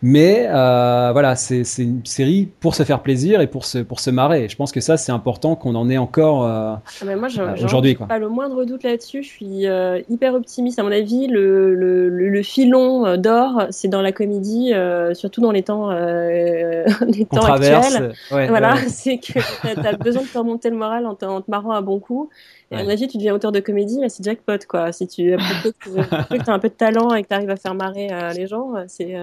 Mais 0.03 0.47
euh, 0.47 1.09
voilà, 1.11 1.35
c'est 1.35 1.63
une 1.79 2.05
série 2.05 2.47
pour 2.59 2.75
se 2.75 2.83
faire 2.83 3.01
plaisir 3.01 3.41
et 3.41 3.47
pour 3.47 3.65
se, 3.65 3.79
pour 3.79 3.99
se 3.99 4.11
marrer. 4.11 4.43
Et 4.43 4.49
je 4.49 4.55
pense 4.55 4.71
que 4.71 4.79
ça, 4.79 4.95
c'est 4.95 5.11
important 5.11 5.55
qu'on 5.55 5.73
en 5.73 5.89
ait 5.89 5.97
encore 5.97 6.45
euh, 6.45 6.75
ah, 7.01 7.63
aujourd'hui. 7.63 7.95
Pas 7.95 8.19
le 8.19 8.29
moindre 8.29 8.63
doute 8.63 8.83
là-dessus. 8.83 9.23
Je 9.23 9.27
suis 9.27 9.67
euh, 9.67 9.99
hyper 10.09 10.35
optimiste. 10.35 10.77
À 10.77 10.83
mon 10.83 10.91
avis, 10.91 11.27
le, 11.27 11.73
le, 11.73 12.09
le, 12.09 12.43
filon 12.43 13.17
d'or, 13.17 13.63
c'est 13.71 13.87
dans 13.87 14.03
la 14.03 14.11
comédie, 14.11 14.71
surtout 15.13 15.41
dans 15.41 15.51
les 15.51 15.63
temps, 15.63 15.89
les 15.91 17.25
temps 17.25 17.45
actuels. 17.45 18.13
voilà, 18.29 18.75
c'est 18.87 19.17
que 19.17 19.33
tu 19.33 19.87
as, 19.87 19.93
besoin 19.93 20.21
de 20.21 20.27
te 20.27 20.37
remonter 20.37 20.69
le 20.69 20.77
moral 20.77 21.07
en, 21.07 21.15
te 21.15 21.25
marrant 21.49 21.71
à 21.71 21.81
bon 21.81 21.99
coup. 21.99 22.29
Et 22.69 22.75
à 22.75 22.83
mon 22.83 22.89
avis, 22.89 23.07
tu 23.07 23.17
deviens 23.17 23.33
auteur 23.33 23.51
de 23.51 23.61
comédie, 23.61 24.01
c'est 24.09 24.23
jackpot, 24.23 24.59
quoi. 24.67 24.91
Si 24.91 25.07
tu, 25.07 25.33
as 25.33 25.37
un 26.47 26.59
peu 26.59 26.69
de 26.69 26.73
talent 26.73 27.15
et 27.15 27.23
que 27.23 27.29
tu 27.29 27.33
arrives 27.33 27.49
à 27.49 27.55
faire 27.55 27.73
marrer 27.73 28.09
les 28.35 28.45
gens, 28.45 28.73
c'est 28.87 29.15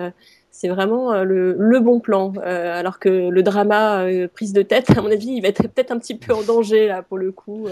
c'est 0.64 0.70
vraiment 0.70 1.12
euh, 1.12 1.24
le, 1.24 1.80
bon 1.80 2.00
plan. 2.00 2.32
Euh, 2.38 2.80
alors 2.80 2.98
que 2.98 3.10
le 3.10 3.42
drama 3.42 4.04
euh, 4.04 4.28
prise 4.32 4.54
de 4.54 4.62
tête, 4.62 4.96
à 4.96 5.02
mon 5.02 5.10
avis, 5.10 5.28
il 5.28 5.42
va 5.42 5.48
être 5.48 5.68
peut-être 5.68 5.90
un 5.90 5.98
petit 5.98 6.14
peu 6.14 6.32
en 6.32 6.42
danger 6.42 6.86
là 6.86 7.02
pour 7.02 7.18
le 7.18 7.32
coup 7.32 7.66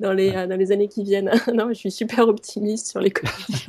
dans 0.00 0.12
les 0.12 0.32
dans 0.32 0.58
les 0.58 0.70
années 0.70 0.88
qui 0.88 1.02
viennent. 1.02 1.30
non, 1.54 1.68
je 1.68 1.74
suis 1.74 1.90
super 1.90 2.28
optimiste 2.28 2.88
sur 2.88 3.00
les 3.00 3.10
comédies. 3.10 3.68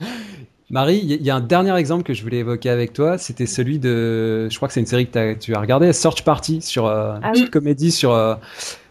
Marie, 0.70 1.00
il 1.04 1.22
y 1.22 1.28
a 1.28 1.36
un 1.36 1.42
dernier 1.42 1.76
exemple 1.76 2.04
que 2.04 2.14
je 2.14 2.22
voulais 2.22 2.38
évoquer 2.38 2.70
avec 2.70 2.94
toi. 2.94 3.18
C'était 3.18 3.44
celui 3.44 3.78
de, 3.78 4.48
je 4.48 4.56
crois 4.56 4.68
que 4.68 4.72
c'est 4.72 4.80
une 4.80 4.86
série 4.86 5.06
que 5.06 5.34
tu 5.34 5.54
as 5.54 5.60
regardé, 5.60 5.92
Search 5.92 6.24
Party 6.24 6.62
sur 6.62 6.86
ah 6.86 7.20
une 7.36 7.50
comédie 7.50 7.92
sur 7.92 8.38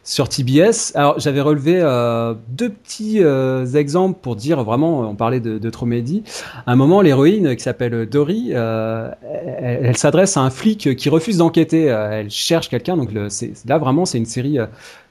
sur 0.03 0.29
TBS. 0.29 0.93
Alors 0.95 1.19
j'avais 1.19 1.41
relevé 1.41 1.79
euh, 1.81 2.33
deux 2.49 2.69
petits 2.69 3.23
euh, 3.23 3.65
exemples 3.73 4.19
pour 4.21 4.35
dire 4.35 4.63
vraiment, 4.63 5.01
on 5.01 5.15
parlait 5.15 5.39
de, 5.39 5.57
de 5.57 5.69
Tromédie. 5.69 6.23
À 6.65 6.71
un 6.71 6.75
moment, 6.75 7.01
l'héroïne 7.01 7.55
qui 7.55 7.63
s'appelle 7.63 8.05
Dory, 8.07 8.49
euh, 8.51 9.09
elle, 9.59 9.97
s'adresse 9.97 10.37
à 10.37 10.41
un 10.41 10.49
flic 10.49 10.95
qui 10.95 11.09
refuse 11.09 11.37
d'enquêter. 11.37 11.85
elle 11.85 12.29
cherche 12.29 12.69
quelqu'un. 12.69 12.97
Donc 12.97 13.11
le, 13.11 13.27
là 13.67 13.77
vraiment, 13.77 14.05
c'est 14.05 14.17
une 14.17 14.25
série 14.25 14.57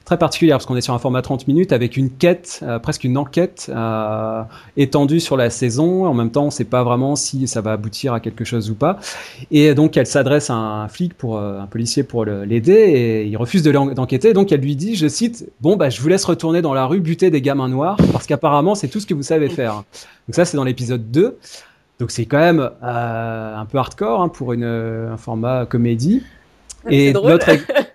très 0.04 0.18
particulière 0.18 0.56
parce 0.56 0.66
qu'on 0.66 0.76
est 0.76 0.80
sur 0.80 0.94
un 0.94 0.98
format 0.98 1.22
30 1.22 1.46
minutes 1.46 1.72
avec 1.72 1.96
une 1.96 2.10
quête, 2.10 2.60
euh, 2.62 2.78
presque 2.78 3.04
une 3.04 3.16
enquête 3.16 3.70
euh, 3.74 4.42
étendue 4.76 5.20
sur 5.20 5.36
la 5.36 5.50
saison. 5.50 6.06
En 6.06 6.14
même 6.14 6.30
temps, 6.30 6.42
on 6.42 6.46
ne 6.46 6.50
sait 6.50 6.64
pas 6.64 6.82
vraiment 6.82 7.16
si 7.16 7.46
ça 7.46 7.60
va 7.60 7.72
aboutir 7.72 8.12
à 8.12 8.20
quelque 8.20 8.44
chose 8.44 8.70
ou 8.70 8.74
pas. 8.74 8.98
Et 9.50 9.74
donc, 9.74 9.96
elle 9.96 10.06
s'adresse 10.06 10.50
à 10.50 10.54
un 10.54 10.88
flic 10.88 11.14
pour 11.14 11.38
euh, 11.38 11.60
un 11.60 11.66
policier 11.66 12.02
pour 12.02 12.24
l'aider 12.24 12.72
et 12.72 13.24
il 13.24 13.36
refuse 13.36 13.62
de 13.62 13.70
d'enquêter. 13.70 14.32
Donc, 14.32 14.52
elle 14.52 14.60
lui 14.60 14.76
dit, 14.76 14.96
je 14.96 15.06
cite, 15.06 15.48
bon 15.60 15.76
bah 15.76 15.90
je 15.90 16.00
vous 16.00 16.08
laisse 16.08 16.24
retourner 16.24 16.60
dans 16.60 16.74
la 16.74 16.86
rue 16.86 17.00
buter 17.00 17.30
des 17.30 17.40
gamins 17.40 17.68
noirs 17.68 17.96
parce 18.12 18.26
qu'apparemment 18.26 18.74
c'est 18.74 18.88
tout 18.88 19.00
ce 19.00 19.06
que 19.06 19.14
vous 19.14 19.22
savez 19.22 19.48
faire. 19.48 19.74
Donc 19.74 20.34
ça, 20.34 20.44
c'est 20.44 20.56
dans 20.56 20.64
l'épisode 20.64 21.10
2. 21.10 21.38
Donc 22.00 22.10
c'est 22.10 22.24
quand 22.24 22.38
même 22.38 22.70
un 22.82 23.66
peu 23.66 23.78
hardcore 23.78 24.22
hein, 24.22 24.28
pour 24.28 24.52
un 24.52 25.16
format 25.16 25.66
comédie. 25.66 26.22
Et 26.88 27.12
l'autre, 27.12 27.50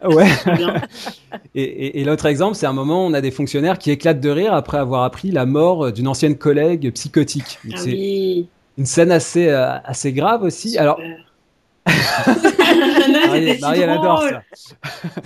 ouais. 0.15 0.27
et, 1.55 2.01
et, 2.01 2.03
l'autre 2.03 2.25
exemple, 2.27 2.55
c'est 2.55 2.67
un 2.67 2.73
moment 2.73 3.05
où 3.05 3.09
on 3.09 3.13
a 3.13 3.21
des 3.21 3.31
fonctionnaires 3.31 3.79
qui 3.79 3.91
éclatent 3.91 4.19
de 4.19 4.29
rire 4.29 4.53
après 4.53 4.77
avoir 4.77 5.03
appris 5.03 5.31
la 5.31 5.45
mort 5.45 5.91
d'une 5.91 6.07
ancienne 6.07 6.37
collègue 6.37 6.91
psychotique. 6.93 7.59
Ah 7.65 7.77
c'est 7.77 7.91
oui. 7.91 8.47
une 8.77 8.85
scène 8.85 9.11
assez 9.11 9.47
euh, 9.47 9.77
assez 9.83 10.13
grave 10.13 10.43
aussi. 10.43 10.77
Alors. 10.77 10.99
Marie, 13.27 13.59
Marie 13.59 13.81
elle 13.81 13.89
adore 13.89 14.23
ça. 14.23 14.41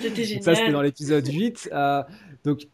C'était 0.01 0.23
génial. 0.25 0.43
Ça, 0.43 0.55
c'était 0.55 0.71
dans 0.71 0.81
l'épisode 0.81 1.25
8. 1.25 1.69
Euh, 1.71 2.03
donc, 2.43 2.67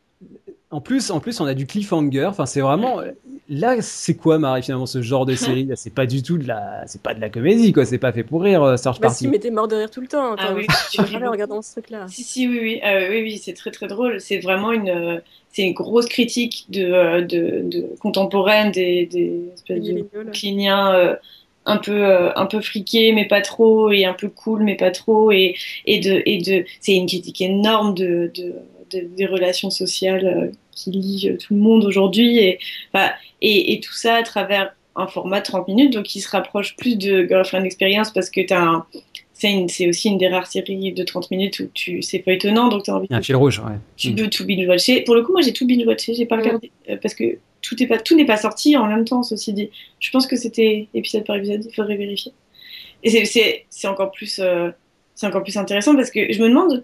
en 0.76 0.82
plus, 0.82 1.12
en 1.12 1.20
plus, 1.20 1.40
on 1.40 1.46
a 1.46 1.54
du 1.54 1.66
cliffhanger. 1.66 2.26
Enfin, 2.26 2.46
c'est 2.46 2.62
vraiment 2.62 3.02
là, 3.50 3.82
c'est 3.82 4.16
quoi, 4.16 4.40
Marie, 4.40 4.64
finalement, 4.64 4.86
ce 4.86 5.02
genre 5.02 5.26
de 5.26 5.36
série? 5.36 5.70
C'est 5.76 5.94
pas 5.94 6.06
du 6.06 6.24
tout 6.24 6.38
de 6.38 6.48
la, 6.48 6.84
c'est 6.88 7.02
pas 7.02 7.14
de 7.14 7.22
la 7.22 7.30
comédie, 7.30 7.74
quoi. 7.74 7.86
C'est 7.86 7.98
pas 7.98 8.12
fait 8.12 8.24
pour 8.24 8.42
rire, 8.42 8.64
euh, 8.64 8.78
Search 8.78 9.00
bah 9.00 9.08
Party. 9.08 9.26
Si, 9.26 9.28
mais 9.28 9.40
t'es 9.40 9.52
mort 9.52 9.68
de 9.68 9.76
rire 9.76 9.92
tout 9.92 10.02
le 10.02 10.08
temps. 10.08 10.36
Ah 10.38 10.54
oui, 10.56 10.66
tu 10.92 11.00
en 11.02 11.32
regardant 11.32 11.62
ce 11.62 11.74
truc-là. 11.74 12.06
Si, 12.10 12.24
si, 12.24 12.48
oui, 12.48 12.60
oui, 12.62 12.82
euh, 12.86 13.10
oui, 13.10 13.22
oui, 13.24 13.38
c'est 13.38 13.54
très, 13.54 13.72
très 13.72 13.88
drôle. 13.88 14.20
C'est 14.20 14.40
vraiment 14.40 14.72
une, 14.72 15.22
c'est 15.52 15.64
une 15.64 15.74
grosse 15.74 16.08
critique 16.08 16.66
de, 16.70 16.84
euh, 16.84 17.22
de, 17.22 17.62
de 17.64 17.88
contemporaine 18.00 18.72
des, 18.72 19.06
des 19.06 19.52
espèces 19.54 19.84
de 19.84 20.32
cliniens. 20.32 20.94
Euh, 20.94 21.16
un 21.68 21.78
peu 21.78 22.30
un 22.38 22.46
peu 22.46 22.62
friqué 22.62 23.12
mais 23.12 23.28
pas 23.28 23.42
trop 23.42 23.90
et 23.90 24.06
un 24.06 24.14
peu 24.14 24.30
cool 24.30 24.62
mais 24.62 24.76
pas 24.76 24.92
trop 24.92 25.32
et 25.32 25.56
et 25.88 26.00
de 26.00 26.22
et 26.28 26.38
de 26.38 26.64
c'est 26.80 26.94
une 26.94 27.08
critique 27.08 27.42
énorme 27.42 27.96
de, 27.96 28.32
de, 28.36 28.54
de 28.92 29.08
des 29.18 29.26
relations 29.26 29.72
sociales 29.72 30.52
qui 30.76 30.92
lie 30.92 31.38
tout 31.40 31.56
le 31.56 31.60
monde 31.60 31.86
aujourd'hui 31.86 32.38
et 32.38 32.60
bah, 32.94 33.14
et, 33.42 33.74
et, 33.74 33.80
tout 33.80 33.94
ça 33.94 34.16
à 34.16 34.24
travers 34.24 34.76
un 34.96 35.08
format 35.08 35.40
de 35.40 35.46
30 35.46 35.68
minutes, 35.68 35.94
donc 35.94 36.06
qui 36.06 36.22
se 36.22 36.30
rapproche 36.30 36.76
plus 36.76 36.98
de 36.98 37.26
Girlfriend 37.28 37.64
Experience 37.64 38.12
parce 38.12 38.30
que 38.30 38.42
un, 38.54 38.86
c'est 39.34 39.88
aussi 39.88 40.10
une 40.10 40.18
des 40.18 40.30
rares 40.30 40.48
séries 40.48 40.94
de 40.94 41.04
30 41.04 41.32
minutes 41.32 41.60
où 41.60 41.70
tu 41.74 42.02
c'est 42.02 42.20
pas 42.20 42.32
étonnant, 42.32 42.70
donc 42.70 42.84
tu 42.84 42.92
as 42.92 42.96
envie. 42.96 43.08
Un 43.10 43.22
fil 43.22 43.36
rouge, 43.36 43.60
ouais. 43.60 43.78
Tu 43.98 44.12
mm. 44.12 44.16
peux 44.16 44.30
tout 44.30 44.46
binge-watcher. 44.46 45.02
Pour 45.02 45.16
le 45.16 45.24
coup, 45.24 45.34
moi 45.34 45.42
j'ai 45.42 45.54
tout 45.54 45.68
binge-watché, 45.68 46.14
j'ai 46.14 46.26
pas 46.26 46.38
regardé 46.38 46.72
euh, 46.90 46.98
parce 47.02 47.14
que 47.14 47.38
tout 47.62 47.76
n'est 47.80 47.88
pas, 47.88 47.98
tout 47.98 48.16
n'est 48.16 48.26
pas 48.26 48.38
sorti 48.38 48.78
en 48.78 48.88
même 48.88 49.06
temps, 49.06 49.24
ceci 49.24 49.54
dit. 49.54 49.70
Je 50.00 50.10
pense 50.12 50.28
que 50.28 50.36
c'était 50.36 50.88
épisode 50.94 51.26
par 51.26 51.36
épisode, 51.36 51.66
il 51.68 51.74
faudrait 51.74 51.98
vérifier. 51.98 52.32
Et 53.04 53.26
c'est 53.26 53.88
encore 53.88 54.12
plus. 54.12 54.40
Euh, 54.40 54.70
c'est 55.14 55.28
encore 55.28 55.44
plus 55.44 55.56
intéressant 55.58 55.96
parce 55.96 56.12
que 56.12 56.32
je 56.34 56.42
me 56.42 56.50
demande 56.50 56.84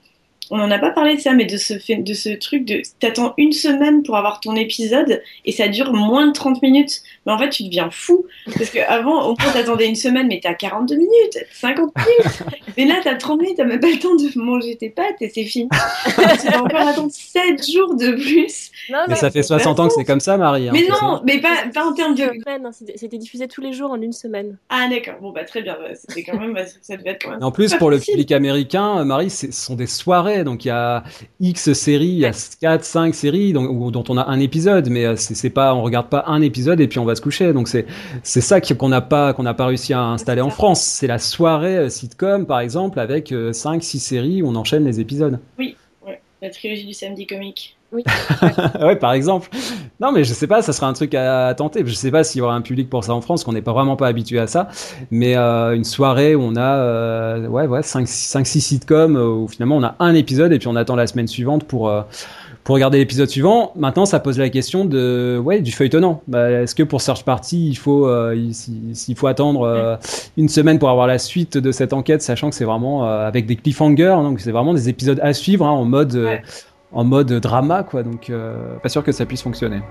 on 0.52 0.58
n'en 0.58 0.70
a 0.70 0.78
pas 0.78 0.92
parlé 0.92 1.16
de 1.16 1.22
ça, 1.22 1.34
mais 1.34 1.46
de 1.46 1.56
ce, 1.56 1.74
de 1.74 2.14
ce 2.14 2.30
truc 2.30 2.66
de 2.66 2.82
t'attends 3.00 3.34
une 3.38 3.54
semaine 3.54 4.04
pour 4.04 4.18
avoir 4.18 4.42
ton 4.42 4.54
épisode 4.56 5.24
et 5.46 5.54
ça 5.54 5.70
dure 5.70 5.94
moins 5.94 6.28
de 6.28 6.34
30 6.34 6.62
minutes. 6.62 7.02
Mais 7.26 7.32
en 7.32 7.38
fait, 7.38 7.50
tu 7.50 7.64
deviens 7.64 7.90
fou. 7.90 8.26
Parce 8.58 8.70
qu'avant, 8.70 9.30
au 9.30 9.36
moins, 9.40 9.52
t'attendais 9.54 9.88
une 9.88 9.96
semaine, 9.96 10.28
mais 10.28 10.42
t'as 10.44 10.54
42 10.54 10.96
minutes, 10.96 11.46
50 11.54 11.94
minutes. 11.96 12.44
Et 12.76 12.84
là, 12.84 12.96
t'as 13.02 13.16
30 13.16 13.42
minutes, 13.42 13.58
t'as 13.58 13.64
même 13.64 13.80
pas 13.80 13.90
le 13.90 14.00
temps 14.00 14.16
de 14.16 14.40
manger 14.40 14.76
tes 14.76 14.90
pâtes 14.90 15.22
et 15.22 15.30
c'est 15.30 15.46
fini. 15.46 15.70
tu 16.06 16.48
vas 16.48 16.62
encore 16.62 16.88
attendre 16.88 17.12
7 17.12 17.72
jours 17.72 17.96
de 17.96 18.12
plus. 18.12 18.72
mais, 19.08 19.16
ça 19.16 19.32
fait 19.32 19.44
60 19.44 19.80
ans 19.80 19.88
que 19.88 19.94
c'est 19.94 20.06
comme 20.06 20.20
ça, 20.20 20.36
Marie. 20.36 20.68
Hein, 20.68 20.74
mais 20.74 20.86
non, 20.90 21.22
mais 21.26 21.40
pas, 21.40 21.64
pas 21.74 21.86
en 21.86 21.94
termes 21.94 22.16
de. 22.16 22.24
Hein, 22.24 22.72
c'était 22.74 23.18
diffusé 23.18 23.48
tous 23.48 23.62
les 23.62 23.72
jours 23.72 23.92
en 23.92 24.02
une 24.02 24.12
semaine. 24.12 24.58
Ah, 24.70 24.90
d'accord. 24.90 25.16
Bon, 25.22 25.32
bah, 25.32 25.46
très 25.46 25.62
bien. 25.62 25.78
C'était 25.96 26.24
quand 26.24 26.38
même, 26.38 26.58
ça 26.82 26.98
devait 26.98 27.12
être 27.12 27.24
quand 27.24 27.32
même. 27.32 27.44
En 27.44 27.52
plus, 27.52 27.74
pour 27.76 27.90
le 27.90 28.00
public 28.00 28.34
américain, 28.34 29.06
Marie, 29.06 29.30
ce 29.30 29.50
sont 29.52 29.76
des 29.76 29.88
soirées 29.88 30.41
donc 30.44 30.66
il 30.66 30.70
y 30.70 30.72
a 30.72 31.04
X 31.40 31.74
séries, 31.74 32.08
il 32.08 32.20
y 32.20 32.26
a 32.26 32.32
4, 32.62 32.84
5 32.84 33.16
séries 33.16 33.54
dont, 33.54 33.92
dont 33.92 34.04
on 34.10 34.18
a 34.18 34.28
un 34.28 34.40
épisode, 34.40 34.90
mais 34.90 35.06
euh, 35.06 35.16
c'est 35.16 35.50
pas, 35.50 35.74
on 35.76 35.82
regarde 35.82 36.10
pas 36.10 36.26
un 36.28 36.42
épisode 36.42 36.80
et 36.80 36.88
puis 36.88 37.00
on 37.00 37.06
va 37.06 37.16
se 37.16 37.22
coucher. 37.22 37.54
Donc 37.54 37.68
c'est 37.68 37.86
c'est 38.24 38.42
ça 38.42 38.62
qu'on 38.62 38.90
n'a 38.90 39.02
pas 39.02 39.34
qu'on 39.34 39.44
n'a 39.44 39.54
pas 39.54 39.66
réussi 39.66 39.94
à 39.94 40.02
installer 40.02 40.42
en 40.42 40.50
France. 40.50 40.82
C'est 40.82 41.08
la 41.08 41.20
soirée 41.20 41.78
euh, 41.78 41.90
sitcom 41.90 42.46
par 42.46 42.60
exemple 42.60 43.00
avec 43.00 43.30
5, 43.30 43.34
euh, 43.36 43.80
6 43.82 44.00
séries 44.00 44.42
où 44.42 44.48
on 44.48 44.56
enchaîne 44.56 44.86
les 44.86 45.00
épisodes. 45.00 45.40
Oui, 45.58 45.76
la 46.42 46.50
trilogie 46.50 46.86
du 46.86 46.94
samedi 46.94 47.28
comique. 47.28 47.78
Oui. 47.92 48.04
ouais, 48.82 48.96
par 48.96 49.12
exemple. 49.12 49.50
Non, 50.00 50.12
mais 50.12 50.24
je 50.24 50.34
sais 50.34 50.48
pas, 50.48 50.62
ça 50.62 50.72
sera 50.72 50.88
un 50.88 50.94
truc 50.94 51.14
à, 51.14 51.54
tenter. 51.56 51.84
Je 51.86 51.94
sais 51.94 52.10
pas 52.10 52.24
s'il 52.24 52.40
y 52.40 52.42
aura 52.42 52.56
un 52.56 52.62
public 52.62 52.90
pour 52.90 53.04
ça 53.04 53.14
en 53.14 53.22
France, 53.22 53.44
qu'on 53.44 53.52
n'est 53.52 53.62
pas 53.62 53.74
vraiment 53.74 53.98
pas 53.98 54.08
habitué 54.08 54.40
à 54.40 54.48
ça. 54.48 54.70
Mais 55.12 55.36
euh, 55.36 55.76
une 55.76 55.84
soirée 55.84 56.34
où 56.34 56.42
on 56.42 56.56
a 56.56 56.76
euh, 56.78 57.48
ouais, 57.48 57.68
ouais, 57.68 57.82
5-6 57.82 58.46
sitcoms, 58.62 59.18
euh, 59.18 59.28
où 59.28 59.48
finalement 59.48 59.76
on 59.76 59.84
a 59.84 59.96
un 60.00 60.14
épisode 60.14 60.54
et 60.54 60.60
puis 60.60 60.70
on 60.70 60.76
attend 60.78 60.96
la 60.96 61.06
semaine 61.06 61.28
suivante 61.28 61.66
pour, 61.66 61.90
euh, 61.90 62.02
pour 62.64 62.76
regarder 62.76 62.98
l'épisode 62.98 63.30
suivant. 63.30 63.74
Maintenant, 63.76 64.06
ça 64.06 64.22
pose 64.22 64.40
la 64.40 64.50
question 64.50 64.86
de, 64.86 65.38
ouais, 65.44 65.60
du 65.60 65.74
feuilletonnant. 65.74 66.22
Bah, 66.28 66.50
Est-ce 66.50 66.76
que 66.76 66.84
pour 66.84 67.02
Search 67.02 67.24
Party, 67.26 67.68
il 67.68 67.76
faut, 67.76 68.10
s'il 68.54 69.16
faut 69.16 69.28
attendre 69.28 70.00
une 70.38 70.48
semaine 70.48 70.80
pour 70.80 70.90
avoir 70.90 71.08
la 71.08 71.18
suite 71.18 71.58
de 71.58 71.72
cette 71.74 71.92
enquête, 71.92 72.22
sachant 72.22 72.50
que 72.50 72.56
c'est 72.56 72.66
vraiment 72.66 73.04
avec 73.04 73.48
des 73.48 73.56
cliffhangers, 73.56 74.16
donc 74.24 74.40
c'est 74.40 74.52
vraiment 74.52 74.74
des 74.74 74.90
épisodes 74.90 75.20
à 75.22 75.34
suivre 75.34 75.66
hein, 75.66 75.72
en 75.72 75.86
mode 75.86 76.42
en 76.92 77.04
mode 77.04 77.32
drama, 77.34 77.84
quoi. 77.84 78.04
Donc, 78.04 78.30
euh, 78.30 78.78
pas 78.80 78.90
sûr 78.90 79.04
que 79.04 79.12
ça 79.12 79.26
puisse 79.26 79.42
fonctionner. 79.42 79.82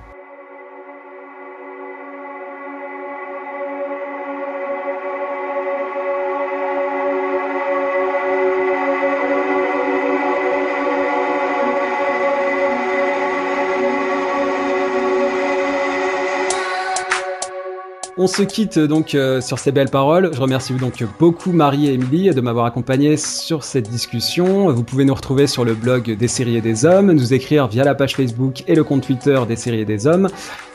On 18.23 18.27
se 18.27 18.43
quitte 18.43 18.79
donc 18.79 19.15
euh, 19.15 19.41
sur 19.41 19.59
ces 19.59 19.73
belles 19.73 19.89
paroles. 19.89 20.29
Je 20.35 20.41
remercie 20.43 20.75
donc 20.75 21.03
beaucoup 21.19 21.53
Marie 21.53 21.87
et 21.87 21.95
Émilie 21.95 22.29
de 22.29 22.41
m'avoir 22.43 22.67
accompagné 22.67 23.17
sur 23.17 23.65
cette 23.65 23.89
discussion. 23.89 24.71
Vous 24.71 24.83
pouvez 24.85 25.07
nous 25.07 25.15
retrouver 25.15 25.47
sur 25.47 25.65
le 25.65 25.73
blog 25.73 26.15
des 26.15 26.29
séries 26.29 26.57
et 26.57 26.61
des 26.61 26.85
hommes, 26.85 27.13
nous 27.13 27.33
écrire 27.33 27.67
via 27.69 27.83
la 27.83 27.95
page 27.95 28.15
Facebook 28.15 28.63
et 28.67 28.75
le 28.75 28.85
compte 28.85 29.05
Twitter 29.05 29.41
des 29.49 29.57
séries 29.57 29.81
et 29.81 29.85
des 29.87 30.07
hommes. 30.07 30.29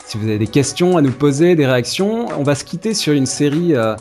Si 0.06 0.18
vous 0.18 0.24
avez 0.24 0.38
des 0.38 0.48
questions 0.48 0.96
à 0.96 1.02
nous 1.02 1.12
poser, 1.12 1.54
des 1.54 1.66
réactions, 1.66 2.26
on 2.36 2.42
va 2.42 2.56
se 2.56 2.64
quitter 2.64 2.94
sur 2.94 3.12
une 3.12 3.26
série 3.26 3.76
euh, 3.76 3.94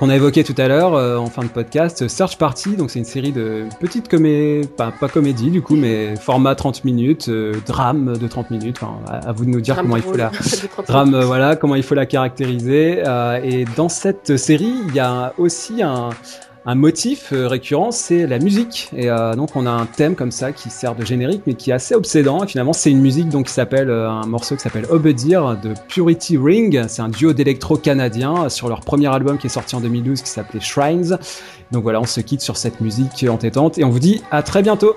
qu'on 0.00 0.08
a 0.08 0.16
évoqué 0.16 0.44
tout 0.44 0.54
à 0.56 0.66
l'heure 0.66 0.94
euh, 0.94 1.18
en 1.18 1.26
fin 1.26 1.42
de 1.42 1.48
podcast, 1.48 2.08
Search 2.08 2.38
Party. 2.38 2.74
Donc 2.74 2.90
c'est 2.90 2.98
une 2.98 3.04
série 3.04 3.32
de 3.32 3.66
petites 3.80 4.08
comédies, 4.08 4.66
pas, 4.66 4.92
pas 4.98 5.08
comédie 5.08 5.50
du 5.50 5.60
coup, 5.60 5.76
mais 5.76 6.16
format 6.16 6.54
30 6.54 6.84
minutes, 6.84 7.28
euh, 7.28 7.52
drame 7.66 8.16
de 8.16 8.26
30 8.26 8.50
minutes. 8.50 8.78
Enfin, 8.80 8.94
à, 9.06 9.32
vous 9.32 9.44
de 9.44 9.50
nous 9.50 9.60
dire 9.60 9.76
comment 9.76 9.96
il 9.96 10.02
faut 10.02 10.16
la 10.16 10.32
drame, 10.88 11.14
euh, 11.14 11.26
voilà, 11.26 11.54
comment 11.54 11.74
il 11.74 11.82
faut 11.82 11.94
la 11.94 12.06
caractériser. 12.06 13.02
et 13.44 13.66
dans 13.76 13.90
cette 13.90 14.38
série, 14.38 14.74
il 14.88 14.94
y 14.94 15.00
a 15.00 15.34
aussi 15.36 15.82
un 15.82 16.08
un 16.66 16.74
motif 16.74 17.32
euh, 17.32 17.48
récurrent, 17.48 17.90
c'est 17.90 18.26
la 18.26 18.38
musique. 18.38 18.90
Et 18.94 19.10
euh, 19.10 19.34
donc 19.34 19.56
on 19.56 19.66
a 19.66 19.70
un 19.70 19.86
thème 19.86 20.14
comme 20.14 20.30
ça 20.30 20.52
qui 20.52 20.70
sert 20.70 20.94
de 20.94 21.04
générique, 21.04 21.42
mais 21.46 21.54
qui 21.54 21.70
est 21.70 21.72
assez 21.72 21.94
obsédant. 21.94 22.44
Et 22.44 22.46
finalement, 22.46 22.72
c'est 22.72 22.90
une 22.90 23.00
musique 23.00 23.28
donc 23.28 23.46
qui 23.46 23.52
s'appelle 23.52 23.90
euh, 23.90 24.10
un 24.10 24.26
morceau 24.26 24.56
qui 24.56 24.62
s'appelle 24.62 24.86
Obedir 24.90 25.56
de 25.60 25.74
Purity 25.88 26.36
Ring. 26.36 26.84
C'est 26.88 27.02
un 27.02 27.08
duo 27.08 27.32
d'électro 27.32 27.76
canadien 27.76 28.48
sur 28.48 28.68
leur 28.68 28.80
premier 28.80 29.08
album 29.08 29.38
qui 29.38 29.46
est 29.46 29.50
sorti 29.50 29.74
en 29.74 29.80
2012 29.80 30.22
qui 30.22 30.28
s'appelait 30.28 30.60
Shrines. 30.60 31.18
Donc 31.72 31.82
voilà, 31.82 32.00
on 32.00 32.06
se 32.06 32.20
quitte 32.20 32.40
sur 32.40 32.56
cette 32.56 32.80
musique 32.80 33.24
entêtante 33.28 33.78
et 33.78 33.84
on 33.84 33.90
vous 33.90 34.00
dit 34.00 34.22
à 34.30 34.42
très 34.42 34.62
bientôt. 34.62 34.94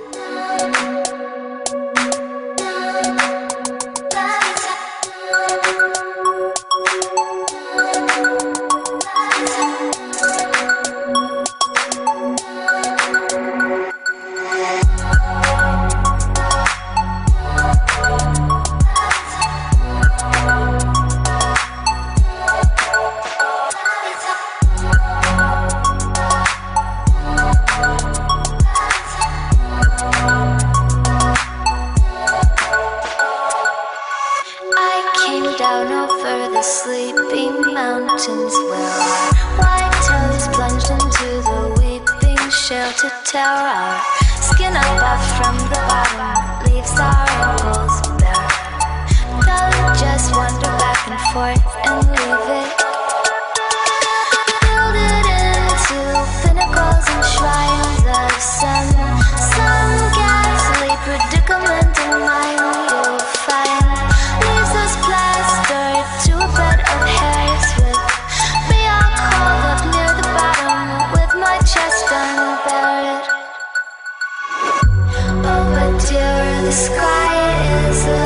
sky 76.74 77.88
is 77.88 78.05
a 78.05 78.22